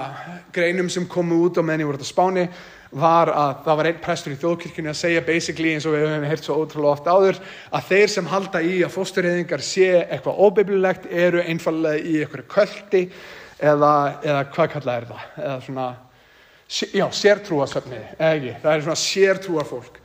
greinum 0.56 0.90
sem 0.92 1.06
komu 1.08 1.38
út 1.46 1.60
á 1.60 1.64
meðan 1.64 1.84
ég 1.84 1.92
voru 1.92 2.04
á 2.04 2.08
Spáni 2.08 2.46
var 2.92 3.32
að 3.32 3.52
það 3.66 3.78
var 3.80 3.88
einn 3.88 4.00
prestur 4.04 4.34
í 4.34 4.40
þjóðkirkjunni 4.42 4.92
að 4.92 5.00
segja 5.00 5.24
basically 5.24 5.72
eins 5.72 5.86
og 5.88 5.96
við 5.96 6.02
höfum 6.06 6.26
heilt 6.28 6.44
svo 6.44 6.58
ótrúlega 6.60 6.92
oft 6.92 7.08
áður 7.08 7.38
að 7.72 7.86
þeir 7.88 8.12
sem 8.12 8.28
halda 8.28 8.62
í 8.68 8.74
að 8.84 8.96
fóstureyðingar 8.98 9.64
sé 9.64 9.88
eitthvað 10.02 10.42
óbiblilegt 10.44 11.08
eru 11.08 11.44
einfallega 11.46 12.04
í 12.04 12.18
eitthvað 12.20 12.50
kvöldi 12.52 13.04
eða, 13.62 13.94
eða 14.26 14.44
hvað 14.52 14.70
kalla 14.76 14.98
er 14.98 15.08
það? 15.08 15.24
Eða 15.46 15.56
svona, 15.68 15.88
já, 17.00 17.06
sértrúasöfni 17.22 18.02
eða 18.02 18.34
ekki, 18.36 18.54
það 18.66 18.76
er 18.76 18.86
svona 18.88 19.02
sértrúar 19.06 19.72
fólk 19.72 20.00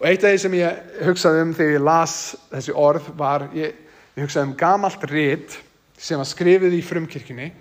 og 0.00 0.08
eitt 0.08 0.24
af 0.24 0.32
því 0.32 0.42
sem 0.46 0.58
ég 0.62 0.98
hugsaði 1.04 1.44
um 1.44 1.56
þegar 1.60 1.76
ég 1.76 1.88
las 1.90 2.18
þessi 2.54 2.76
orð 2.88 3.14
var, 3.20 3.50
ég, 3.52 3.76
ég 4.16 4.24
hugsaði 4.24 4.48
um 4.48 4.58
gamalt 4.64 5.08
rít 5.12 5.60
sem 6.00 6.16
var 6.16 6.28
skrifið 6.28 6.78
í 6.78 6.84
frumkirkjunni 6.88 7.52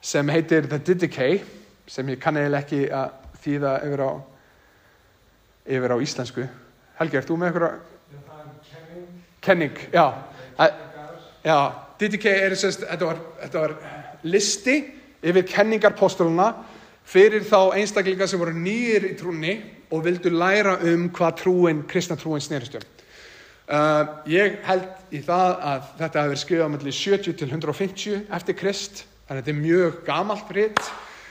sem 0.00 0.32
heitir 0.32 0.64
The 0.70 0.80
Didache 0.80 1.34
sem 1.90 2.08
ég 2.08 2.22
kann 2.22 2.40
eða 2.40 2.62
ekki 2.62 2.86
að 2.88 3.19
þýða 3.44 3.74
yfir 3.86 4.02
á, 4.04 4.10
yfir 5.76 5.94
á 5.94 5.96
íslensku. 6.04 6.46
Helgi, 7.00 7.20
ert 7.20 7.30
þú 7.30 7.38
með 7.40 7.50
eitthvað? 7.50 7.78
Kenning. 8.70 9.08
Kenning, 9.40 9.82
já. 9.94 10.06
Já, 11.40 11.58
DTK 12.00 12.32
er 12.36 12.56
sérst, 12.58 12.84
þetta 12.84 13.14
þetta 13.40 13.62
var 13.62 13.76
listi 14.28 14.76
yfir 15.24 15.46
kenningarpostuluna 15.48 16.50
fyrir 17.08 17.44
þá 17.48 17.76
einstaklinga 17.80 18.28
sem 18.28 18.40
voru 18.40 18.52
nýjir 18.56 19.08
í 19.08 19.14
trúni 19.18 19.54
og 19.90 20.04
vildu 20.04 20.30
læra 20.32 20.76
um 20.86 21.08
hvað 21.10 21.38
trúin, 21.40 21.84
kristna 21.88 22.16
trúin 22.20 22.42
sneristjum. 22.44 22.84
Uh, 23.70 24.18
ég 24.26 24.58
held 24.66 25.14
í 25.14 25.20
það 25.22 25.52
að 25.70 25.90
þetta 26.00 26.22
hefur 26.24 26.40
skrifað 26.42 26.72
mellir 26.74 26.96
70 26.96 27.36
til 27.38 27.48
150 27.48 28.24
eftir 28.34 28.56
krist, 28.58 29.04
þannig 29.28 29.36
að 29.36 29.40
þetta 29.40 29.52
er 29.52 29.60
mjög 29.60 30.00
gamalt 30.08 30.50
ritt 30.56 30.90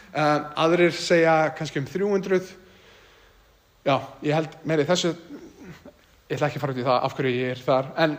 Um, 0.10 0.46
aðrir 0.58 0.96
segja 0.98 1.52
kannski 1.54 1.78
um 1.78 1.86
300 1.86 2.40
já, 3.86 3.96
ég 4.26 4.34
held 4.34 4.56
meiri 4.66 4.88
þessu. 4.88 5.12
Ég 6.30 6.38
ætla 6.38 6.50
ekki 6.50 6.58
að 6.58 6.64
fara 6.64 6.74
út 6.74 6.82
í 6.82 6.86
það 6.88 7.04
af 7.06 7.16
hverju 7.18 7.34
ég 7.36 7.52
er 7.54 7.62
þar 7.62 7.92
en 8.02 8.16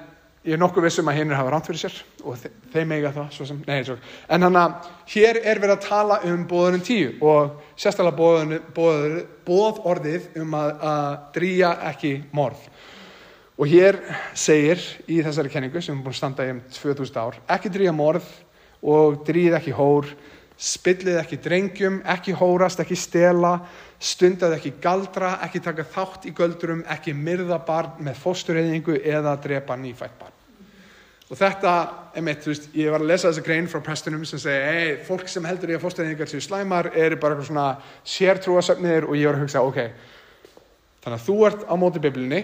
ég 0.47 0.55
er 0.55 0.61
nokkuð 0.63 0.87
vissum 0.87 1.11
að 1.11 1.19
hinn 1.19 1.35
er 1.35 1.39
hafa 1.41 1.51
ránt 1.53 1.67
fyrir 1.69 1.83
sér 1.83 1.97
og 2.23 2.39
þe 2.41 2.51
þeim 2.73 2.95
eiga 2.95 3.11
það 3.17 3.35
sem, 3.51 3.59
nei, 3.67 3.83
en 4.31 4.47
hann 4.47 4.57
að 4.57 4.89
hér 5.13 5.41
er 5.43 5.61
verið 5.61 5.75
að 5.75 5.89
tala 5.89 6.21
um 6.31 6.47
bóðurinn 6.49 6.87
tíu 6.87 7.11
og 7.21 7.59
sérstaklega 7.75 8.71
bóðorðið 9.51 10.31
um 10.41 10.57
að, 10.57 10.71
að 10.93 11.11
drýja 11.37 11.75
ekki 11.91 12.15
morð. 12.33 12.63
Og 13.61 13.69
hér 13.69 13.99
segir 14.33 14.81
í 15.11 15.19
þessari 15.21 15.53
kenningu 15.53 15.83
sem 15.85 15.99
er 15.99 16.05
búin 16.07 16.15
að 16.15 16.21
standa 16.23 16.47
í 16.47 16.55
um 16.55 16.63
2000 16.73 17.21
ár 17.21 17.41
ekki 17.59 17.75
drýja 17.75 17.93
morð 17.93 18.31
og 18.81 19.21
drýð 19.27 19.59
ekki 19.59 19.75
hór 19.77 20.09
spillið 20.61 21.17
ekki 21.23 21.39
drengjum, 21.41 22.03
ekki 22.13 22.35
hórast, 22.37 22.83
ekki 22.83 22.99
stela, 22.99 23.55
stundað 24.01 24.59
ekki 24.59 24.75
galdra, 24.83 25.39
ekki 25.47 25.63
taka 25.65 25.87
þátt 25.89 26.27
í 26.29 26.35
göldurum, 26.37 26.83
ekki 26.93 27.15
myrða 27.17 27.61
barn 27.65 28.03
með 28.05 28.21
fóstureyðingu 28.21 28.99
eða 29.01 29.39
drepa 29.41 29.79
nýfætt 29.81 30.19
barn. 30.21 30.37
Og 31.31 31.39
þetta, 31.39 31.73
emitt, 32.19 32.43
þú 32.43 32.51
veist, 32.51 32.69
ég 32.75 32.91
var 32.93 33.05
að 33.05 33.13
lesa 33.13 33.29
þessa 33.31 33.45
grein 33.47 33.69
frá 33.71 33.81
prestunum 33.87 34.25
sem 34.27 34.41
segi, 34.43 34.61
ei, 34.67 34.95
fólk 35.07 35.29
sem 35.31 35.45
heldur 35.47 35.71
í 35.71 35.77
að 35.79 35.85
fóstureyðingar 35.85 36.31
séu 36.33 36.43
slæmar 36.45 36.91
eru 36.91 37.21
bara 37.23 37.37
eitthvað 37.37 37.51
svona 37.53 37.67
sértrúasöfnir 38.17 39.07
og 39.07 39.15
ég 39.17 39.31
var 39.31 39.39
að 39.39 39.45
hugsa, 39.47 39.63
ok, 39.63 39.79
þannig 41.05 41.21
að 41.21 41.27
þú 41.29 41.37
ert 41.47 41.63
á 41.71 41.75
móti 41.81 42.03
biblinni 42.03 42.43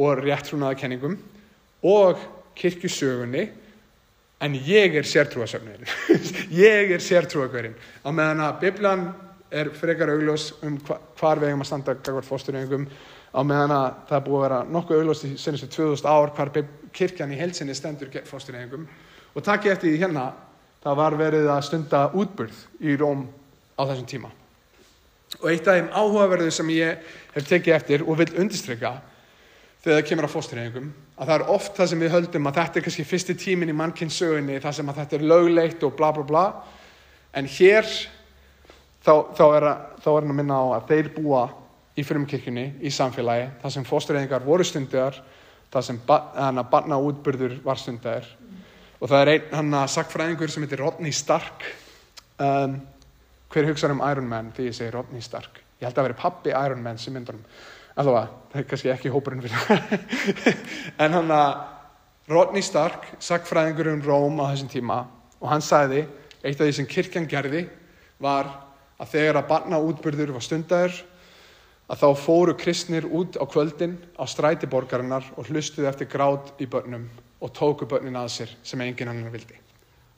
og 0.00 0.24
rétt 0.24 0.48
trúnaða 0.48 0.80
kenningum 0.80 1.18
og 1.86 2.24
kirkjusögunni 2.58 3.50
en 4.40 4.56
ég 4.66 4.96
er 4.96 5.08
sértrúasöfniðin 5.08 5.88
ég 6.66 6.94
er 6.96 7.04
sértrúakverðin 7.04 7.78
á 8.04 8.08
meðan 8.10 8.44
að 8.46 8.60
Biblan 8.64 9.06
er 9.50 9.72
frekar 9.74 10.12
augljós 10.14 10.52
um 10.66 10.78
hvar 10.80 11.40
við 11.40 11.50
eigum 11.50 11.64
að 11.64 11.70
standa 11.72 11.96
gagvart 11.98 12.28
fóstureyngum 12.28 12.86
á 13.30 13.40
meðan 13.46 13.74
að 13.76 13.88
það 14.10 14.26
búið 14.26 14.38
að 14.38 14.46
vera 14.46 14.60
nokkuð 14.76 15.00
augljós 15.00 15.24
í 15.26 15.32
senastu 15.38 15.70
2000 15.74 16.10
ár 16.10 16.34
hvar 16.36 16.52
kirkjan 16.96 17.34
í 17.34 17.40
helsinni 17.40 17.74
stendur 17.74 18.12
fóstureyngum 18.26 18.86
og 19.34 19.44
takk 19.46 19.66
ég 19.66 19.76
eftir 19.76 19.92
því 19.92 20.04
hérna 20.04 20.30
það 20.84 21.00
var 21.02 21.16
verið 21.18 21.50
að 21.52 21.64
stunda 21.66 22.02
útburð 22.16 22.60
í 22.80 22.96
Róm 22.96 23.26
á 23.76 23.82
þessum 23.84 24.08
tíma. 24.08 24.30
Og 25.40 25.46
eitt 25.52 25.68
af 25.68 25.76
þeim 25.76 25.90
áhugaverðu 25.92 26.52
sem 26.54 26.72
ég 26.74 27.04
hef 27.34 27.48
tekið 27.48 27.76
eftir 27.76 28.04
og 28.06 28.18
vil 28.18 28.30
undistrykka 28.40 28.94
þegar 29.84 30.00
það 30.00 30.08
kemur 30.08 30.28
á 30.28 30.34
fóstureyngum 30.34 30.88
að 31.20 31.28
það 31.28 31.34
er 31.34 31.50
oft 31.52 31.76
það 31.76 31.90
sem 31.90 32.00
við 32.00 32.14
höldum 32.14 32.48
að 32.48 32.58
þetta 32.58 32.78
er 32.78 32.84
kannski 32.86 33.04
fyrsti 33.04 33.36
tímin 33.36 33.72
í 33.72 33.76
mannkynnsögunni 33.76 34.60
þar 34.64 34.76
sem 34.78 34.88
að 34.88 35.00
þetta 35.02 35.18
er 35.18 35.24
lögleitt 35.28 35.82
og 35.84 35.96
bla 35.98 36.08
bla 36.16 36.24
bla. 36.24 36.44
En 37.36 37.48
hér 37.58 37.88
þá, 39.04 39.12
þá 39.36 39.44
er 39.52 39.66
hann 39.68 40.30
að 40.32 40.38
minna 40.38 40.56
á 40.56 40.64
að 40.78 40.86
þeir 40.94 41.10
búa 41.18 41.42
í 42.00 42.04
frumkirkjunni 42.06 42.66
í 42.80 42.92
samfélagi 42.94 43.50
þar 43.60 43.74
sem 43.74 43.86
fóstureyðingar 43.86 44.46
voru 44.46 44.64
stundiðar 44.64 45.18
þar 45.70 45.86
sem 45.86 45.98
hann 46.08 46.62
að 46.62 46.70
barna 46.72 46.98
útbyrður 47.04 47.58
var 47.66 47.80
stundiðar 47.80 48.30
og 49.00 49.10
það 49.10 49.20
er 49.20 49.32
einn 49.34 49.58
hann 49.58 49.76
að 49.82 49.92
sakfræðingur 49.96 50.52
sem 50.52 50.64
heitir 50.64 50.80
Rodney 50.82 51.12
Stark. 51.16 51.66
Um, 52.40 52.78
hver 53.52 53.68
hugsaður 53.68 53.98
um 53.98 54.02
Iron 54.06 54.28
Man 54.30 54.50
því 54.56 54.70
ég 54.70 54.76
segi 54.76 54.94
Rodney 54.94 55.24
Stark? 55.24 55.60
Ég 55.80 55.88
held 55.88 55.94
að 55.94 56.00
það 56.00 56.08
veri 56.08 56.18
pappi 56.20 56.52
Iron 56.56 56.82
Man 56.84 57.00
sem 57.00 57.12
myndur 57.16 57.36
hann 57.36 57.46
allavega, 58.00 58.30
það 58.52 58.62
er 58.62 58.66
kannski 58.70 58.92
ekki 58.94 59.12
hópurinn 59.12 59.44
fyrir 59.44 59.60
en 61.02 61.18
hann 61.18 61.34
að 61.34 62.30
Rodney 62.30 62.62
Stark, 62.62 63.08
sagfræðingur 63.18 63.90
um 63.90 64.02
Róm 64.06 64.42
á 64.42 64.52
þessum 64.52 64.70
tíma 64.70 64.98
og 65.40 65.48
hann 65.50 65.64
sagði, 65.64 66.04
eitt 66.44 66.60
af 66.60 66.66
því 66.66 66.74
sem 66.76 66.90
kirkjan 66.90 67.28
gerði 67.30 67.64
var 68.22 68.50
að 69.00 69.14
þegar 69.14 69.40
að 69.40 69.48
barna 69.50 69.80
útbyrður 69.82 70.34
var 70.36 70.44
stundar 70.44 70.94
að 71.90 72.04
þá 72.04 72.22
fóru 72.22 72.54
kristnir 72.58 73.08
út 73.08 73.34
á 73.40 73.44
kvöldin 73.50 73.96
á 74.14 74.24
stræti 74.30 74.68
borgarinnar 74.70 75.26
og 75.36 75.50
hlustuðu 75.50 75.88
eftir 75.90 76.10
grátt 76.12 76.60
í 76.62 76.68
börnum 76.70 77.08
og 77.40 77.52
tóku 77.56 77.88
börnin 77.88 78.18
að 78.20 78.30
sér 78.36 78.54
sem 78.62 78.80
enginn 78.84 79.10
annar 79.10 79.32
vildi 79.34 79.58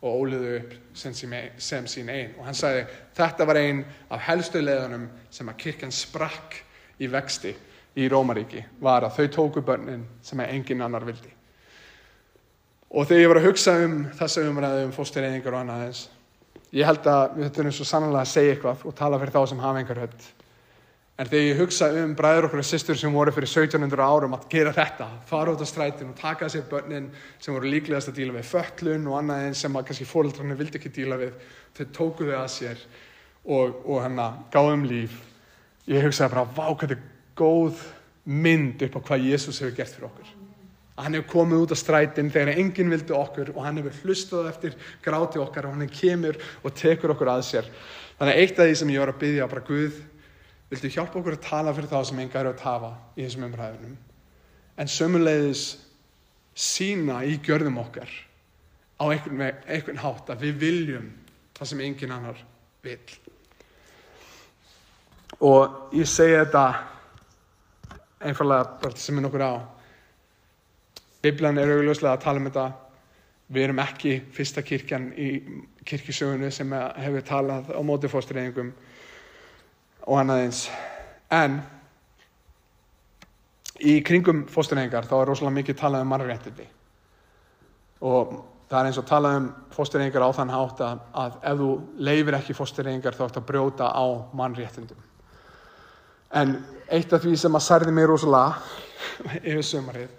og 0.03 0.25
óliðu 0.25 0.55
upp 0.59 0.73
sem, 0.99 1.15
sem 1.57 1.87
sín 1.87 2.11
einn 2.11 2.35
og 2.37 2.45
hann 2.49 2.59
sagði 2.59 2.85
þetta 3.17 3.47
var 3.49 3.61
einn 3.63 3.85
af 4.11 4.25
helstu 4.27 4.61
leðunum 4.61 5.07
sem 5.31 5.49
að 5.49 5.61
kirkjan 5.63 5.95
sprakk 5.95 6.59
í 7.01 7.09
vexti 7.11 7.55
í 7.97 8.09
Rómaríki 8.09 8.65
var 8.81 9.07
að 9.07 9.19
þau 9.19 9.31
tóku 9.37 9.65
börnin 9.67 10.05
sem 10.25 10.41
enginn 10.47 10.85
annar 10.85 11.07
vildi 11.07 11.33
og 12.93 13.09
þegar 13.09 13.23
ég 13.23 13.33
var 13.33 13.41
að 13.41 13.49
hugsa 13.49 13.79
um 13.85 13.97
þessa 14.19 14.47
umræðu 14.49 14.85
um 14.87 14.95
fóstureyningar 14.97 15.57
og 15.57 15.65
annað 15.65 15.87
eins 15.89 16.05
ég 16.73 16.89
held 16.89 17.09
að 17.09 17.39
við 17.39 17.51
höfum 17.51 17.75
svo 17.77 17.89
sannlega 17.89 18.25
að 18.25 18.33
segja 18.33 18.57
eitthvað 18.57 18.87
og 18.89 18.97
tala 18.97 19.21
fyrir 19.21 19.37
þá 19.37 19.43
sem 19.51 19.65
hafa 19.67 19.85
engar 19.85 20.05
höll 20.07 20.31
En 21.21 21.29
þegar 21.29 21.45
ég 21.45 21.59
hugsa 21.61 21.87
um 22.01 22.15
bræður 22.17 22.47
okkur 22.49 22.61
og 22.63 22.65
sýstur 22.67 22.97
sem 22.97 23.13
voru 23.13 23.33
fyrir 23.37 23.51
1700 23.51 24.01
árum 24.01 24.33
að 24.33 24.47
gera 24.51 24.73
þetta, 24.73 25.09
fara 25.29 25.53
út 25.53 25.61
á 25.61 25.67
strætin 25.69 26.09
og 26.09 26.17
taka 26.17 26.49
sér 26.51 26.65
börnin 26.71 27.11
sem 27.37 27.53
voru 27.53 27.69
líklegast 27.69 28.09
að 28.09 28.17
díla 28.17 28.35
við 28.39 28.49
föllun 28.49 29.05
og 29.11 29.19
annað 29.21 29.45
einn 29.45 29.59
sem 29.61 29.77
að 29.77 29.85
kannski 29.91 30.07
fóröldrarnir 30.09 30.57
vildi 30.59 30.81
ekki 30.81 30.91
díla 30.97 31.19
við, 31.21 31.37
þau 31.77 31.85
tókuðu 31.99 32.35
að 32.39 32.49
sér 32.55 32.81
og, 33.45 33.77
og 33.85 34.01
hann 34.03 34.19
að 34.25 34.41
gáðum 34.57 34.87
líf. 34.89 35.21
Ég 35.93 36.09
hugsaði 36.09 36.33
bara, 36.33 36.47
vá, 36.57 36.65
hvað 36.73 36.97
er 36.97 37.05
góð 37.39 37.81
mynd 38.25 38.85
upp 38.87 38.99
á 38.99 39.01
hvað 39.09 39.27
Jésús 39.31 39.59
hefur 39.63 39.75
gert 39.77 39.97
fyrir 39.97 40.09
okkur. 40.11 40.31
Að 40.93 41.07
hann 41.07 41.17
hefur 41.19 41.31
komið 41.33 41.65
út 41.65 41.75
á 41.75 41.79
strætin 41.79 42.31
þegar 42.31 42.55
enginn 42.55 42.93
vildi 42.93 43.17
okkur 43.17 43.53
og 43.55 43.65
hann 43.65 43.81
hefur 43.81 43.99
hlustað 44.05 44.51
eftir 44.53 44.79
gráti 45.05 45.41
okkar 45.43 45.69
og 45.69 45.77
hann 45.77 45.91
kemur 45.91 46.39
og 46.63 46.75
tekur 46.79 47.15
okkur 47.17 47.33
að 47.33 47.45
sér. 47.49 47.71
Þannig 48.19 48.35
að 48.35 48.43
eitt 48.43 48.59
af 48.61 48.69
því 48.69 48.81
sem 48.81 48.93
ég 48.93 49.03
var 49.03 49.15
að 49.15 49.23
byggja 49.25 49.51
bara 49.51 49.67
Guð 49.67 50.01
viltu 50.73 50.89
hjálpa 50.89 51.21
okkur 51.21 51.37
að 51.37 51.45
tala 51.45 51.73
fyrir 51.77 51.91
þá 51.91 51.99
sem 52.09 52.21
enga 52.23 52.41
eru 52.41 52.53
að 52.55 52.63
tafa 52.63 52.93
í 53.17 53.25
þessum 53.27 53.49
umræðunum 53.51 53.97
en 54.81 54.89
sömuleiðis 54.89 55.65
sína 56.57 57.19
í 57.29 57.35
gjörðum 57.45 57.81
okkar 57.83 58.09
á 58.97 59.05
einhvern, 59.05 59.43
einhvern 59.69 60.01
hátt 60.01 60.33
að 60.33 60.47
við 60.47 60.63
viljum 60.63 61.11
það 61.59 61.71
sem 61.73 61.83
engin 61.85 62.15
annar 62.17 62.41
vil 62.85 62.97
og 65.45 65.93
ég 65.97 66.09
segi 66.09 66.41
þetta 66.41 66.65
einfallega 68.23 68.93
sem 68.97 69.19
er 69.19 69.25
nokkur 69.25 69.45
á. 69.45 69.53
Biblian 71.23 71.59
er 71.59 71.71
augljóslega 71.71 72.17
að 72.17 72.25
tala 72.25 72.41
um 72.41 72.49
þetta. 72.49 72.67
Við 73.53 73.67
erum 73.67 73.83
ekki 73.83 74.15
fyrsta 74.33 74.63
kirkjan 74.65 75.11
í 75.13 75.29
kirkisögunni 75.87 76.51
sem 76.55 76.73
hefur 76.73 77.27
talað 77.27 77.71
á 77.75 77.81
móti 77.85 78.11
fóstureyðingum 78.11 78.73
og 80.07 80.19
annað 80.19 80.45
eins. 80.47 80.63
En 81.31 81.61
í 83.83 83.99
kringum 84.07 84.47
fóstureyingar 84.51 85.07
þá 85.11 85.17
er 85.21 85.31
rosalega 85.31 85.59
mikið 85.59 85.81
talað 85.83 86.07
um 86.07 86.13
mannréttindi. 86.15 86.67
Og 88.09 88.35
það 88.71 88.81
er 88.81 88.91
eins 88.91 89.01
og 89.03 89.09
talað 89.11 89.39
um 89.43 89.49
fóstureyingar 89.77 90.27
á 90.27 90.31
þann 90.39 90.55
hátt 90.57 90.85
að, 90.87 91.39
ef 91.45 91.63
þú 91.63 91.71
leifir 92.09 92.39
ekki 92.41 92.57
fóstureyingar 92.57 93.19
þá 93.19 93.25
ert 93.29 93.41
að 93.43 93.49
brjóta 93.53 93.93
á 93.93 94.05
mannréttindum 94.33 95.12
en 96.33 96.57
eitt 96.93 97.13
af 97.13 97.23
því 97.23 97.37
sem 97.41 97.57
að 97.57 97.67
særði 97.67 97.95
mig 97.95 98.09
rosalega 98.09 98.59
yfir 99.53 99.65
sömarið 99.67 100.19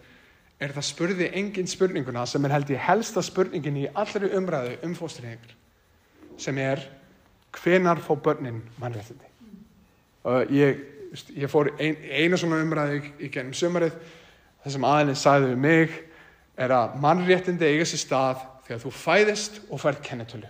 er 0.64 0.74
það 0.76 0.88
spurði 0.88 1.30
engin 1.40 1.70
spurninguna 1.70 2.26
sem 2.30 2.46
er 2.46 2.56
held 2.56 2.72
í 2.72 2.80
helsta 2.80 3.24
spurningin 3.26 3.82
í 3.84 3.90
allri 4.00 4.30
umræðu 4.38 4.78
um 4.88 4.96
fóstureyingar 4.98 5.56
sem 6.40 6.58
er 6.62 6.82
hvenar 7.54 8.02
fá 8.02 8.14
börnin 8.16 8.62
mannréttindi? 8.82 9.28
Og 10.24 10.50
ég, 10.56 10.80
ég 11.36 11.52
fór 11.52 11.74
ein, 11.78 11.98
eina 12.10 12.40
svona 12.40 12.62
umræði 12.64 13.02
í, 13.02 13.14
í 13.28 13.32
gennum 13.34 13.58
sömarið 13.58 13.98
það 14.64 14.76
sem 14.78 14.88
aðeins 14.88 15.26
sagði 15.26 15.52
við 15.52 15.62
mig 15.68 16.00
er 16.64 16.74
að 16.74 16.98
mannréttindi 17.04 17.70
eiga 17.70 17.88
sér 17.90 18.04
stað 18.06 18.46
þegar 18.68 18.84
þú 18.86 18.94
fæðist 19.02 19.60
og 19.70 19.82
fær 19.84 20.00
kennitölu 20.06 20.50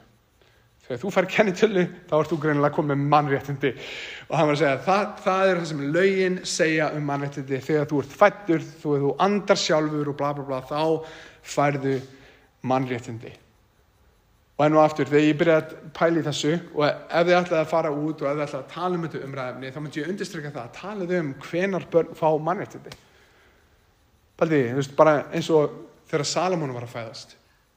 þegar 0.84 1.00
þú 1.02 1.12
fær 1.16 1.28
kennitölu 1.32 1.84
þá 2.10 2.16
ert 2.18 2.32
þú 2.32 2.40
greinilega 2.44 2.76
komið 2.76 2.98
með 2.98 3.12
mannréttindi. 3.14 3.72
Og 4.30 4.34
hann 4.38 4.50
var 4.50 4.58
að 4.58 4.64
segja 4.64 4.82
það, 4.88 5.06
það 5.26 5.52
er 5.52 5.60
það 5.60 5.70
sem 5.70 5.86
lögin 5.96 6.40
segja 6.54 6.90
um 6.98 7.06
mannréttindi. 7.08 7.62
Þegar 7.68 7.88
þú 7.92 8.02
ert 8.04 8.18
fættur, 8.20 8.66
þú, 8.82 8.98
þú 9.04 9.14
andar 9.28 9.62
sjálfur 9.62 10.12
og 10.12 10.18
bla 10.20 10.34
bla 10.38 10.46
bla 10.50 10.60
þá 10.68 10.82
færðu 11.54 11.96
mannréttindi. 12.68 13.32
Og 14.54 14.66
enn 14.68 14.76
og 14.78 14.84
aftur, 14.84 15.10
þegar 15.10 15.24
ég 15.26 15.38
byrjaði 15.40 15.64
að 15.64 15.94
pæli 15.98 16.24
þessu 16.28 16.52
og 16.76 16.84
ef 16.86 17.24
þið 17.26 17.38
ætlaði 17.40 17.62
að 17.64 17.72
fara 17.72 17.94
út 17.94 18.20
og 18.22 18.28
ef 18.28 18.36
þið 18.36 18.44
ætlaði 18.44 18.60
að 18.60 18.74
tala 18.76 18.98
um 18.98 19.06
þetta 19.08 19.24
umræðefni 19.28 19.72
þá 19.74 19.80
myndi 19.82 20.02
ég 20.02 20.12
undirstryka 20.12 20.52
það 20.54 20.68
að 20.68 20.76
tala 20.78 21.08
um 21.20 21.32
hvenar 21.48 21.88
börn 21.96 22.12
fá 22.20 22.28
mannréttindi. 22.50 22.94
Paldi, 24.38 24.60
þú 24.68 24.78
veist, 24.78 24.94
bara 25.00 25.16
eins 25.34 25.50
og 25.54 25.80
þegar 26.12 26.30
Salamónu 26.30 26.76
var 26.76 26.86
að 26.86 26.94
fæðast 26.94 27.34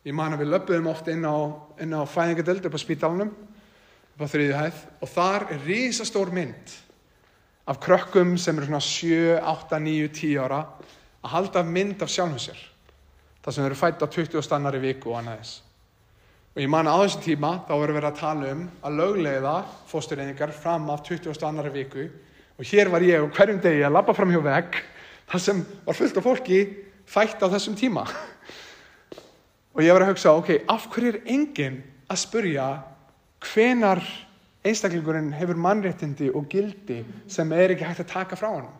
ég 0.06 0.14
man 0.14 0.36
að 0.36 0.44
við 0.44 0.52
löpum 0.54 0.88
ofta 0.90 1.12
inn 1.12 1.26
á, 1.26 1.36
á 1.76 2.02
fæðingadöld 2.06 2.68
upp 2.68 2.78
á 2.78 2.80
spítalunum 2.80 3.32
upp 3.34 4.22
á 4.22 4.32
þriðju 4.32 4.56
hæð 4.60 4.80
og 5.02 5.12
þar 5.12 5.46
er 5.50 5.66
rísastór 5.66 6.32
mynd 6.34 6.74
af 7.66 7.82
krökkum 7.82 8.36
sem 8.38 8.56
eru 8.56 8.70
svona 8.70 8.84
7, 8.86 9.36
8, 9.42 9.82
9, 9.82 10.08
10 10.14 10.42
ára 10.46 10.62
að 11.26 11.32
halda 11.34 11.66
mynd 11.66 12.06
af 12.06 12.12
sjálfum 12.12 12.38
sér 12.40 12.60
það 13.42 13.58
sem 13.58 13.66
eru 13.66 13.78
fætt 13.78 14.02
á 14.02 14.06
20 14.06 14.46
stannari 14.46 14.82
viku 14.82 15.10
og 15.10 15.20
annaðis 15.20 15.56
Og 16.56 16.62
ég 16.64 16.70
man 16.72 16.88
að 16.88 16.94
á 16.96 17.00
þessum 17.04 17.20
tíma 17.20 17.48
þá 17.68 17.72
verður 17.76 17.96
verið 17.98 18.06
að 18.08 18.20
tala 18.22 18.52
um 18.54 18.60
að 18.80 18.94
lögleiða 18.96 19.50
fóstureyningar 19.90 20.52
fram 20.56 20.86
af 20.88 21.02
20. 21.04 21.34
annari 21.44 21.72
viku 21.74 22.06
og 22.56 22.70
hér 22.70 22.88
var 22.88 23.04
ég 23.04 23.20
og 23.20 23.28
hverjum 23.36 23.58
degi 23.60 23.82
að 23.84 23.92
lappa 23.92 24.14
fram 24.16 24.32
hjá 24.32 24.40
vegg 24.40 24.78
þar 25.28 25.42
sem 25.44 25.60
var 25.84 25.98
fullt 25.98 26.16
af 26.16 26.24
fólki 26.24 26.62
fætt 27.04 27.44
á 27.44 27.52
þessum 27.52 27.76
tíma. 27.76 28.06
Og 29.76 29.82
ég 29.84 29.92
var 29.92 30.06
að 30.06 30.14
hugsa, 30.14 30.32
ok, 30.32 30.50
af 30.72 30.86
hverju 30.88 31.10
er 31.12 31.18
enginn 31.28 31.82
að 32.08 32.22
spurja 32.22 32.66
hvenar 33.44 34.00
einstaklingurinn 34.66 35.34
hefur 35.36 35.58
mannréttindi 35.60 36.30
og 36.32 36.48
gildi 36.48 37.02
sem 37.28 37.52
er 37.52 37.74
ekki 37.74 37.84
hægt 37.84 38.00
að 38.06 38.12
taka 38.14 38.38
frá 38.40 38.48
hann? 38.54 38.70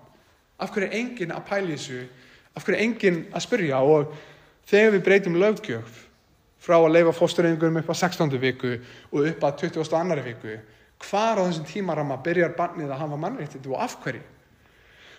Af 0.57 0.73
hverju 0.73 0.89
er 0.89 0.97
enginn 0.97 1.35
að 1.37 1.45
pæli 1.51 1.77
þessu? 1.77 2.07
Af 2.57 2.65
hverju 2.65 2.79
er 2.79 2.87
enginn 2.87 3.21
að 3.29 3.45
spurja? 3.45 3.83
Og 3.85 4.17
þegar 4.71 4.97
við 4.97 5.05
breytum 5.05 5.37
lögdgjöf 5.43 6.01
frá 6.67 6.79
að 6.79 6.95
leifa 6.95 7.13
fóstureyðingum 7.15 7.77
upp 7.83 7.93
á 7.93 7.97
16. 8.01 8.33
viku 8.41 8.73
og 9.13 9.29
upp 9.29 9.45
að 9.47 9.61
20. 9.67 9.93
annari 10.01 10.25
viku 10.33 10.57
hvar 11.05 11.39
á 11.39 11.45
þessum 11.45 11.69
tímarama 11.69 12.17
byrjar 12.25 12.57
barnið 12.57 12.91
að 12.91 13.03
hafa 13.05 13.19
mannréttindi 13.21 13.71
og 13.71 13.83
af 13.85 13.99
hverju 14.01 14.23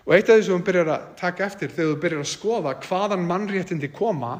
og 0.07 0.15
eitt 0.15 0.29
af 0.29 0.39
því 0.39 0.45
sem 0.47 0.57
við 0.57 0.65
byrjar 0.71 0.89
að 0.93 1.05
taka 1.19 1.45
eftir 1.45 1.71
þegar 1.75 1.91
við 1.91 2.01
byrjar 2.03 2.23
að 2.23 2.31
skoða 2.31 2.73
hvaðan 2.87 3.27
mannréttindi 3.29 3.91
koma 3.93 4.31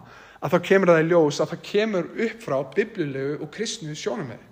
að 0.41 0.53
þá 0.53 0.59
kemur 0.69 0.91
það 0.91 1.01
í 1.01 1.07
ljós 1.11 1.41
að 1.41 1.53
það 1.53 1.65
kemur 1.71 2.11
upp 2.27 2.43
frá 2.43 2.57
biblilegu 2.75 3.39
og 3.41 3.51
kristnu 3.53 3.95
sjónum 3.97 4.29
með 4.31 4.45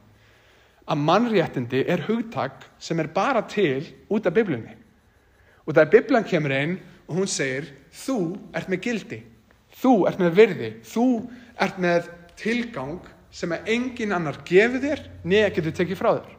að 0.86 1.02
mannréttindi 1.02 1.82
er 1.90 2.04
hugtak 2.06 2.66
sem 2.82 3.00
er 3.02 3.10
bara 3.14 3.42
til 3.50 3.86
út 4.10 4.26
af 4.26 4.36
biblunni. 4.36 4.76
Og 5.66 5.74
það 5.74 5.82
er 5.82 5.94
biblan 5.96 6.28
kemur 6.28 6.54
einn 6.54 6.76
og 7.08 7.18
hún 7.20 7.30
segir 7.30 7.72
þú 8.04 8.20
ert 8.54 8.70
með 8.70 8.84
gildi. 8.86 9.20
Þú 9.82 9.94
ert 10.10 10.22
með 10.22 10.38
virði. 10.38 10.72
Þú 10.86 11.08
ert 11.62 11.80
með 11.82 12.10
tilgang 12.40 13.00
sem 13.34 13.52
að 13.52 13.72
engin 13.74 14.14
annar 14.16 14.38
gefið 14.48 14.86
þér 14.86 15.02
neða 15.26 15.54
getur 15.56 15.78
tekið 15.80 16.00
frá 16.00 16.12
þér. 16.20 16.36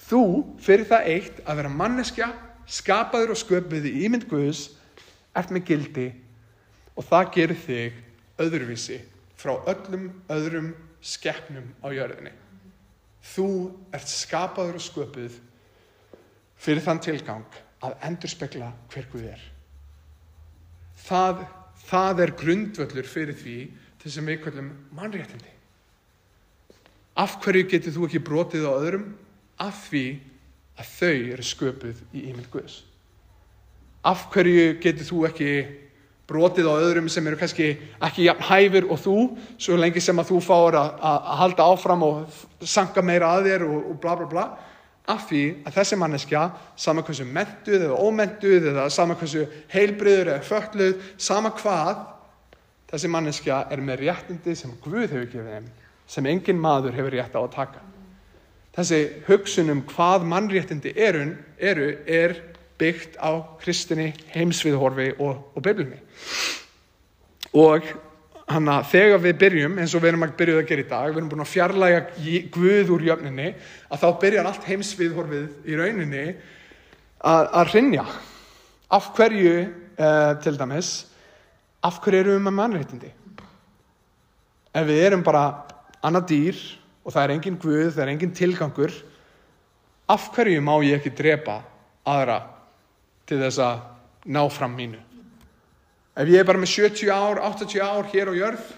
Þú 0.00 0.22
fyrir 0.62 0.86
það 0.88 1.08
eitt 1.12 1.42
að 1.44 1.58
vera 1.60 1.72
manneskja, 1.74 2.30
skapaður 2.70 3.34
og 3.34 3.40
sköpuð 3.40 3.88
í 3.90 4.06
ímynd 4.06 4.28
Guðs, 4.30 4.70
ert 5.36 5.50
með 5.52 5.66
gildi 5.66 6.06
og 6.96 7.04
það 7.10 7.34
gerir 7.34 7.60
þig 7.66 7.98
öðruvísi 8.40 9.00
frá 9.40 9.54
öllum 9.70 10.10
öðrum 10.32 10.72
skeppnum 11.00 11.70
á 11.80 11.88
jörðinni. 11.92 12.32
Þú 13.20 13.46
ert 13.94 14.08
skapaður 14.08 14.78
og 14.80 14.84
sköpuð 14.84 15.38
fyrir 16.60 16.84
þann 16.84 17.02
tilgang 17.04 17.60
að 17.84 17.96
endur 18.08 18.32
spekla 18.32 18.72
hver 18.92 19.08
Guð 19.12 19.28
er. 19.32 19.44
Það, 21.00 21.44
það 21.88 22.24
er 22.24 22.34
grundvöldur 22.42 23.08
fyrir 23.08 23.36
því 23.36 23.56
sem 24.04 24.26
við 24.26 24.42
kallum 24.44 24.70
mannréttindi. 24.96 25.52
Af 27.20 27.36
hverju 27.44 27.66
getur 27.68 27.94
þú 27.96 28.06
ekki 28.08 28.22
brotið 28.24 28.68
á 28.68 28.72
öðrum? 28.72 29.06
Af 29.60 29.88
því 29.90 30.04
að 30.80 30.92
þau 30.94 31.16
eru 31.34 31.44
sköpuð 31.44 32.00
í 32.16 32.24
ímynd 32.30 32.48
Guðs. 32.52 32.80
Af 34.08 34.28
hverju 34.32 34.78
getur 34.80 35.08
þú 35.08 35.24
ekki 35.28 35.50
brotið 36.30 36.70
á 36.70 36.74
öðrum 36.78 37.10
sem 37.10 37.26
eru 37.26 37.38
kannski 37.40 37.68
ekki 38.06 38.28
jafn 38.28 38.46
hæfur 38.48 38.88
og 38.90 39.02
þú, 39.02 39.16
svo 39.58 39.76
lengi 39.76 40.02
sem 40.02 40.22
að 40.22 40.30
þú 40.30 40.40
fáur 40.46 40.78
að, 40.78 40.92
að 41.10 41.30
halda 41.42 41.68
áfram 41.74 42.06
og 42.06 42.40
sanka 42.62 43.02
meira 43.02 43.34
að 43.34 43.50
þér 43.50 43.66
og, 43.66 43.80
og 43.90 43.98
bla 44.00 44.14
bla 44.20 44.30
bla, 44.30 44.46
af 45.10 45.26
því 45.26 45.42
að 45.66 45.76
þessi 45.80 45.98
manneskja, 45.98 46.46
sama 46.78 47.02
hversu 47.02 47.26
mentuð 47.26 47.88
eða 47.88 47.98
ómentuð 47.98 48.70
eða 48.72 48.86
sama 48.94 49.18
hversu 49.18 49.44
heilbriður 49.72 50.36
eða 50.36 50.46
fötluð, 50.46 51.04
sama 51.18 51.50
hvað, 51.58 52.06
Þessi 52.90 53.10
manneskja 53.10 53.64
er 53.70 53.82
með 53.86 54.02
réttindi 54.02 54.56
sem 54.58 54.72
Guð 54.82 55.12
hefur 55.12 55.28
gefið 55.30 55.50
þeim, 55.54 55.66
sem 56.10 56.26
engin 56.26 56.58
maður 56.58 56.96
hefur 56.96 57.14
rétt 57.14 57.36
á 57.38 57.40
að 57.40 57.52
taka. 57.54 57.86
þessi 58.74 58.98
hugsun 59.26 59.70
um 59.70 59.82
hvað 59.82 60.24
mannréttindi 60.30 60.92
eru, 60.96 61.36
eru 61.58 61.88
er 62.06 62.36
byggt 62.80 63.18
á 63.20 63.30
kristinni 63.60 64.10
heimsviðhorfi 64.34 65.12
og, 65.18 65.50
og 65.54 65.64
biblunni. 65.64 66.00
Og 67.56 67.86
hann 68.50 68.70
að 68.70 68.88
þegar 68.90 69.22
við 69.22 69.36
byrjum 69.40 69.78
eins 69.78 69.92
og 69.94 70.02
við 70.02 70.12
erum 70.12 70.24
að 70.26 70.34
byrjuð 70.40 70.60
að 70.60 70.68
gera 70.70 70.82
í 70.82 70.88
dag 70.90 71.10
við 71.10 71.20
erum 71.20 71.28
búin 71.30 71.44
að 71.44 71.52
fjarlæga 71.52 72.00
Guð 72.54 72.90
úr 72.96 73.04
jöfninni 73.06 73.52
að 73.90 74.02
þá 74.02 74.08
byrjar 74.24 74.48
allt 74.50 74.66
heimsviðhorfið 74.66 75.70
í 75.70 75.78
rauninni 75.78 76.24
að, 77.20 77.44
að 77.44 77.72
rinja 77.74 78.06
af 78.90 79.10
hverju 79.14 79.54
uh, 79.60 80.32
til 80.42 80.56
dæmis 80.58 80.92
af 81.86 82.00
hverju 82.02 82.24
erum 82.24 82.38
við 82.38 82.46
með 82.48 82.56
mannréttindi? 82.58 83.12
Ef 84.74 84.86
við 84.86 85.04
erum 85.06 85.24
bara 85.26 85.44
annað 86.06 86.28
dýr 86.32 86.60
og 87.04 87.14
það 87.14 87.22
er 87.22 87.34
engin 87.36 87.60
guð, 87.60 87.92
það 87.94 88.04
er 88.04 88.12
engin 88.14 88.34
tilgangur 88.36 88.96
af 90.10 90.30
hverju 90.34 90.62
má 90.64 90.74
ég 90.82 90.98
ekki 90.98 91.14
drepa 91.14 91.60
aðra 92.08 92.40
til 93.30 93.38
þess 93.38 93.62
að 93.62 93.86
ná 94.34 94.42
fram 94.50 94.74
mínu. 94.74 94.98
Ef 96.18 96.28
ég 96.28 96.42
er 96.42 96.48
bara 96.48 96.60
með 96.60 96.74
70 96.74 97.14
ár, 97.14 97.40
80 97.46 97.80
ár 97.80 98.10
hér 98.10 98.34
á 98.34 98.34
jörð 98.34 98.68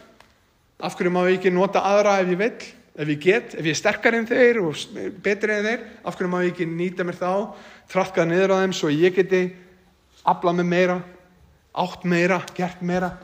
af 0.83 0.97
hverju 0.99 1.13
má 1.15 1.23
ég 1.31 1.39
ekki 1.39 1.53
nota 1.55 1.81
aðra 1.87 2.19
ef 2.21 2.31
ég 2.33 2.39
vil 2.41 2.53
ef 2.93 3.09
ég 3.09 3.21
get, 3.23 3.55
ef 3.57 3.65
ég 3.65 3.73
er 3.73 3.79
sterkar 3.79 4.17
en 4.19 4.29
þeir 4.29 4.61
og 4.61 4.77
betri 5.25 5.55
en 5.55 5.65
þeir, 5.65 5.85
af 6.05 6.19
hverju 6.19 6.29
má 6.29 6.43
ég 6.43 6.53
ekki 6.53 6.67
nýta 6.69 7.07
mér 7.09 7.17
þá, 7.17 7.33
trafkað 7.89 8.29
niður 8.29 8.53
á 8.53 8.57
þeim 8.61 8.77
svo 8.77 8.93
ég 8.93 9.17
geti 9.17 9.43
aflað 10.29 10.61
með 10.61 10.69
meira 10.75 10.99
átt 11.73 12.05
meira, 12.05 12.43
gert 12.53 12.83
meira? 12.85 13.15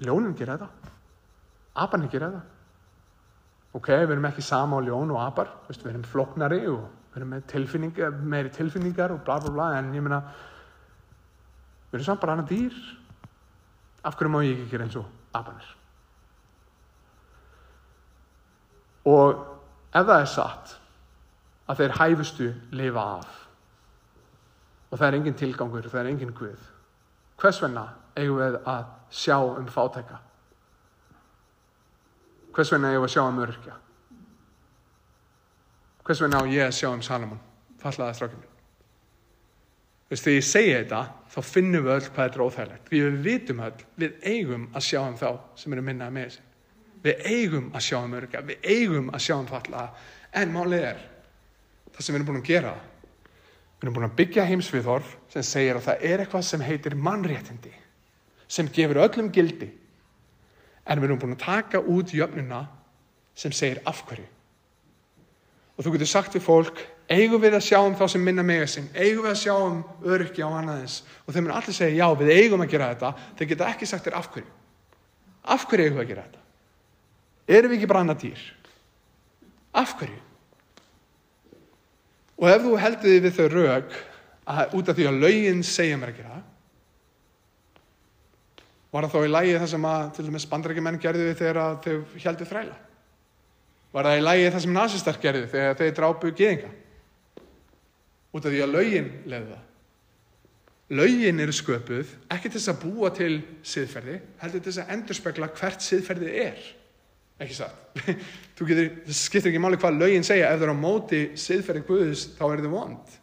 Ljónin 0.00 0.36
gera 0.36 0.56
þetta. 0.56 0.92
Aparnir 1.76 2.12
gera 2.12 2.32
þetta 2.32 2.55
ok, 3.74 3.88
við 3.88 4.14
erum 4.14 4.28
ekki 4.30 4.44
sama 4.44 4.78
á 4.78 4.86
ljón 4.86 5.10
og 5.14 5.22
apar 5.22 5.50
Vist, 5.68 5.82
við 5.82 5.94
erum 5.94 6.06
floknari 6.06 6.60
og 6.70 6.84
við 7.12 7.20
erum 7.20 7.32
með 7.34 7.48
tilfinningar, 7.50 8.20
meiri 8.22 8.52
tilfinningar 8.54 9.14
og 9.14 9.24
bla 9.24 9.40
bla 9.42 9.50
bla 9.50 9.70
en 9.78 9.90
ég 9.94 10.04
meina 10.04 10.20
við 11.90 11.98
erum 11.98 12.06
samt 12.06 12.20
bara 12.22 12.36
annað 12.36 12.52
dýr. 12.52 12.78
Af 14.06 14.14
hverju 14.14 14.30
má 14.30 14.44
ég 14.44 14.54
ekki 14.54 14.70
gera 14.70 14.86
eins 14.86 14.98
og 15.00 15.10
aparnir 15.34 15.74
og 19.06 19.42
ef 19.94 20.06
það 20.06 20.20
er 20.20 20.30
satt 20.30 20.76
að 21.66 21.80
þeir 21.80 21.96
hæfustu 22.00 22.48
lifa 22.78 23.04
af 23.18 23.42
og 24.90 24.98
það 24.98 25.06
er 25.08 25.18
engin 25.18 25.38
tilgangur, 25.38 25.86
það 25.90 26.00
er 26.02 26.10
engin 26.12 26.34
guð 26.34 26.64
hvers 27.40 27.60
vegna 27.62 27.86
eigum 28.16 28.40
við 28.40 28.58
að 28.64 28.86
sjá 29.12 29.36
um 29.38 29.68
fátæka 29.70 30.18
hvers 32.56 32.72
vegna 32.72 32.92
eigum 32.92 33.04
við 33.04 33.10
að 33.10 33.14
sjá 33.14 33.22
um 33.26 33.42
örkja 33.44 33.78
hvers 36.06 36.22
vegna 36.22 36.40
á 36.40 36.44
ég 36.48 36.66
að 36.66 36.76
sjá 36.78 36.88
um 36.92 37.04
Salamón 37.04 37.42
fallaða 37.82 38.16
strákinu 38.16 38.52
þegar 40.06 40.36
ég 40.36 40.46
segi 40.46 40.74
þetta 40.74 41.00
þá 41.34 41.38
finnum 41.42 41.84
við 41.84 41.94
öll 41.96 42.04
hvað 42.06 42.20
þetta 42.20 42.38
er 42.38 42.44
óþægilegt. 42.46 42.90
Við 42.90 43.16
vitum 43.24 43.62
öll, 43.66 43.80
við 43.98 44.12
eigum 44.22 44.68
að 44.72 44.84
sjá 44.86 45.00
um 45.02 45.16
þá 45.18 45.30
sem 45.58 45.74
eru 45.74 45.82
minnað 45.84 46.12
með 46.14 46.28
þessi 46.28 46.44
við 47.06 47.24
eigum 47.30 47.66
að 47.74 47.86
sjá 47.86 47.96
um 48.00 48.14
örkja 48.18 48.42
við 48.46 48.68
eigum 48.70 49.10
að 49.14 49.24
sjá 49.26 49.34
um 49.36 49.48
fallaða 49.50 49.88
en 50.40 50.54
málið 50.54 50.86
er 50.92 51.02
það 51.94 52.04
sem 52.06 52.14
við 52.14 52.20
erum 52.20 52.30
búin 52.30 52.42
að 52.42 52.52
gera 52.52 52.76
Við 53.76 53.84
erum 53.84 53.96
búin 53.98 54.06
að 54.06 54.14
byggja 54.16 54.44
heimsviðhorf 54.48 55.08
sem 55.34 55.44
segir 55.44 55.76
að 55.76 55.88
það 55.90 56.04
er 56.08 56.22
eitthvað 56.22 56.44
sem 56.48 56.62
heitir 56.64 56.94
mannréttindi 56.96 57.72
sem 58.48 58.70
gefur 58.72 59.02
öllum 59.02 59.28
gildi 59.34 59.68
en 60.86 61.00
við 61.00 61.08
erum 61.08 61.20
búin 61.20 61.36
að 61.36 61.44
taka 61.44 61.80
út 61.82 62.14
jöfnuna 62.14 62.64
sem 63.36 63.52
segir 63.52 63.82
afhverju. 63.84 64.26
Og 65.76 65.84
þú 65.84 65.92
getur 65.92 66.08
sagt 66.08 66.36
við 66.36 66.44
fólk, 66.46 66.78
eigum 67.12 67.42
við 67.42 67.58
að 67.58 67.66
sjá 67.66 67.78
um 67.82 67.96
þá 67.98 68.06
sem 68.08 68.22
minna 68.24 68.44
mega 68.46 68.66
sinn, 68.70 68.88
eigum 68.94 69.26
við 69.26 69.32
að 69.34 69.42
sjá 69.42 69.54
um 69.54 69.82
öryggi 70.06 70.46
á 70.46 70.48
annaðins 70.48 71.02
og 71.26 71.34
þeir 71.34 71.44
mun 71.44 71.56
allir 71.58 71.76
segja 71.76 71.98
já, 72.00 72.06
við 72.16 72.32
eigum 72.32 72.64
að 72.64 72.72
gera 72.72 72.88
þetta, 72.94 73.12
þeir 73.38 73.50
geta 73.52 73.68
ekki 73.72 73.88
sagt 73.90 74.06
þér 74.06 74.18
afhverju. 74.22 74.52
Afhverju 75.56 75.86
eigum 75.86 75.98
við 75.98 76.04
að 76.06 76.12
gera 76.12 76.26
þetta? 76.26 76.44
Erum 77.58 77.70
við 77.70 77.78
ekki 77.78 77.90
bara 77.92 78.02
annað 78.06 78.22
dýr? 78.24 78.46
Afhverju? 79.76 80.22
Og 82.36 82.50
ef 82.50 82.64
þú 82.64 82.74
heldur 82.80 83.12
þið 83.12 83.22
við 83.26 83.36
þau 83.36 83.46
rauk 83.52 83.98
að 84.46 84.76
út 84.78 84.90
af 84.90 84.96
því 84.96 85.08
að 85.10 85.22
laugin 85.24 85.62
segja 85.66 86.00
mér 86.00 86.12
að 86.12 86.20
gera 86.22 86.40
var 88.96 89.06
það 89.06 89.14
þá 89.14 89.28
í 89.28 89.32
lægi 89.34 89.54
það 89.60 89.70
sem 89.74 89.86
að 89.90 90.08
til 90.16 90.26
dæmis 90.26 90.48
bandarækjumenn 90.50 90.98
gerði 91.02 91.36
þegar 91.36 91.58
þau 91.84 91.94
heldur 92.24 92.50
þræla? 92.50 92.76
Var 93.92 94.08
það 94.08 94.18
í 94.18 94.24
lægi 94.24 94.50
það 94.54 94.64
sem 94.64 94.76
nazistar 94.76 95.20
gerði 95.22 95.46
þegar 95.52 95.78
þau 95.80 95.88
drápu 96.00 96.32
geðinga? 96.36 96.72
Út 98.36 98.44
af 98.44 98.52
því 98.52 98.62
að 98.64 98.74
laugin 98.74 99.12
leði 99.28 99.52
það. 99.52 99.62
Laugin 100.96 101.42
eru 101.42 101.54
sköpuð 101.56 102.10
ekki 102.30 102.50
til 102.50 102.60
þess 102.60 102.70
að 102.70 102.82
búa 102.84 103.12
til 103.14 103.32
siðferði, 103.66 104.18
heldur 104.42 104.62
til 104.62 104.72
þess 104.72 104.82
að 104.84 104.92
endurspegla 104.96 105.48
hvert 105.58 105.86
siðferði 105.86 106.34
er. 106.44 106.66
Ekki 107.42 107.56
satt. 107.56 108.02
Getur, 108.56 108.92
það 109.04 109.16
skiptir 109.18 109.50
ekki 109.50 109.60
máli 109.60 109.80
hvað 109.80 109.98
laugin 110.00 110.24
segja 110.24 110.52
ef 110.52 110.60
það 110.60 110.68
er 110.68 110.72
á 110.72 110.84
móti 110.84 111.22
siðferði 111.36 111.82
Guðus 111.88 112.28
þá 112.38 112.44
er 112.46 112.62
það 112.62 112.76
vond. 112.76 113.16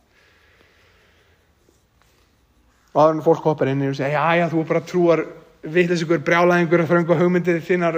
Og 2.94 3.00
aðra 3.02 3.26
fólk 3.26 3.48
hoppar 3.48 3.72
inn 3.72 3.88
og 3.88 3.96
segja 3.98 4.20
já 4.20 4.44
já 4.44 4.52
þú 4.52 4.66
bara 4.70 4.84
trúar 4.86 5.24
vitleis 5.64 6.04
ykkur 6.04 6.22
brjálæðingur 6.28 6.84
að 6.84 6.92
fröngu 6.92 7.16
hugmyndið 7.18 7.64
þinnar 7.64 7.98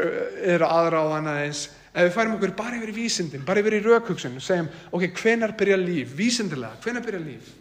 eru 0.53 0.68
aðra 0.70 1.01
á 1.01 1.05
annað 1.18 1.41
eins. 1.45 1.66
Ef 1.95 2.09
við 2.09 2.13
færum 2.13 2.34
okkur 2.36 2.53
bara 2.57 2.78
yfir 2.78 2.91
í 2.91 2.95
vísindin, 2.95 3.45
bara 3.47 3.61
yfir 3.61 3.78
í 3.78 3.84
raukhugsun 3.86 4.36
og 4.38 4.43
segjum 4.43 4.68
ok, 4.91 5.05
hvenar 5.16 5.55
byrja 5.57 5.78
líf, 5.80 6.11
vísindilega, 6.18 6.76
hvenar 6.84 7.05
byrja 7.05 7.22
líf? 7.24 7.53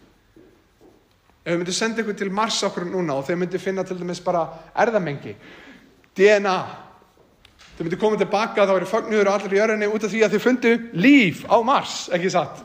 Ef 1.45 1.53
við 1.53 1.61
myndum 1.61 1.77
senda 1.77 2.03
ykkur 2.03 2.17
til 2.19 2.33
Mars 2.35 2.57
okkur 2.67 2.85
núna 2.89 3.15
og 3.15 3.23
þeir 3.25 3.39
myndum 3.39 3.63
finna 3.63 3.85
til 3.87 3.97
dæmis 4.01 4.21
bara 4.25 4.43
erðamengi, 4.83 5.33
DNA, 6.17 6.57
þau 7.77 7.85
myndum 7.85 8.01
koma 8.01 8.19
tilbaka 8.19 8.67
þá 8.67 8.75
eru 8.75 8.91
fögnuður 8.91 9.31
og 9.31 9.39
allir 9.39 9.55
í 9.55 9.63
örinni 9.63 9.89
út 9.89 10.05
af 10.05 10.11
því 10.11 10.25
að 10.27 10.35
þau 10.35 10.45
fundu 10.49 10.75
líf 10.99 11.45
á 11.47 11.57
Mars, 11.65 11.95
ekki 12.13 12.33
satt? 12.35 12.61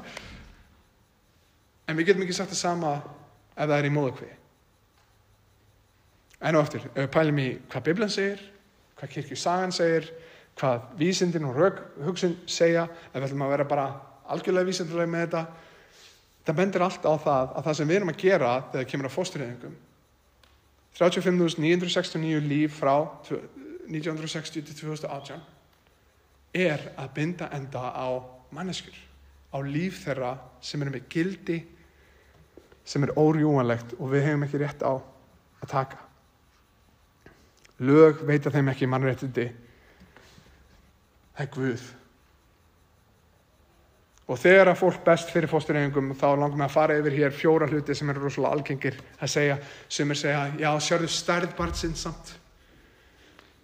En 1.86 1.97
við 1.97 2.11
getum 2.11 2.26
ekki 2.26 2.36
sagt 2.36 2.53
það 2.53 2.64
sama 2.64 2.99
ef 3.55 3.64
það 3.64 3.78
er 3.78 3.88
í 3.88 3.95
móðukvið. 3.95 4.39
En 6.41 6.57
og 6.57 6.64
eftir, 6.64 6.86
pælum 7.12 7.38
í 7.43 7.49
hvað 7.68 7.84
Biblan 7.84 8.12
segir, 8.12 8.41
hvað 8.97 9.12
kirkjusagan 9.14 9.74
segir, 9.76 10.07
hvað 10.57 10.86
vísindin 10.97 11.45
og 11.49 11.59
hugsun 12.05 12.38
segja, 12.49 12.86
ef 13.12 13.18
við 13.18 13.26
ætlum 13.28 13.45
að 13.45 13.53
vera 13.55 13.68
bara 13.68 13.84
algjörlega 14.32 14.68
vísindulega 14.70 15.11
með 15.11 15.26
þetta, 15.26 15.43
það 16.47 16.59
bendir 16.62 16.84
allt 16.86 17.05
á 17.05 17.14
það 17.26 17.55
að 17.59 17.68
það 17.68 17.78
sem 17.78 17.91
við 17.91 17.99
erum 17.99 18.12
að 18.12 18.20
gera 18.24 18.51
þegar 18.72 18.91
kemur 18.93 19.09
að 19.11 19.16
fóstureyðingum 19.16 19.78
35.969 20.99 22.49
líf 22.51 22.80
frá 22.80 22.95
1960 23.30 24.66
til 24.66 24.76
2018 24.80 25.41
er 26.57 26.88
að 26.99 27.12
binda 27.14 27.51
enda 27.55 27.93
á 27.95 28.09
manneskur, 28.51 28.97
á 29.55 29.59
líf 29.62 30.03
þeirra 30.05 30.34
sem 30.64 30.82
eru 30.82 30.97
með 30.97 31.09
gildi 31.12 31.61
sem 32.84 33.05
er 33.07 33.14
órjúanlegt 33.20 33.95
og 33.99 34.14
við 34.14 34.30
hefum 34.30 34.49
ekki 34.49 34.64
rétt 34.64 34.82
á 34.82 34.97
að 34.97 35.68
taka 35.70 36.10
lög 37.81 38.20
veita 38.28 38.53
þeim 38.53 38.68
ekki 38.72 38.89
mannréttindi. 38.91 39.47
Það 41.37 41.47
er 41.47 41.51
Guð. 41.55 41.87
Og 44.31 44.39
þegar 44.39 44.70
að 44.70 44.78
fólk 44.78 45.01
best 45.03 45.33
fyrir 45.33 45.51
fóstureyðingum 45.51 46.12
þá 46.18 46.28
langum 46.39 46.61
við 46.61 46.66
að 46.68 46.74
fara 46.76 46.99
yfir 47.01 47.16
hér 47.16 47.35
fjóra 47.35 47.66
hluti 47.66 47.97
sem 47.99 48.12
eru 48.12 48.22
rosalega 48.22 48.55
algengir 48.55 49.01
að 49.18 49.33
segja. 49.33 49.57
Sem 49.91 50.12
er 50.12 50.20
segja, 50.20 50.45
já 50.61 50.70
sérðu 50.87 51.11
stærð 51.11 51.57
barnsinn 51.59 51.97
samt. 51.99 52.37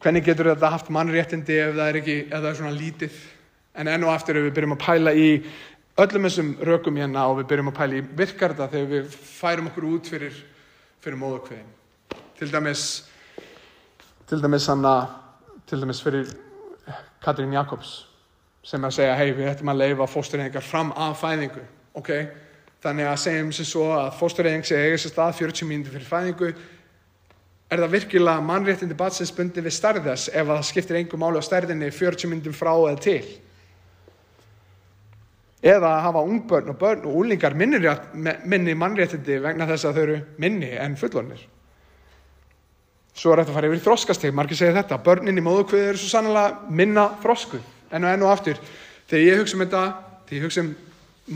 Hvernig 0.03 0.27
getur 0.27 0.51
þetta 0.51 0.73
haft 0.75 0.91
mannréttindi 0.93 1.61
ef 1.63 1.77
það 1.77 1.89
er 1.93 2.01
ekki, 2.01 2.19
ef 2.27 2.37
það 2.41 2.51
er 2.51 2.59
svona 2.59 2.75
lítið? 2.75 3.23
En 3.77 3.91
enn 3.93 4.09
og 4.09 4.13
aftur 4.13 4.41
ef 4.41 4.49
við 4.49 4.57
byrjum 4.57 4.75
að 4.75 4.83
pæla 4.83 5.15
í 5.15 5.31
öllum 6.03 6.27
þessum 6.27 6.53
rökum 6.69 6.99
hérna 7.01 7.29
og 7.31 7.39
við 7.41 7.51
byrjum 7.53 7.71
að 7.71 7.79
pæla 7.79 8.01
í 8.01 8.05
virkar 8.19 8.57
þetta 8.57 8.73
þegar 8.73 8.91
við 8.91 9.19
færum 9.37 9.71
okkur 9.71 9.87
út 9.93 10.11
fyrir, 10.13 10.41
fyrir 11.05 11.21
móðukveðin 11.21 11.73
til 12.37 12.51
dæmis 12.53 12.83
til 14.27 14.43
dæmis 14.43 14.67
hann 14.67 14.85
að 14.85 15.07
til 15.67 15.81
dæmis 15.83 16.03
fyrir 16.03 16.29
Katrín 17.23 17.55
Jakobs 17.55 18.05
sem 18.67 18.83
er 18.83 18.91
að 18.91 18.99
segja 18.99 19.17
hei 19.19 19.33
við 19.33 19.51
ættum 19.53 19.71
að 19.71 19.83
leifa 19.85 20.07
fóstureyðingar 20.11 20.65
fram 20.67 20.93
af 20.93 21.21
fæðingu 21.23 21.65
ok, 21.97 22.13
þannig 22.85 23.09
að 23.09 23.21
segjum 23.23 23.53
sem 23.57 23.69
svo 23.69 23.89
að 23.97 24.13
fóstureyðing 24.21 24.67
sé 24.67 24.79
eiga 24.83 25.01
sér 25.01 25.15
stað 25.15 25.39
40 25.41 25.71
mínúti 25.71 25.95
fyrir 25.95 26.11
fæðingu. 26.11 26.53
Er 27.67 27.83
það 27.83 27.97
virkilega 27.97 28.45
mannréttindi 28.47 28.99
batsins 28.99 29.33
bundi 29.35 29.65
við 29.65 29.75
stærðas 29.75 30.29
ef 30.31 30.47
það 30.47 30.63
skiptir 30.69 31.01
einhver 31.01 31.19
máli 31.19 31.41
á 31.43 31.49
stærðinni 31.49 31.91
40 31.91 32.31
mínútum 32.31 32.55
frá 32.55 32.71
eða 32.77 33.01
til? 33.03 33.25
Eða 35.67 35.97
að 35.97 36.05
hafa 36.05 36.23
ungbörn 36.29 36.71
og 36.71 36.79
börn 36.79 37.09
og 37.09 37.19
úlingar 37.25 37.57
minni 37.57 38.77
mannréttindi 38.79 39.41
vegna 39.43 39.67
þess 39.67 39.89
að 39.89 39.97
þau 39.97 40.03
eru 40.05 40.19
minni 40.39 40.71
en 40.79 40.99
fullornir 41.01 41.43
Svo 43.17 43.33
er 43.33 43.41
þetta 43.41 43.53
að 43.55 43.57
fara 43.57 43.69
yfir 43.71 43.81
í 43.81 43.85
þroskastig, 43.85 44.35
margir 44.37 44.59
segja 44.59 44.75
þetta, 44.77 44.99
börnin 45.01 45.41
í 45.41 45.45
móðukviði 45.45 45.93
eru 45.93 46.01
svo 46.01 46.11
sannlega 46.11 46.73
minna 46.81 47.07
þroskuð, 47.23 47.63
enn 47.97 48.05
og 48.05 48.13
enn 48.13 48.25
og 48.27 48.33
aftur. 48.35 48.59
Þegar 49.09 49.25
ég 49.25 49.41
hugsa 49.41 49.57
um 49.57 49.63
þetta, 49.65 49.85
þegar 50.29 50.37
ég 50.37 50.45
hugsa 50.45 50.65
um 50.65 50.75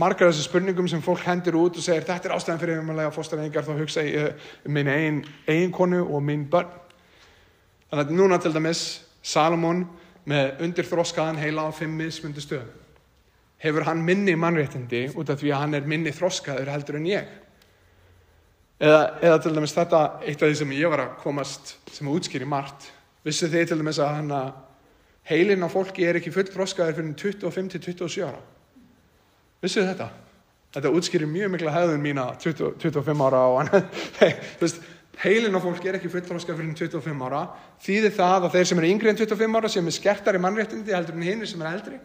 margar 0.03 0.29
af 0.29 0.35
þessu 0.35 0.45
spurningum 0.45 0.91
sem 0.93 1.01
fólk 1.03 1.25
hendur 1.25 1.57
út 1.59 1.79
og 1.81 1.85
segir 1.85 2.05
þetta 2.05 2.29
er 2.29 2.35
ástæðan 2.37 2.61
fyrir 2.61 2.83
umhverlega 2.83 3.15
fóstarengar, 3.15 3.65
þá 3.65 3.81
hugsa 3.81 4.05
ég 4.05 4.45
um 4.69 4.77
mín 4.77 4.93
eigin, 4.93 5.23
eigin 5.49 5.73
konu 5.73 6.03
og 6.05 6.21
mín 6.23 6.45
börn. 6.53 6.69
Þannig 7.91 8.13
að 8.13 8.21
núna 8.21 8.39
til 8.39 8.53
dæmis 8.55 8.85
Salomón 9.25 9.87
með 10.29 10.61
undir 10.67 10.87
þroskaðan 10.87 11.41
heila 11.41 11.65
á 11.67 11.71
fimm 11.75 11.97
mismundu 11.99 12.45
stöðum. 12.45 12.69
Hefur 13.61 13.89
hann 13.89 14.05
minni 14.05 14.37
mannréttindi 14.39 15.09
út 15.17 15.33
af 15.33 15.41
því 15.41 15.51
að 15.53 15.63
hann 15.65 15.77
er 15.81 15.89
minni 15.89 16.13
þroskaður 16.17 16.71
heldur 16.71 17.01
en 17.01 17.09
ég? 17.09 17.33
Eða, 18.81 19.01
eða 19.21 19.41
til 19.45 19.53
dæmis 19.53 19.75
þetta, 19.77 19.99
eitt 20.25 20.41
af 20.41 20.49
því 20.49 20.57
sem 20.57 20.71
ég 20.73 20.89
var 20.89 21.03
að 21.03 21.17
komast 21.21 21.75
sem 21.93 22.09
að 22.09 22.15
útskýri 22.17 22.47
margt. 22.49 22.87
Vissu 23.27 23.51
þið 23.53 23.67
til 23.69 23.77
dæmis 23.83 23.99
að 24.01 24.15
hann 24.17 24.31
að 24.33 24.55
heilin 25.29 25.67
á 25.67 25.69
fólki 25.69 26.07
er 26.09 26.17
ekki 26.17 26.33
full 26.33 26.47
þroskaður 26.49 26.97
fyrir 26.97 27.11
25-27 27.21 28.25
ára? 28.25 28.41
Vissu 29.61 29.85
þetta? 29.85 30.09
Þetta 30.73 30.95
útskýri 30.97 31.29
mjög 31.29 31.53
mikla 31.53 31.75
hefðun 31.75 32.01
mína 32.07 32.25
20, 32.41 32.79
25 32.81 33.27
ára 33.27 33.43
og 33.51 33.75
veist, 34.63 34.81
heilin 35.21 35.59
á 35.59 35.61
fólki 35.61 35.91
er 35.91 35.99
ekki 35.99 36.09
full 36.15 36.25
þroskaður 36.25 36.63
fyrir 36.63 36.81
25 36.81 37.27
ára. 37.29 37.43
Þýðir 37.85 38.17
það 38.17 38.47
að 38.47 38.57
þeir 38.57 38.71
sem 38.71 38.81
eru 38.81 38.93
yngri 38.95 39.13
en 39.13 39.21
25 39.21 39.61
ára 39.61 39.73
sem 39.77 39.93
er 39.93 39.99
skertar 39.99 40.39
í 40.39 40.41
mannréttindi 40.41 40.97
heldur 40.97 41.21
en 41.21 41.29
hinn 41.29 41.45
sem 41.45 41.61
er 41.61 41.75
eldri? 41.75 42.01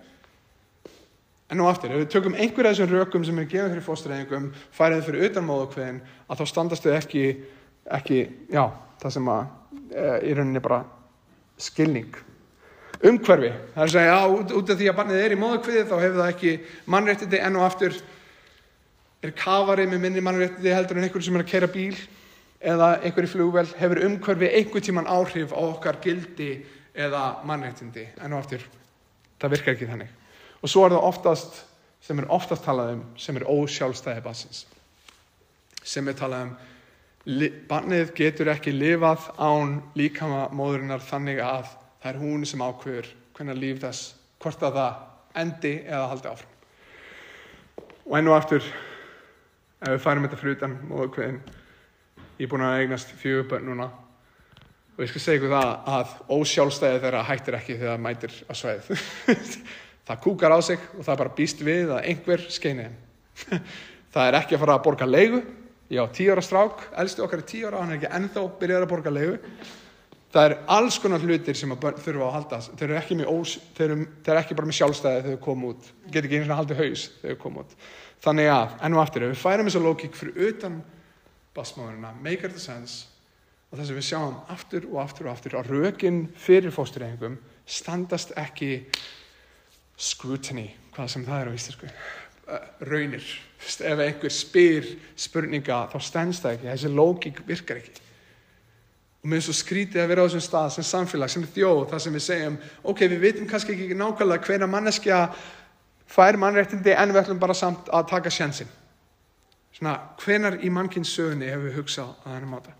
En 1.50 1.60
nú 1.62 1.68
aftur, 1.70 1.92
ef 1.94 2.02
við 2.02 2.08
tökum 2.10 2.36
einhverja 2.40 2.72
þessum 2.74 2.90
rökum 2.90 3.26
sem 3.26 3.38
er 3.38 3.46
gefið 3.50 3.74
fyrir 3.76 3.86
fóstræðingum, 3.86 4.46
færið 4.74 5.04
fyrir 5.06 5.26
utanmóðukveðin, 5.28 6.00
að 6.26 6.40
þá 6.40 6.46
standast 6.50 6.88
þau 6.88 6.96
ekki, 6.98 7.26
ekki, 8.00 8.22
já, 8.50 8.64
það 9.04 9.14
sem 9.14 9.30
að 9.30 9.44
e, 9.92 10.08
í 10.26 10.32
rauninni 10.40 10.64
bara 10.66 10.80
skilning. 11.62 12.18
Umhverfi, 13.06 13.52
það 13.76 13.84
er 13.84 13.86
að 13.86 13.94
segja, 13.94 14.18
já, 14.18 14.34
út, 14.40 14.56
út 14.58 14.74
af 14.74 14.82
því 14.82 14.90
að 14.90 14.98
barnið 15.02 15.22
er 15.22 15.38
í 15.38 15.40
móðukveði, 15.44 15.86
þá 15.86 15.96
hefur 16.00 16.18
það 16.24 16.34
ekki 16.34 16.56
mannréttindi, 16.96 17.44
en 17.46 17.54
nú 17.54 17.64
aftur 17.68 18.02
er 19.22 19.38
kafarið 19.46 19.94
með 19.94 20.04
minni 20.08 20.26
mannréttindi 20.26 20.74
heldur 20.74 20.98
en 20.98 21.06
einhverju 21.06 21.30
sem 21.30 21.38
er 21.38 21.46
að 21.46 21.54
kera 21.54 21.70
bíl 21.70 21.96
eða 22.74 22.92
einhverju 23.06 23.36
flugvel, 23.36 23.68
hefur 23.78 24.06
umhverfi 24.10 24.50
einhver 24.50 24.90
tíman 24.90 25.14
áhrif 25.14 25.54
á 25.54 25.62
okkar 25.62 26.02
gildi 26.02 26.52
eða 26.98 27.26
mannréttindi, 27.46 28.10
en 28.18 28.34
nú 28.34 28.42
aftur, 28.42 28.66
það 29.38 29.60
virkar 29.60 29.78
ekki 29.78 29.94
þannig 29.94 30.22
og 30.66 30.72
svo 30.72 30.86
er 30.86 30.96
það 30.96 31.10
oftast 31.12 31.60
sem 32.06 32.22
er 32.22 32.32
oftast 32.34 32.66
talað 32.66 32.96
um 32.96 33.04
sem 33.22 33.38
er 33.38 33.46
ósjálfstæði 33.50 34.26
bassins 34.26 34.66
sem 35.86 36.08
er 36.10 36.18
talað 36.18 36.48
um 36.48 36.56
barnið 37.70 38.12
getur 38.18 38.52
ekki 38.54 38.74
lifað 38.74 39.32
án 39.42 39.80
líkama 39.98 40.48
móðurinnar 40.54 41.02
þannig 41.02 41.40
að 41.42 41.72
það 42.02 42.10
er 42.12 42.20
hún 42.22 42.46
sem 42.46 42.62
ákveður 42.62 43.08
hvernig 43.36 43.58
líf 43.58 43.80
þess, 43.82 44.14
hvort 44.40 44.62
að 44.64 44.78
það 44.78 45.40
endi 45.42 45.72
eða 45.84 46.10
haldi 46.12 46.30
áfram. 46.30 46.52
Og 48.06 48.18
enn 48.20 48.30
og 48.30 48.38
aftur 48.38 48.62
ef 48.62 49.90
við 49.90 50.04
færum 50.04 50.28
þetta 50.28 50.42
frutan 50.44 50.76
móðukveðin 50.92 51.40
ég 52.38 52.46
er 52.46 52.52
búin 52.52 52.66
að 52.68 52.84
eignast 52.84 53.16
fjögur 53.18 53.50
börn 53.50 53.72
núna. 53.72 53.90
Og 54.96 55.02
ég 55.04 55.10
skal 55.12 55.24
segja 55.24 55.42
ykkur 55.42 55.56
það 55.56 55.72
að 55.96 56.14
ósjálfstæði 56.38 57.02
þeirra 57.04 57.26
hættir 57.26 57.58
ekki 57.58 57.80
þegar 57.80 57.96
það 57.96 58.06
mætir 58.06 58.38
að 58.46 58.62
sveið 58.62 58.94
það 60.06 60.22
kúkar 60.26 60.56
á 60.56 60.60
sig 60.64 60.82
og 60.98 61.06
það 61.06 61.22
bara 61.22 61.36
býst 61.38 61.64
við 61.66 61.94
að 61.96 62.10
einhver 62.12 62.44
skeini 62.54 62.88
henn. 62.88 63.00
það 64.14 64.28
er 64.28 64.38
ekki 64.42 64.58
að 64.58 64.64
fara 64.66 64.78
að 64.78 64.86
borga 64.86 65.08
leigu. 65.10 65.42
Já, 65.92 66.02
tíu 66.14 66.34
ára 66.34 66.42
strák, 66.42 66.86
elsti 66.98 67.22
okkar 67.22 67.42
er 67.44 67.50
tíu 67.50 67.68
ára, 67.70 67.82
hann 67.84 67.94
er 67.94 68.00
ekki 68.00 68.14
ennþá 68.18 68.46
byrjað 68.62 68.86
að 68.86 68.94
borga 68.94 69.14
leigu. 69.14 69.36
Það 70.36 70.48
er 70.50 70.56
alls 70.76 70.98
konar 71.00 71.24
hlutir 71.24 71.56
sem 71.56 71.72
að 71.72 71.86
þurfa 72.04 72.26
að 72.26 72.34
halda. 72.36 72.58
Þeir 72.66 72.88
eru 72.90 72.98
ekki, 73.00 73.18
ós, 73.32 73.54
þeir 73.78 73.86
eru, 73.86 74.08
þeir 74.26 74.34
eru 74.34 74.42
ekki 74.42 74.58
bara 74.58 74.70
með 74.72 74.78
sjálfstæði 74.80 75.22
þegar 75.22 75.38
þau 75.38 75.46
koma 75.46 75.70
út. 75.70 75.92
Get 76.12 76.26
ekki 76.26 76.40
eins 76.42 76.50
og 76.50 76.60
haldið 76.60 76.82
haus 76.82 77.06
þegar 77.22 77.38
þau 77.38 77.44
koma 77.46 77.64
út. 77.64 77.78
Þannig 78.26 78.50
að, 78.52 78.76
ennum 78.88 79.02
aftur, 79.04 79.26
ef 79.26 79.32
við 79.32 79.44
færum 79.46 79.70
þessa 79.70 79.84
lókík 79.86 80.18
fyrir 80.20 80.50
utan 80.50 80.80
basmáðurina, 81.56 82.12
make 82.26 82.50
it 82.50 82.60
sense, 82.60 83.06
og 83.72 83.80
þess 83.80 83.94
að 83.94 84.00
við 84.00 84.08
sjáum 84.10 84.36
aftur 84.52 84.88
og 84.92 85.00
aftur 85.06 85.30
og 85.30 85.36
aftur 85.36 85.58
að 85.60 85.72
rökin 85.72 86.26
fyrir 86.40 86.74
fóstureyngum 86.76 87.38
standast 87.66 88.34
ekki 88.40 88.86
scrutiny, 89.98 90.70
hvað 90.96 91.12
sem 91.12 91.26
það 91.26 91.42
er 91.42 91.52
á 91.52 91.58
íslensku, 91.58 91.92
uh, 92.48 92.64
raunir. 92.90 93.28
Ef 93.66 94.02
einhver 94.06 94.34
spyr 94.34 94.90
spurninga 95.18 95.86
þá 95.94 96.00
stendst 96.04 96.46
það 96.46 96.58
ekki, 96.58 96.72
þessi 96.72 96.92
lógík 96.94 97.44
virkar 97.48 97.82
ekki. 97.82 98.02
Og 99.26 99.32
mér 99.32 99.42
er 99.42 99.46
svo 99.48 99.56
skrítið 99.58 100.04
að 100.04 100.10
vera 100.12 100.22
á 100.22 100.28
þessum 100.28 100.46
stað 100.46 100.74
sem 100.76 100.86
samfélag, 100.86 101.32
sem 101.34 101.46
þjóð, 101.56 101.86
það 101.90 102.02
sem 102.04 102.18
við 102.18 102.26
segjum, 102.28 102.58
ok, 102.86 103.06
við 103.10 103.24
veitum 103.24 103.48
kannski 103.50 103.74
ekki 103.74 103.98
nákvæmlega 103.98 104.46
hvena 104.46 104.68
manneskja 104.70 105.22
fær 106.06 106.38
mannréttindi 106.38 106.94
en 106.94 107.14
við 107.14 107.24
ætlum 107.24 107.40
bara 107.42 107.56
samt 107.58 107.90
að 107.90 108.10
taka 108.12 108.30
sjansinn. 108.30 108.70
Svona, 109.76 109.96
hvenar 110.22 110.60
í 110.64 110.70
mannkynns 110.72 111.12
sögunni 111.12 111.50
hefur 111.50 111.66
við 111.68 111.80
hugsað 111.80 112.12
að 112.22 112.36
þennan 112.36 112.52
máta? 112.54 112.76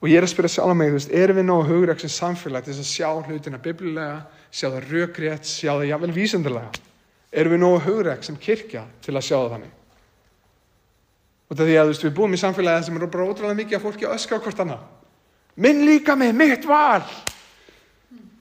Og 0.00 0.08
ég 0.12 0.20
er 0.20 0.24
að 0.24 0.32
spyrja 0.32 0.52
sjálf 0.54 0.76
mig, 0.78 0.92
þú 0.92 1.00
veist, 1.00 1.12
erum 1.18 1.40
við 1.40 1.46
nógu 1.48 1.66
hugreik 1.70 2.00
sem 2.04 2.12
samfélag 2.12 2.64
til 2.64 2.76
að 2.76 2.88
sjá 2.88 3.08
hlutina 3.26 3.60
biblilega, 3.60 4.22
sjá 4.56 4.70
það 4.70 4.86
rökrétt, 4.88 5.48
sjá 5.48 5.72
það 5.74 5.88
jável 5.90 6.12
vísendilega? 6.16 6.84
Erum 7.36 7.52
við 7.52 7.60
nógu 7.60 7.82
hugreik 7.84 8.24
sem 8.24 8.38
kirkja 8.40 8.86
til 9.04 9.12
að 9.12 9.26
sjá 9.26 9.36
það 9.36 9.52
þannig? 9.56 9.74
Og 11.46 11.58
það 11.58 11.68
því 11.68 11.76
að 11.80 11.90
veist, 11.90 12.06
við 12.06 12.14
búum 12.16 12.34
í 12.34 12.40
samfélagi 12.40 12.86
sem 12.86 12.96
eru 12.96 13.10
bara 13.12 13.28
ótrúlega 13.28 13.58
mikið 13.60 13.78
að 13.78 13.84
fólki 13.84 14.08
á 14.08 14.16
hvort 14.16 14.64
annað. 14.64 14.86
Minn 15.60 15.84
líka 15.86 16.16
mig, 16.16 16.32
mitt 16.36 16.64
val! 16.68 17.04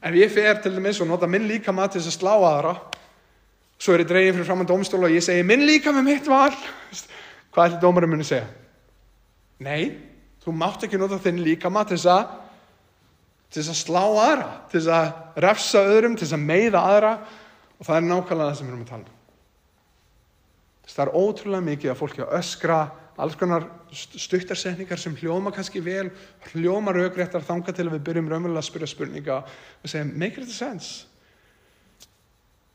Ef 0.06 0.16
ég 0.16 0.32
fer 0.32 0.62
til 0.62 0.74
dæmis 0.76 1.02
og 1.02 1.10
nota 1.10 1.28
minn 1.28 1.48
líka 1.50 1.74
maður 1.74 1.96
til 1.96 2.02
þess 2.06 2.14
að 2.14 2.18
slá 2.20 2.34
aðra, 2.36 2.74
svo 3.82 3.94
er 3.94 4.06
ég 4.06 4.10
dreigin 4.10 4.36
fyrir 4.38 4.48
fram 4.48 4.66
á 4.66 4.72
domstóla 4.72 5.10
og 5.10 5.16
ég 5.16 5.24
segi 5.26 5.46
minn 5.46 5.66
líka 5.68 5.94
mig, 5.96 6.06
mitt 6.08 6.28
val! 6.30 6.54
Hvað 7.52 7.70
ætlir 7.70 7.82
dómarum 7.84 8.16
muni 8.16 8.28
segja? 8.28 8.48
Nei, 9.64 9.96
Þú 10.46 10.54
mátt 10.54 10.84
ekki 10.86 11.00
nota 11.02 11.18
þinn 11.18 11.40
líkama 11.42 11.82
til 11.90 11.98
þess 11.98 12.10
að 12.12 12.34
til 13.56 13.64
þess 13.64 13.72
að 13.72 13.78
slá 13.80 14.02
aðra, 14.04 14.48
til 14.68 14.82
þess 14.82 14.92
að 14.92 15.44
refsa 15.46 15.82
öðrum, 15.88 16.16
til 16.20 16.26
þess 16.26 16.36
að 16.36 16.42
meiða 16.44 16.80
aðra 16.90 17.12
og 17.80 17.88
það 17.88 17.96
er 17.96 18.08
nákvæmlega 18.10 18.50
það 18.50 18.58
sem 18.58 18.68
við 18.68 18.74
erum 18.74 18.82
að 18.84 18.90
tala 18.90 19.06
um. 19.06 19.22
Það 20.96 21.04
er 21.06 21.14
ótrúlega 21.22 21.66
mikið 21.70 21.92
að 21.92 22.00
fólki 22.02 22.24
að 22.26 22.34
öskra 22.42 22.80
alls 23.16 23.38
konar 23.40 23.70
stuttarsetningar 23.96 25.00
sem 25.00 25.16
hljóma 25.16 25.56
kannski 25.56 25.80
vel, 25.84 26.10
hljóma 26.52 26.92
raugréttar 26.96 27.48
þanga 27.48 27.72
til 27.72 27.88
að 27.88 27.96
við 27.96 28.06
byrjum 28.10 28.30
raunverulega 28.34 28.60
að 28.60 28.68
spyrja 28.68 28.92
spurninga 28.92 29.40
og 29.48 29.88
segja 29.88 30.12
make 30.12 30.42
it 30.42 30.52
a 30.52 30.56
sense. 30.56 31.08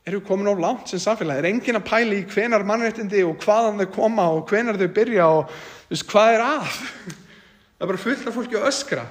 Erum 0.01 0.23
við 0.23 0.27
komin 0.31 0.49
á 0.49 0.57
langt 0.65 0.89
sem 0.89 1.01
samfélag? 1.01 1.43
Er 1.43 1.51
engin 1.51 1.77
að 1.77 1.89
pæli 1.93 2.23
í 2.23 2.27
hvenar 2.29 2.65
mannréttindi 2.65 3.21
og 3.21 3.37
hvaðan 3.45 3.83
þau 3.83 3.89
koma 3.93 4.29
og 4.33 4.47
hvenar 4.49 4.81
þau 4.81 4.89
byrja 4.97 5.29
og 5.29 5.57
veist, 5.91 6.09
hvað 6.09 6.39
er 6.39 6.45
að? 6.49 6.77
Það 7.77 7.85
er 7.85 7.89
bara 7.93 8.01
fullt 8.01 8.25
af 8.29 8.35
fólki 8.37 8.57
að 8.57 8.69
öskra. 8.69 9.05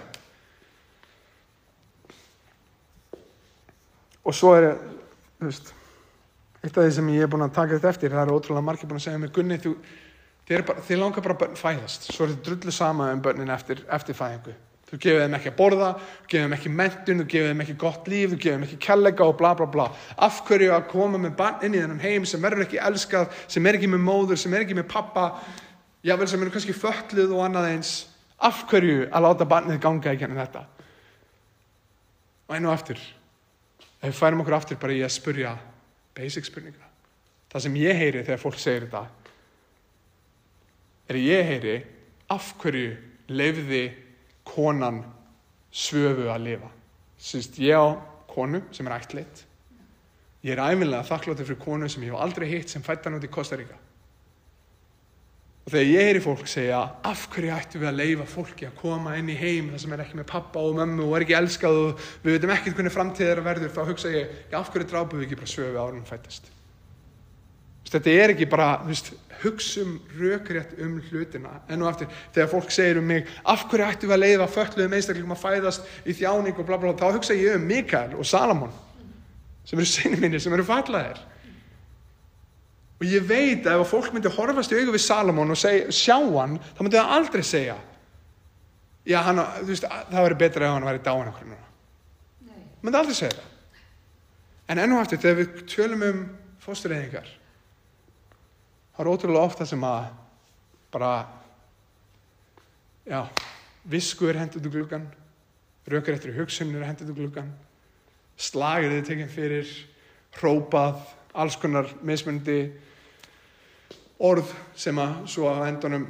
Og 4.30 4.36
svo 4.36 4.54
er, 4.54 4.70
þú 5.40 5.48
veist, 5.48 5.72
eitt 6.62 6.76
af 6.76 6.84
því 6.84 6.94
sem 6.94 7.12
ég 7.16 7.26
er 7.26 7.30
búin 7.32 7.42
að 7.42 7.56
taka 7.56 7.76
þetta 7.76 7.90
eftir, 7.90 8.14
það 8.14 8.22
er 8.22 8.34
ótrúlega 8.36 8.66
margir 8.68 8.90
búin 8.90 9.00
að 9.00 9.06
segja 9.08 9.20
mér, 9.20 9.32
Gunni, 9.34 9.58
þú, 9.58 9.72
þið, 10.46 10.64
bara, 10.68 10.84
þið 10.86 11.00
langar 11.00 11.24
bara 11.26 11.38
að 11.48 11.56
fæðast. 11.58 12.10
Svo 12.14 12.26
er 12.26 12.34
þetta 12.34 12.46
drullu 12.48 12.74
sama 12.76 13.08
um 13.14 13.22
börnin 13.24 13.50
eftir, 13.50 13.82
eftir 13.90 14.18
fæðingu. 14.18 14.54
Þú 14.90 14.98
gefið 15.02 15.20
þeim 15.24 15.36
ekki 15.38 15.50
að 15.50 15.58
borða, 15.58 15.88
þú 16.22 16.30
gefið 16.30 16.46
þeim 16.46 16.56
ekki 16.56 16.72
mentun, 16.78 17.20
þú 17.20 17.26
gefið 17.34 17.52
þeim 17.52 17.64
ekki 17.64 17.76
gott 17.82 18.08
líf, 18.10 18.30
þú 18.30 18.38
gefið 18.44 18.56
þeim 18.56 18.66
ekki 18.68 18.78
kellega 18.86 19.26
og 19.26 19.36
bla 19.38 19.52
bla 19.58 19.68
bla. 19.70 19.86
Af 20.26 20.40
hverju 20.48 20.72
að 20.74 20.88
koma 20.90 21.20
með 21.22 21.36
barn 21.38 21.66
inn 21.66 21.76
í 21.76 21.82
þennan 21.82 22.02
heim 22.02 22.26
sem 22.26 22.42
verður 22.42 22.66
ekki 22.66 22.80
elskað, 22.82 23.36
sem 23.50 23.66
er 23.70 23.78
ekki 23.78 23.90
með 23.90 24.02
móður, 24.06 24.40
sem 24.42 24.54
er 24.54 24.66
ekki 24.66 24.78
með 24.78 24.88
pappa, 24.90 25.28
jável 26.06 26.26
sem 26.30 26.42
eru 26.42 26.54
kannski 26.54 26.74
föllið 26.74 27.36
og 27.36 27.44
annað 27.46 27.70
eins 27.70 27.94
af 28.40 28.64
hverju 28.70 29.06
að 29.12 29.26
láta 29.26 29.46
barnið 29.48 29.80
ganga 29.84 30.14
í 30.14 30.20
gennum 30.20 30.40
þetta 30.40 30.66
og 32.48 32.56
einu 32.56 32.70
aftur 32.72 32.98
ef 34.00 34.08
við 34.08 34.18
færum 34.18 34.42
okkur 34.44 34.56
aftur 34.56 34.80
bara 34.80 34.96
í 34.96 35.02
að 35.04 35.14
spurja 35.14 35.54
basic 36.16 36.48
spurninga. 36.48 36.86
Það 37.50 37.64
sem 37.66 37.78
ég 37.80 37.98
heyri 37.98 38.24
þegar 38.24 38.42
fólk 38.42 38.58
segir 38.60 38.86
þetta 38.86 39.04
er 41.10 41.18
að 41.18 41.26
ég 41.26 41.48
heyri 41.48 41.76
af 42.30 42.52
hverju 42.62 42.90
lefði 43.34 43.84
konan 44.46 45.02
svöfu 45.70 46.28
að 46.30 46.44
lifa? 46.46 46.70
Sýst, 47.20 47.58
ég 47.60 47.76
á 47.76 47.98
konu 48.30 48.62
sem 48.72 48.86
er 48.86 48.96
ættleitt 48.96 49.44
ég 50.46 50.54
er 50.54 50.62
æfinlega 50.62 51.04
þakklátið 51.08 51.50
fyrir 51.50 51.60
konu 51.60 51.88
sem 51.90 52.04
ég 52.06 52.14
hef 52.14 52.22
aldrei 52.24 52.48
hitt 52.48 52.72
sem 52.72 52.84
fættan 52.84 53.18
út 53.18 53.26
í 53.26 53.32
Kosta 53.32 53.58
Ríka 53.58 53.76
Og 55.70 55.74
þegar 55.76 55.86
ég 55.86 56.08
heyri 56.08 56.20
fólk 56.24 56.48
segja 56.50 56.78
af 57.06 57.20
hverju 57.30 57.50
ættum 57.54 57.84
við 57.84 57.88
að 57.92 57.98
leifa 58.00 58.24
fólki 58.26 58.66
að 58.66 58.78
koma 58.80 59.12
inn 59.20 59.28
í 59.30 59.36
heim 59.38 59.68
þar 59.70 59.82
sem 59.84 59.92
er 59.94 60.00
ekki 60.02 60.18
með 60.18 60.26
pappa 60.32 60.64
og 60.66 60.80
mömmu 60.80 61.04
og 61.06 61.14
er 61.14 61.24
ekki 61.28 61.36
elskað 61.38 61.78
og 61.84 62.06
við 62.24 62.34
veitum 62.34 62.52
ekkert 62.56 62.80
hvernig 62.80 62.94
framtíð 62.96 63.30
er 63.30 63.42
að 63.42 63.46
verður 63.52 63.76
þá 63.76 63.84
hugsa 63.92 64.10
ég, 64.10 64.32
já 64.50 64.56
af 64.58 64.72
hverju 64.74 64.88
drápu 64.90 65.20
við 65.20 65.28
ekki 65.28 65.38
bara 65.38 65.52
sögu 65.52 65.78
árunum 65.78 66.08
fættast 66.08 66.50
Þetta 67.90 68.10
er 68.14 68.32
ekki 68.34 68.46
bara, 68.46 68.66
þú 68.84 68.92
veist, 68.92 69.08
hugsum 69.40 69.94
rökrétt 70.14 70.76
um 70.84 70.98
hlutina. 71.08 71.56
En 71.66 71.80
og 71.82 71.88
aftur, 71.90 72.10
þegar 72.34 72.50
fólk 72.52 72.74
segir 72.74 73.00
um 73.00 73.08
mig, 73.10 73.24
af 73.42 73.64
hverju 73.70 73.86
ættum 73.86 74.12
við 74.12 74.16
að 74.16 74.22
leiða 74.22 74.46
fötluðum 74.54 74.94
einstaklingum 74.98 75.34
að 75.34 75.42
fæðast 75.42 75.88
í 76.04 76.14
þjáning 76.20 76.60
og 76.60 76.68
bla 76.68 76.78
bla, 76.78 76.92
þá 76.94 77.16
hugsa 77.16 77.34
ég 77.34 77.58
um 77.58 77.66
Mikael 77.66 78.14
og 78.14 78.28
Salamón, 78.28 78.70
sem 79.66 79.80
eru 79.80 79.90
sinni 79.90 80.20
mínir, 80.22 80.42
sem 80.42 80.54
eru 80.54 80.66
fallaðir. 80.68 81.18
Og 83.00 83.06
ég 83.08 83.24
veit 83.24 83.64
að 83.64 83.80
ef 83.80 83.92
fólk 83.94 84.12
myndi 84.12 84.32
horfast 84.34 84.72
í 84.74 84.80
augu 84.80 84.92
við 84.92 85.04
Salamón 85.06 85.54
og 85.54 85.58
seg, 85.58 85.88
sjá 85.94 86.18
hann, 86.18 86.58
þá 86.76 86.82
myndi 86.84 86.98
það 86.98 87.14
aldrei 87.16 87.44
segja, 87.48 87.76
já, 89.08 89.18
hann, 89.24 89.40
þú 89.62 89.68
veist, 89.70 89.86
það 89.88 90.26
væri 90.26 90.38
betra 90.42 90.68
ef 90.68 90.74
hann 90.76 90.88
væri 90.90 91.02
dáin 91.06 91.30
okkur 91.32 91.48
núna. 91.48 91.68
Myndi 92.82 93.00
aldrei 93.00 93.16
segja 93.16 93.38
það. 93.38 93.46
En 94.70 94.82
enn 94.84 94.92
og 94.94 95.00
aftur, 95.02 95.22
þegar 95.22 95.38
við 95.40 95.62
tölum 95.72 96.04
um 96.06 96.20
fóstureyðingar, 96.60 97.30
það 98.94 99.06
er 99.06 99.12
ótrúlega 99.14 99.48
ofta 99.48 99.66
sem 99.66 99.86
að 99.88 100.10
bara 100.92 101.14
já, 103.08 103.24
visku 103.88 104.28
er 104.28 104.38
hendið 104.42 104.68
úr 104.68 104.76
gluggan 104.76 105.08
raukar 105.90 106.14
eftir 106.14 106.36
hugsunir 106.36 106.82
er 106.82 106.90
hendið 106.90 107.14
úr 107.14 107.18
gluggan 107.22 107.48
slagir 108.40 108.92
þið 108.94 109.08
tekinn 109.08 109.32
fyrir 109.32 109.72
hrópað, 110.38 111.00
alls 111.34 111.56
konar 111.60 111.88
mismundi 112.06 112.60
orð 114.20 114.52
sem 114.76 114.98
að 115.00 115.16
svo 115.32 115.48
að 115.48 115.66
endunum 115.70 116.06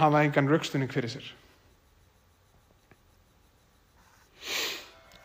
hafa 0.00 0.24
engan 0.24 0.48
raukstunning 0.48 0.92
fyrir 0.92 1.12
sér 1.12 1.28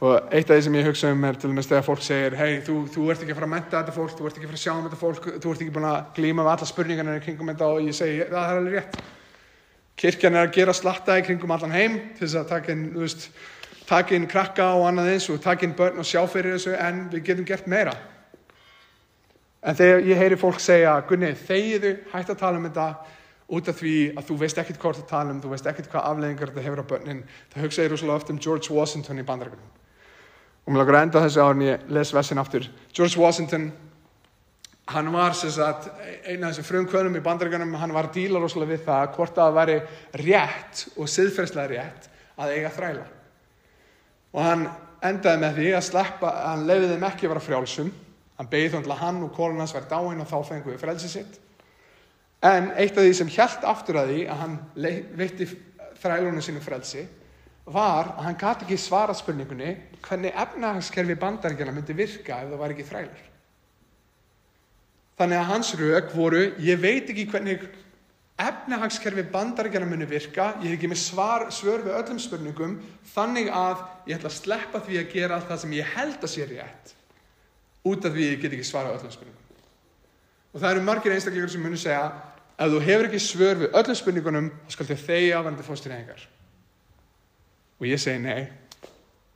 Og 0.03 0.33
eitt 0.35 0.49
af 0.51 0.57
því 0.57 0.63
sem 0.65 0.75
ég 0.75 0.87
hugsa 0.89 1.09
um 1.13 1.23
er 1.23 1.37
til 1.39 1.49
dæmis 1.49 1.69
þegar 1.69 1.85
fólk 1.87 2.01
segir 2.03 2.33
hei, 2.35 2.57
þú, 2.65 2.73
þú 2.91 3.05
ert 3.09 3.21
ekki 3.23 3.31
að 3.31 3.37
fara 3.39 3.47
að 3.47 3.53
menta 3.53 3.79
þetta 3.79 3.93
fólk, 3.95 4.15
þú 4.17 4.25
ert 4.27 4.35
ekki 4.35 4.47
að 4.47 4.51
fara 4.51 4.59
að 4.59 4.63
sjá 4.65 4.71
um 4.73 4.81
þetta 4.85 4.99
fólk, 4.99 5.27
þú 5.41 5.53
ert 5.53 5.61
ekki 5.63 5.75
búin 5.77 5.87
að 5.87 5.99
glíma 6.17 6.43
með 6.43 6.49
alla 6.51 6.67
spurningarnir 6.69 7.21
kringum 7.23 7.51
þetta 7.53 7.69
og 7.71 7.79
ég 7.87 7.95
segi 7.95 8.17
það 8.27 8.49
er 8.51 8.59
alveg 8.59 8.75
rétt. 8.75 8.97
Kirkjan 9.95 10.35
er 10.35 10.49
að 10.49 10.57
gera 10.57 10.75
slatta 10.75 11.15
í 11.15 11.23
kringum 11.23 11.55
allan 11.55 11.73
heim 11.77 11.95
til 12.17 12.25
þess 12.25 12.39
að 12.41 12.51
taka 12.51 12.75
inn, 12.75 12.83
veist, 12.99 13.29
taka 13.87 14.17
inn 14.17 14.27
krakka 14.27 14.67
og 14.75 14.89
annað 14.89 15.13
eins 15.13 15.29
og 15.31 15.39
taka 15.47 15.63
inn 15.63 15.77
börn 15.79 16.03
og 16.03 16.09
sjá 16.09 16.19
fyrir 16.27 16.57
þessu 16.57 16.75
en 16.75 17.05
við 17.13 17.25
getum 17.29 17.47
gert 17.47 17.71
meira. 17.71 17.95
En 19.65 19.77
þegar 19.77 20.03
ég 20.05 20.19
heyri 20.19 20.37
fólk 20.37 20.59
segja, 20.61 20.93
Gunni, 21.09 21.31
þegiðu, 21.47 21.95
hætt 22.11 22.29
að 22.29 22.41
tala 22.41 22.59
um 22.59 22.67
þetta 22.67 22.89
út 23.55 23.69
af 23.69 23.79
því 23.79 23.95
að 24.17 24.27
þú 24.27 24.37
veist 24.41 24.59
ekkert 24.61 24.81
hvað 24.81 24.99
það 24.99 25.07
tala 25.09 25.33
um, 25.33 25.39
þú 25.41 25.53
veist 25.53 25.69
ekkert 25.69 25.89
hvað 25.91 26.05
afleðingar 26.09 26.51
þetta 26.51 26.65
hefur 26.65 26.81
á 26.81 26.89
börnin, 26.91 27.23
það 27.53 27.65
hugsa 27.65 27.85
ég 27.85 27.91
rosalega 27.91 28.21
oft 28.21 28.31
um 28.33 28.41
George 28.41 28.73
Washington 28.73 29.21
í 29.21 29.25
bandarækjum 29.25 29.73
og 30.65 30.73
mér 30.73 30.81
langar 30.81 30.97
að 30.97 31.03
enda 31.05 31.21
þessu 31.21 31.41
árin 31.45 31.65
ég 31.65 31.89
les 31.93 32.11
vessin 32.13 32.41
aftur. 32.41 32.63
George 32.89 33.19
Washington 33.21 33.67
hann 34.89 35.11
var 35.13 35.35
sagt, 35.37 35.91
eina 36.25 36.47
af 36.47 36.55
þessum 36.55 36.67
frumkvönum 36.69 37.17
í 37.17 37.21
bandaríkanum 37.25 37.75
hann 37.77 37.93
var 37.93 38.09
að 38.09 38.17
díla 38.17 38.41
rosalega 38.41 38.73
við 38.73 38.87
það 38.87 39.11
hvort 39.17 39.37
að 39.37 39.45
það 39.45 39.59
væri 39.59 39.77
rétt 40.23 40.81
og 40.95 41.11
siðferðslega 41.13 41.67
rétt 41.73 42.09
að 42.41 42.55
eiga 42.57 42.73
þræla. 42.73 43.05
Og 44.33 44.41
hann 44.45 44.65
endaði 45.05 45.41
með 45.43 45.59
því 45.59 45.69
að 45.77 45.85
sleppa 45.89 46.33
hann 46.47 46.65
leiði 46.65 46.91
þeim 46.91 47.07
ekki 47.09 47.27
að 47.27 47.33
vera 47.35 47.45
frjálsum 47.45 47.93
hann 48.37 48.49
beigði 48.51 48.71
þá 48.73 48.79
til 48.83 48.93
að 48.93 49.03
hann 49.03 49.21
og 49.23 49.35
kólun 49.35 49.61
hans 49.63 49.75
væri 49.75 49.91
dáin 49.91 50.23
og 50.23 50.29
þá 50.29 50.37
fengu 50.49 50.73
við 50.73 50.81
frelsi 50.81 51.11
sitt. 51.11 51.37
En 52.45 52.71
eitt 52.75 52.97
af 52.97 53.05
því 53.05 53.13
sem 53.17 53.31
hjælt 53.31 53.63
aftur 53.65 54.01
að 54.01 54.11
því 54.11 54.25
að 54.29 54.41
hann 54.41 54.57
veitti 54.75 55.47
þrælunum 56.01 56.43
sínu 56.43 56.63
frelsi 56.63 57.05
var 57.65 58.11
að 58.13 58.27
hann 58.27 58.37
gæti 58.37 58.67
ekki 58.67 58.77
svara 58.77 59.15
spurningunni 59.17 59.71
hvernig 60.05 60.35
efnahagskerfi 60.43 61.15
bandaríkjana 61.21 61.73
myndi 61.73 61.95
virka 61.97 62.43
ef 62.43 62.51
það 62.51 62.61
var 62.61 62.75
ekki 62.75 62.85
þrælar. 62.89 63.23
Þannig 65.15 65.39
að 65.39 65.49
hans 65.49 65.71
rauk 65.79 66.11
voru, 66.13 66.43
ég 66.59 66.79
veit 66.83 67.09
ekki 67.09 67.25
hvernig 67.31 67.63
efnahagskerfi 68.35 69.23
bandaríkjana 69.31 69.87
myndi 69.87 70.07
virka, 70.09 70.51
ég 70.59 70.73
hef 70.73 70.77
ekki 70.77 70.91
með 70.91 71.01
svar, 71.01 71.47
svör 71.55 71.85
við 71.85 71.95
öllum 72.01 72.19
spurningum, 72.19 72.75
þannig 73.13 73.47
að 73.47 73.85
ég 74.09 74.17
ætla 74.17 74.31
að 74.31 74.37
sleppa 74.41 74.81
því 74.83 74.99
að 74.99 75.13
gera 75.13 75.39
það 75.47 75.61
sem 75.63 75.75
ég 75.77 75.93
held 75.95 76.19
að 76.19 76.33
sé 76.33 76.47
rétt, 76.49 76.94
út 77.85 78.05
af 78.05 78.15
því 78.15 78.29
ég 78.31 78.39
get 78.41 78.55
ekki 78.55 78.67
svara 78.67 78.93
öllum 78.95 79.13
spurningum. 79.13 79.41
Og 80.53 80.61
það 80.61 80.71
eru 80.71 80.85
margir 80.87 81.15
einstakleikar 81.15 81.51
sem 81.51 81.63
muni 81.63 81.79
segja, 81.79 82.05
ef 82.55 82.71
þú 82.71 82.85
hefur 82.85 83.09
ekki 83.09 83.21
svör 83.21 83.59
við 83.63 83.75
öllum 83.81 83.99
spurningunum, 83.99 84.53
þá 84.65 84.77
skal 84.77 84.89
þið 84.91 85.05
þegja 85.09 85.43
hann 85.45 85.59
til 85.59 85.67
fósturhengar 85.67 86.25
og 87.79 87.87
ég 87.89 87.99
segi 87.99 88.21
nei. 88.23 88.45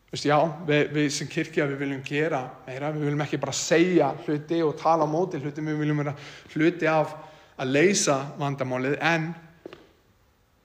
Vist, 0.10 0.26
já, 0.26 0.38
við, 0.66 0.88
við 0.96 1.10
sem 1.14 1.30
kirkja 1.30 1.68
við 1.70 1.84
viljum 1.84 2.06
gera 2.06 2.42
meira, 2.66 2.90
við 2.96 3.06
viljum 3.06 3.22
ekki 3.26 3.42
bara 3.42 3.54
segja 3.54 4.10
hluti 4.24 4.62
og 4.66 4.74
tala 4.80 5.06
á 5.06 5.10
móti 5.10 5.42
hluti, 5.42 5.62
við 5.62 5.84
viljum 5.84 6.02
vera 6.02 6.16
hluti 6.56 6.90
af 6.90 7.14
að 7.60 7.76
leysa 7.76 8.18
vandamálið. 8.40 8.98
En 9.06 9.30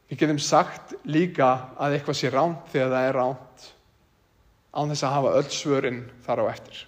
við 0.09 0.23
getum 0.23 0.41
sagt 0.41 0.95
líka 1.05 1.51
að 1.77 1.99
eitthvað 1.99 2.21
sé 2.23 2.33
ránt 2.33 2.73
þegar 2.73 2.95
það 2.95 3.09
er 3.11 3.21
ránt 3.21 3.69
án 4.75 4.91
þess 4.95 5.07
að 5.07 5.17
hafa 5.19 5.37
öll 5.43 5.51
svörinn 5.53 6.03
þar 6.25 6.41
á 6.41 6.45
eftir. 6.55 6.85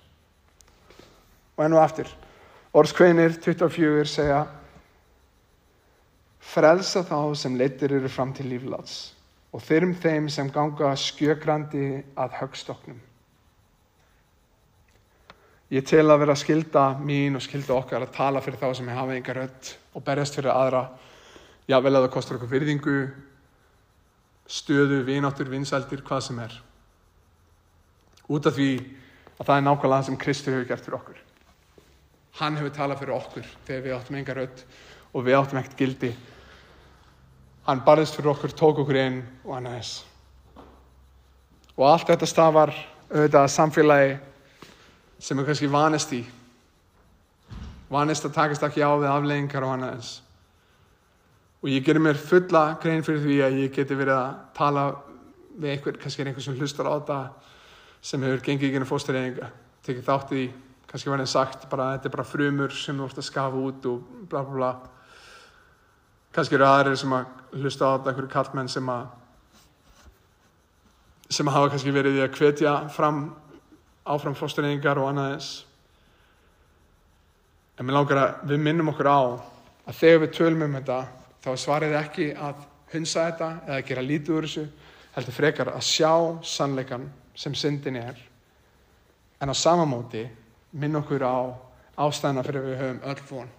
Og 1.57 1.65
enn 1.65 1.77
og 1.77 1.83
eftir, 1.83 2.09
orðskveinir 2.77 3.39
24 3.41 4.07
segja 4.13 4.45
frelsa 6.47 7.03
þá 7.07 7.19
sem 7.39 7.57
leittir 7.59 7.97
eru 7.97 8.11
fram 8.13 8.35
til 8.37 8.51
lífláts 8.53 9.17
og 9.57 9.63
þyrm 9.65 9.95
þeim 10.03 10.29
sem 10.29 10.51
ganga 10.53 10.91
skjögrandi 11.01 11.87
að 12.19 12.35
högstoknum. 12.43 12.99
Ég 15.73 15.83
tel 15.89 16.05
að 16.13 16.21
vera 16.23 16.37
skilda 16.39 16.83
mín 17.03 17.39
og 17.39 17.43
skilda 17.43 17.75
okkar 17.75 18.05
að 18.05 18.13
tala 18.15 18.43
fyrir 18.45 18.61
þá 18.61 18.69
sem 18.77 18.91
hafa 18.93 19.17
enga 19.17 19.35
rödd 19.35 19.71
og 19.97 20.05
berjast 20.07 20.37
fyrir 20.39 20.53
aðra. 20.53 20.83
Já, 21.67 21.81
vel 21.83 21.97
að 21.97 22.05
það 22.05 22.13
kostar 22.15 22.37
okkur 22.37 22.53
virðingu, 22.53 22.99
stöðu, 24.47 25.01
vináttur, 25.09 25.51
vinsældir, 25.51 26.05
hvað 26.07 26.23
sem 26.29 26.39
er. 26.45 26.55
Út 28.31 28.47
af 28.47 28.55
því 28.55 28.71
að 29.41 29.49
það 29.49 29.57
er 29.57 29.67
nákvæmlega 29.67 29.97
það 29.97 30.07
sem 30.11 30.21
Kristur 30.23 30.55
hefur 30.55 30.69
gert 30.71 30.87
fyrir 30.87 30.99
okkur. 31.01 31.16
Hann 32.37 32.57
hefur 32.59 32.75
talað 32.75 33.03
fyrir 33.03 33.17
okkur 33.17 33.53
þegar 33.67 33.85
við 33.85 33.99
áttum 33.99 34.19
enga 34.21 34.37
rödd 34.37 34.65
og 35.13 35.25
við 35.25 35.39
áttum 35.39 35.61
ekkert 35.61 35.79
gildi 35.81 36.15
Hann 37.67 37.81
barðist 37.83 38.15
fyrir 38.15 38.31
okkur, 38.31 38.53
tók 38.55 38.79
okkur 38.79 38.97
inn 39.01 39.17
og 39.43 39.57
hann 39.57 39.65
aðeins. 39.67 39.97
Og 41.75 41.83
allt 41.89 42.07
þetta 42.13 42.29
stafar 42.31 42.71
auðvitað 43.11 43.49
samfélagi 43.51 44.13
sem 45.19 45.41
er 45.43 45.49
kannski 45.49 45.71
vanist 45.73 46.15
í. 46.15 46.21
Vanist 47.91 48.29
að 48.29 48.37
takast 48.39 48.63
ekki 48.69 48.87
á 48.87 48.95
við 48.95 49.11
afleggingar 49.11 49.67
og 49.67 49.75
hann 49.75 49.87
aðeins. 49.89 50.13
Og 51.59 51.73
ég 51.73 51.83
gerir 51.83 52.05
mér 52.07 52.23
fulla 52.23 52.63
grein 52.83 53.03
fyrir 53.03 53.25
því 53.25 53.41
að 53.43 53.59
ég 53.65 53.75
geti 53.75 53.99
verið 53.99 54.15
að 54.15 54.39
tala 54.55 54.87
við 55.57 55.73
einhver, 55.73 55.99
kannski 55.99 56.23
er 56.23 56.31
einhver 56.31 56.47
sem 56.47 56.61
hlustar 56.61 56.87
á 56.87 56.95
þetta 56.95 57.21
sem 57.99 58.29
hefur 58.29 58.47
gengið 58.47 58.69
í 58.69 58.75
genið 58.77 58.93
fóstureyðinga. 58.93 59.51
Tekið 59.89 60.07
þátt 60.07 60.37
í, 60.39 60.47
kannski 60.87 61.11
verið 61.11 61.31
sagt, 61.31 61.69
bara, 61.71 61.93
þetta 61.97 62.09
er 62.09 62.15
bara 62.17 62.27
frumur 62.27 62.75
sem 62.75 62.97
þú 62.99 63.09
ert 63.09 63.21
að 63.21 63.29
skafa 63.29 63.63
út 63.69 63.89
og 63.91 64.11
bla 64.31 64.43
bla 64.47 64.57
bla. 64.57 64.73
Kannski 66.37 66.59
eru 66.59 66.67
aðrir 66.69 66.99
sem 67.01 67.15
að 67.17 67.61
hlusta 67.61 67.89
á 67.89 67.95
þetta 67.97 68.13
einhverju 68.13 68.33
kallmenn 68.33 68.71
sem 68.71 68.93
að 68.93 69.07
sem 71.33 71.49
hafa 71.51 71.73
kannski 71.73 71.95
verið 71.95 72.21
í 72.21 72.23
að 72.23 72.37
hvetja 72.39 72.75
fram 72.95 73.25
áfram 74.07 74.37
fóstureyningar 74.39 75.01
og 75.03 75.11
annað 75.11 75.33
eins 75.35 75.51
en 77.77 77.87
mér 77.87 77.99
langar 77.99 78.21
að 78.23 78.53
við 78.53 78.63
minnum 78.63 78.93
okkur 78.93 79.11
á 79.11 79.21
að 79.87 79.99
þegar 79.99 80.23
við 80.23 80.35
tölum 80.39 80.65
um 80.69 80.77
þetta 80.79 81.01
þá 81.43 81.51
svarið 81.63 81.97
ekki 81.99 82.29
að 82.39 82.63
hunsa 82.93 83.27
þetta 83.27 83.51
eða 83.67 83.87
gera 83.89 84.07
lítið 84.07 84.37
úr 84.37 84.47
þessu 84.47 84.67
heldur 85.17 85.37
frekar 85.37 85.73
að 85.73 85.87
sjá 85.89 86.13
sannleikan 86.47 87.09
sem 87.37 87.55
syndin 87.59 87.99
er 88.01 88.23
en 89.43 89.51
á 89.51 89.55
samamóti 89.57 90.25
minn 90.77 90.99
okkur 91.01 91.25
á 91.25 91.37
ástæðina 91.97 92.45
fyrir 92.47 92.67
við 92.67 92.81
höfum 92.83 93.05
öll 93.11 93.23
von. 93.31 93.53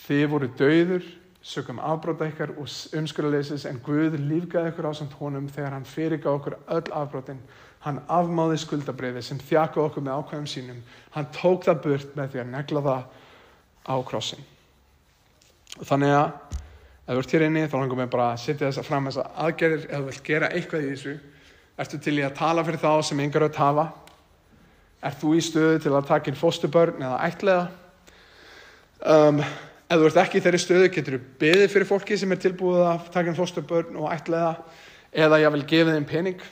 Þið 0.00 0.28
voru 0.32 0.48
dauður 0.56 1.08
sökum 1.40 1.80
afbróta 1.80 2.28
ykkar 2.28 2.52
og 2.60 2.68
umskurðarleysis 2.96 3.66
en 3.68 3.80
Guð 3.84 4.16
lífgaði 4.20 4.72
ykkur 4.72 4.88
á 4.88 4.92
samt 4.96 5.16
honum 5.20 5.48
þegar 5.48 5.76
hann 5.76 5.88
fyrirgá 5.88 6.30
okkur 6.32 6.56
öll 6.68 6.92
afbrótin 6.92 7.40
hann 7.84 8.00
afmáði 8.12 8.58
skuldabriði 8.60 9.22
sem 9.24 9.40
þjaka 9.40 9.80
okkur 9.86 10.04
með 10.04 10.20
ákvæðum 10.20 10.48
sínum. 10.52 10.80
Hann 11.14 11.28
tók 11.32 11.64
það 11.64 11.82
burt 11.86 12.16
með 12.16 12.34
því 12.34 12.42
að 12.42 12.50
negla 12.54 12.82
það 12.84 13.04
á 13.88 13.94
krossin. 14.10 14.42
Og 15.78 15.86
þannig 15.88 16.12
að 16.16 16.28
ef 16.60 17.14
þú 17.14 17.22
ert 17.22 17.34
hér 17.34 17.46
inni 17.46 17.64
þá 17.64 17.76
langum 17.78 18.02
við 18.02 18.12
bara 18.12 18.28
að 18.34 18.42
setja 18.44 18.68
þess 18.68 18.82
að 18.82 18.90
fram 18.90 19.08
þess 19.08 19.22
að 19.22 19.40
aðgerðir. 19.46 19.86
Ef 19.88 19.96
þú 19.96 20.10
vilt 20.10 20.28
gera 20.28 20.52
eitthvað 20.52 20.84
í 20.84 20.90
þessu 20.92 21.16
ertu 21.80 22.00
til 22.04 22.18
í 22.18 22.26
að 22.26 22.36
tala 22.36 22.66
fyrir 22.66 22.82
þá 22.84 22.92
sem 23.08 23.24
yngur 23.24 23.46
að 23.48 23.56
tafa 23.56 23.86
ert 25.02 25.20
þú 25.22 25.34
í 25.36 25.42
stöðu 25.44 25.82
til 25.84 25.94
að 25.94 26.08
taka 26.10 26.30
inn 26.30 26.38
fóstubörn 26.38 27.02
eða 27.02 27.18
ætlega 27.28 27.64
um 29.16 29.42
Ef 29.90 29.98
þú 29.98 30.06
ert 30.06 30.18
ekki 30.22 30.38
í 30.38 30.42
þeirri 30.44 30.58
stöðu 30.62 30.88
getur 30.94 31.16
þú 31.16 31.20
beðið 31.40 31.72
fyrir 31.72 31.88
fólki 31.88 32.14
sem 32.20 32.30
er 32.30 32.38
tilbúið 32.38 32.84
að 32.86 33.08
taka 33.10 33.32
inn 33.32 33.34
fósturbörn 33.34 33.96
og 33.98 34.12
ætlaða 34.14 34.52
eða 35.10 35.40
ég 35.42 35.50
vil 35.56 35.64
gefa 35.72 35.96
þeim 35.96 36.06
pening. 36.06 36.44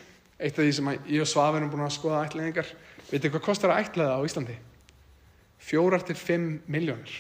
Eitt 0.43 0.59
af 0.59 0.65
því 0.65 0.73
sem 0.75 0.91
ég 1.07 1.23
og 1.23 1.31
Svafin 1.31 1.61
erum 1.61 1.71
búin 1.71 1.85
að 1.87 1.95
skoða 1.95 2.25
ætlaðingar. 2.27 2.73
Vitið 3.13 3.37
hvað 3.37 3.45
kostar 3.47 3.77
að 3.77 3.85
ætlaða 3.85 4.19
á 4.19 4.27
Íslandi? 4.27 4.57
fjórar 5.59 6.05
til 6.07 6.17
fimm 6.17 6.59
miljónir 6.71 7.13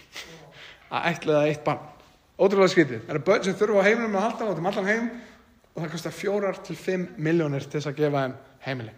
að 0.88 1.08
ætlaða 1.12 1.48
eitt 1.50 1.64
barn 1.66 1.82
ótrúlega 2.38 2.72
skrítið, 2.72 3.02
það 3.04 3.14
eru 3.14 3.24
börn 3.26 3.44
sem 3.44 3.56
þurfa 3.58 3.82
á 3.82 3.86
heimilum 3.88 4.16
að 4.16 4.24
halda 4.24 4.50
út 4.52 4.60
um 4.62 4.68
allan 4.70 4.88
heim 4.88 5.08
og 5.74 5.82
það 5.82 5.92
kostar 5.94 6.14
fjórar 6.14 6.60
til 6.64 6.76
fimm 6.78 7.08
miljónir 7.18 7.66
til 7.66 7.80
þess 7.80 7.90
að 7.90 7.98
gefa 7.98 8.22
þeim 8.24 8.36
heimili 8.64 8.94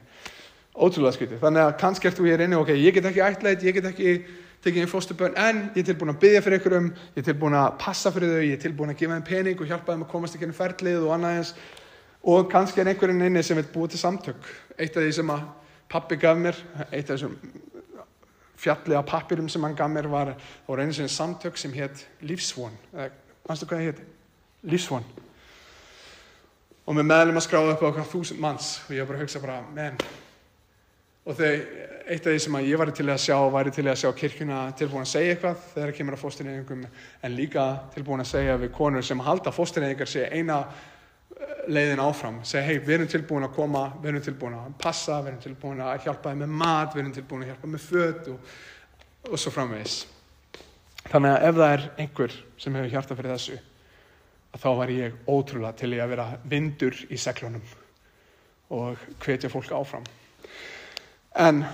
ótrúlega 0.77 1.17
skrítið, 1.17 1.41
þannig 1.43 1.65
að 1.65 1.75
kannski 1.81 2.09
ert 2.11 2.19
þú 2.19 2.29
hér 2.29 2.45
inni 2.45 2.59
ok, 2.59 2.71
ég 2.79 2.95
get 2.97 3.09
ekki 3.11 3.25
ætlaðið, 3.27 3.67
ég 3.67 3.77
get 3.77 3.89
ekki 3.91 4.15
tekið 4.61 4.85
einn 4.85 4.91
fóstubörn, 4.91 5.37
en 5.41 5.61
ég 5.75 5.81
er 5.83 5.89
tilbúin 5.89 6.13
að 6.13 6.21
byggja 6.23 6.43
fyrir 6.45 6.61
ykkur 6.61 6.77
um 6.77 6.89
ég 6.91 7.23
er 7.23 7.27
tilbúin 7.31 7.57
að 7.57 7.71
passa 7.81 8.13
fyrir 8.13 8.35
þau, 8.35 8.43
ég 8.45 8.57
er 8.57 8.63
tilbúin 8.65 8.93
að 8.93 8.99
gefa 9.01 9.17
þeim 9.17 9.27
pening 9.31 9.63
og 9.63 9.71
hjálpa 9.71 9.95
þeim 9.95 10.05
að 10.05 10.11
komast 10.13 10.37
ekki 10.37 10.47
inn 10.47 10.53
í 10.53 10.59
ferlið 10.59 11.07
og 11.07 11.15
annað 11.17 11.39
eins. 11.39 11.55
Og 12.29 12.51
kannski 12.53 12.83
er 12.83 12.91
einhverjum 12.93 13.25
inni 13.25 13.43
sem 13.47 13.57
vil 13.57 13.65
búið 13.73 13.95
til 13.95 14.03
samtök. 14.03 14.51
Eitt 14.77 14.99
af 15.01 15.07
því 15.07 15.15
sem 15.17 15.33
að 15.33 15.47
pappi 15.91 16.21
gaf 16.21 16.37
mér 16.37 16.61
eitt 16.91 17.09
af 17.09 17.17
þessum 17.17 17.39
fjalli 18.61 19.01
á 19.01 19.03
pappirum 19.09 19.49
sem 19.49 19.65
hann 19.65 19.79
gaf 19.79 19.89
mér 19.89 20.11
var, 20.13 20.35
var 20.69 20.85
einu 20.85 20.93
sinni 20.93 21.09
samtök 21.09 21.57
sem 21.57 21.73
hétt 21.73 22.05
Lífsvon 22.21 22.77
mannstu 23.49 23.67
hvað 23.67 23.81
það 23.81 23.87
hétt? 23.89 24.03
Lífsvon. 24.69 25.07
Og 26.85 26.97
með 26.99 27.07
meðlum 27.09 27.41
að 27.41 27.47
skráða 27.47 27.73
upp 27.75 27.87
á 27.87 27.89
okkar 27.89 28.11
þúsund 28.13 28.43
manns. 28.43 28.75
Og 28.87 28.93
ég 28.95 29.01
var 29.01 29.09
bara 29.15 29.23
að 29.23 29.25
hugsa 29.25 29.41
bara, 29.43 29.63
menn 29.73 29.97
og 31.27 31.37
þegar 31.37 31.89
eitt 32.11 32.27
af 32.27 32.33
því 32.33 32.41
sem 32.43 32.57
ég 32.67 32.79
var 32.81 32.91
til 32.97 33.07
að 33.13 33.21
sjá 33.23 33.37
væri 33.55 33.73
til 33.75 33.87
að 33.87 33.99
sjá 34.01 34.09
kirkuna 34.19 34.61
tilbúin 34.79 35.05
að 35.05 35.11
segja 35.13 35.35
eitthvað 35.35 35.67
þegar 35.75 35.93
kemur 35.99 36.17
að 36.17 36.23
fóstureyðingum 36.25 36.87
en 36.89 37.37
líka 37.37 37.67
tilbúin 37.95 38.25
að 38.25 38.31
segja 38.33 38.57
við 38.59 38.73
konur 38.75 39.07
sem 39.07 39.23
halda 39.23 39.53
fóstureyðingar 39.55 40.11
sé 40.11 40.27
eina 40.33 40.65
leiðin 41.71 42.03
áfram, 42.03 42.41
segja 42.45 42.67
hei, 42.67 42.81
við 42.83 42.97
erum 42.97 43.11
tilbúin 43.13 43.47
að 43.47 43.55
koma 43.55 43.85
við 44.01 44.11
erum 44.11 44.25
tilbúin 44.27 44.57
að 44.59 44.75
passa, 44.81 45.21
við 45.21 45.33
erum 45.33 45.43
tilbúin 45.45 45.83
að 45.85 46.07
hjálpa 46.07 46.33
þið 46.33 46.43
með 46.43 46.55
mat, 46.63 46.95
við 46.95 47.03
erum 47.05 47.17
tilbúin 47.17 47.45
að 47.45 47.53
hjálpa 47.53 47.71
með 47.71 47.85
föt 47.87 48.31
og, 48.33 48.55
og 49.31 49.41
svo 49.41 49.53
framvegis. 49.55 49.99
Þannig 51.07 51.37
að 51.37 51.47
ef 51.49 51.61
það 51.61 51.75
er 51.77 51.85
einhver 52.05 52.39
sem 52.61 52.79
hefur 52.81 52.95
hjarta 52.97 53.19
fyrir 53.19 53.37
þessu 53.37 53.61
þá 54.59 54.71
var 54.81 54.91
ég 54.91 55.15
ótrúlega 55.31 55.77
til 55.79 55.93
ég 55.95 56.03
að 56.03 56.17
vera 56.17 56.27
vindur 56.51 56.97
í 57.07 57.19
seglunum 57.21 57.63
og 58.75 58.99
hvetja 59.23 59.51
fólk 59.53 59.71
áfram 59.79 60.07
en 61.35 61.65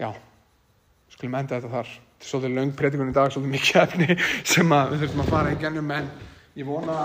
já 0.00 0.10
skulum 1.14 1.38
enda 1.38 1.58
þetta 1.58 1.72
þar. 1.72 1.90
Þetta 1.94 2.24
er 2.24 2.30
svolítið 2.30 2.54
löng 2.58 2.76
predikunni 2.78 3.12
í 3.12 3.16
dag, 3.16 3.32
svolítið 3.32 3.54
mikið 3.54 3.80
efni 3.82 4.16
sem 4.54 4.72
að 4.72 4.94
við 4.94 5.04
þurfum 5.04 5.24
að 5.24 5.32
fara 5.34 5.52
í 5.52 5.58
gennum 5.60 5.92
en 5.94 6.10
ég 6.54 6.66
vona 6.68 6.98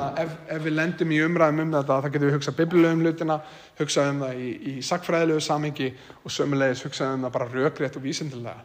að 0.00 0.20
ef, 0.22 0.36
ef 0.56 0.62
við 0.64 0.76
lendum 0.78 1.12
í 1.12 1.20
umræðum 1.24 1.64
um 1.66 1.74
þetta 1.74 1.98
þá 2.00 2.08
getum 2.08 2.28
við 2.28 2.36
hugsað 2.38 2.56
biblilegum 2.60 3.02
hlutina 3.04 3.36
hugsað 3.78 4.10
um 4.12 4.22
það 4.24 4.40
í, 4.40 4.48
í 4.54 4.74
sakfræðilegu 4.88 5.44
samengi 5.44 5.90
og 6.22 6.32
sömulegis 6.32 6.84
hugsað 6.86 7.18
um 7.18 7.26
það 7.26 7.34
bara 7.36 7.50
rökrétt 7.52 7.98
og 8.00 8.06
vísindilega 8.06 8.64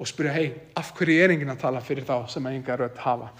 og 0.00 0.10
spyrja 0.10 0.32
hei, 0.34 0.46
af 0.74 0.90
hverju 0.96 1.20
er 1.22 1.34
enginn 1.34 1.52
að 1.52 1.62
tala 1.62 1.82
fyrir 1.84 2.06
þá 2.08 2.16
sem 2.32 2.46
að 2.48 2.56
enga 2.58 2.78
rödd 2.80 2.98
hafa? 3.04 3.30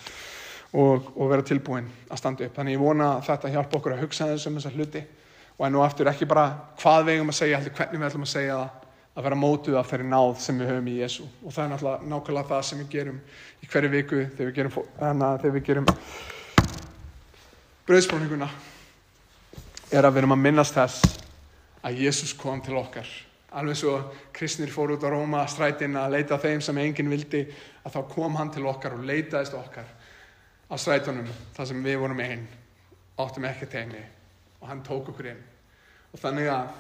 Og, 0.75 1.11
og 1.15 1.31
vera 1.31 1.43
tilbúin 1.47 1.87
að 2.11 2.19
standa 2.19 2.47
upp. 2.47 2.55
Þannig 2.57 2.75
ég 2.75 2.83
vona 2.83 3.09
að 3.17 3.29
þetta 3.29 3.51
hjálpa 3.55 3.79
okkur 3.79 3.95
að 3.95 4.01
hugsa 4.03 4.27
þessum 4.33 4.57
þessar 4.59 4.79
hluti 4.79 5.03
og 5.59 5.67
enn 5.67 5.79
og 5.79 5.85
aftur 5.87 6.11
ekki 6.11 6.27
bara 6.29 6.49
hvað 6.81 7.05
við 7.07 7.19
eigum 7.19 7.31
að 7.31 7.39
segja, 7.39 7.61
heldur 7.61 7.77
hvernig 7.79 8.01
við 8.01 8.09
ætlum 8.09 8.27
að 8.27 8.35
segja 8.35 8.59
það 8.59 8.85
að 9.15 9.27
vera 9.29 9.39
mótuð 9.39 9.77
af 9.79 9.91
þeirri 9.91 10.07
náð 10.11 10.33
sem 10.43 10.57
við 10.59 10.71
höfum 10.73 10.89
í 10.91 10.95
Jésu 10.99 11.25
og 11.25 11.53
það 11.55 11.65
er 11.65 11.73
náttúrulega 11.73 12.09
nákvæmlega 12.11 12.49
það 12.51 12.65
sem 12.69 12.81
við 12.81 12.89
gerum 12.95 13.21
í 13.63 13.69
hverju 13.71 13.91
viku 13.93 14.23
þegar 14.25 14.49
við 14.49 14.57
gerum, 14.57 14.73
þegar 14.99 15.55
við 15.55 15.67
gerum 15.69 15.87
bröðspróninguna 17.87 18.49
er 19.95 20.09
að 20.09 20.17
við 20.17 20.23
erum 20.25 20.35
að 20.35 20.43
minnast 20.43 20.75
þess 20.75 21.21
að 21.85 22.01
Jésús 22.01 22.33
kom 22.41 22.63
til 22.65 22.75
okkar. 22.81 23.07
Alveg 23.55 23.77
svo 23.79 23.93
kristnir 24.35 24.73
fór 24.73 24.97
út 24.97 25.05
á 25.07 25.13
Róma 25.13 25.45
strætin 25.47 25.95
að 26.01 26.17
leita 26.17 26.41
þeim 26.43 26.65
sem 26.65 26.81
enginn 26.83 27.13
vildi 27.13 27.45
að 27.85 27.95
þá 27.95 28.01
kom 28.17 28.41
hann 28.41 28.51
til 28.51 28.67
okkar 28.67 28.97
og 28.97 29.07
leitaðist 29.07 29.55
okkar 29.55 29.87
á 29.87 30.75
strætunum 30.75 31.31
þar 31.55 31.71
sem 31.71 31.85
við 31.85 32.01
vorum 32.03 32.25
einn 32.25 32.49
áttum 33.21 33.47
ekki 33.47 33.71
tegni 33.71 34.03
og 34.65 34.71
hann 34.71 34.81
tók 34.81 35.11
okkur 35.13 35.27
inn. 35.29 35.41
Og 36.15 36.21
þannig 36.23 36.49
að 36.49 36.71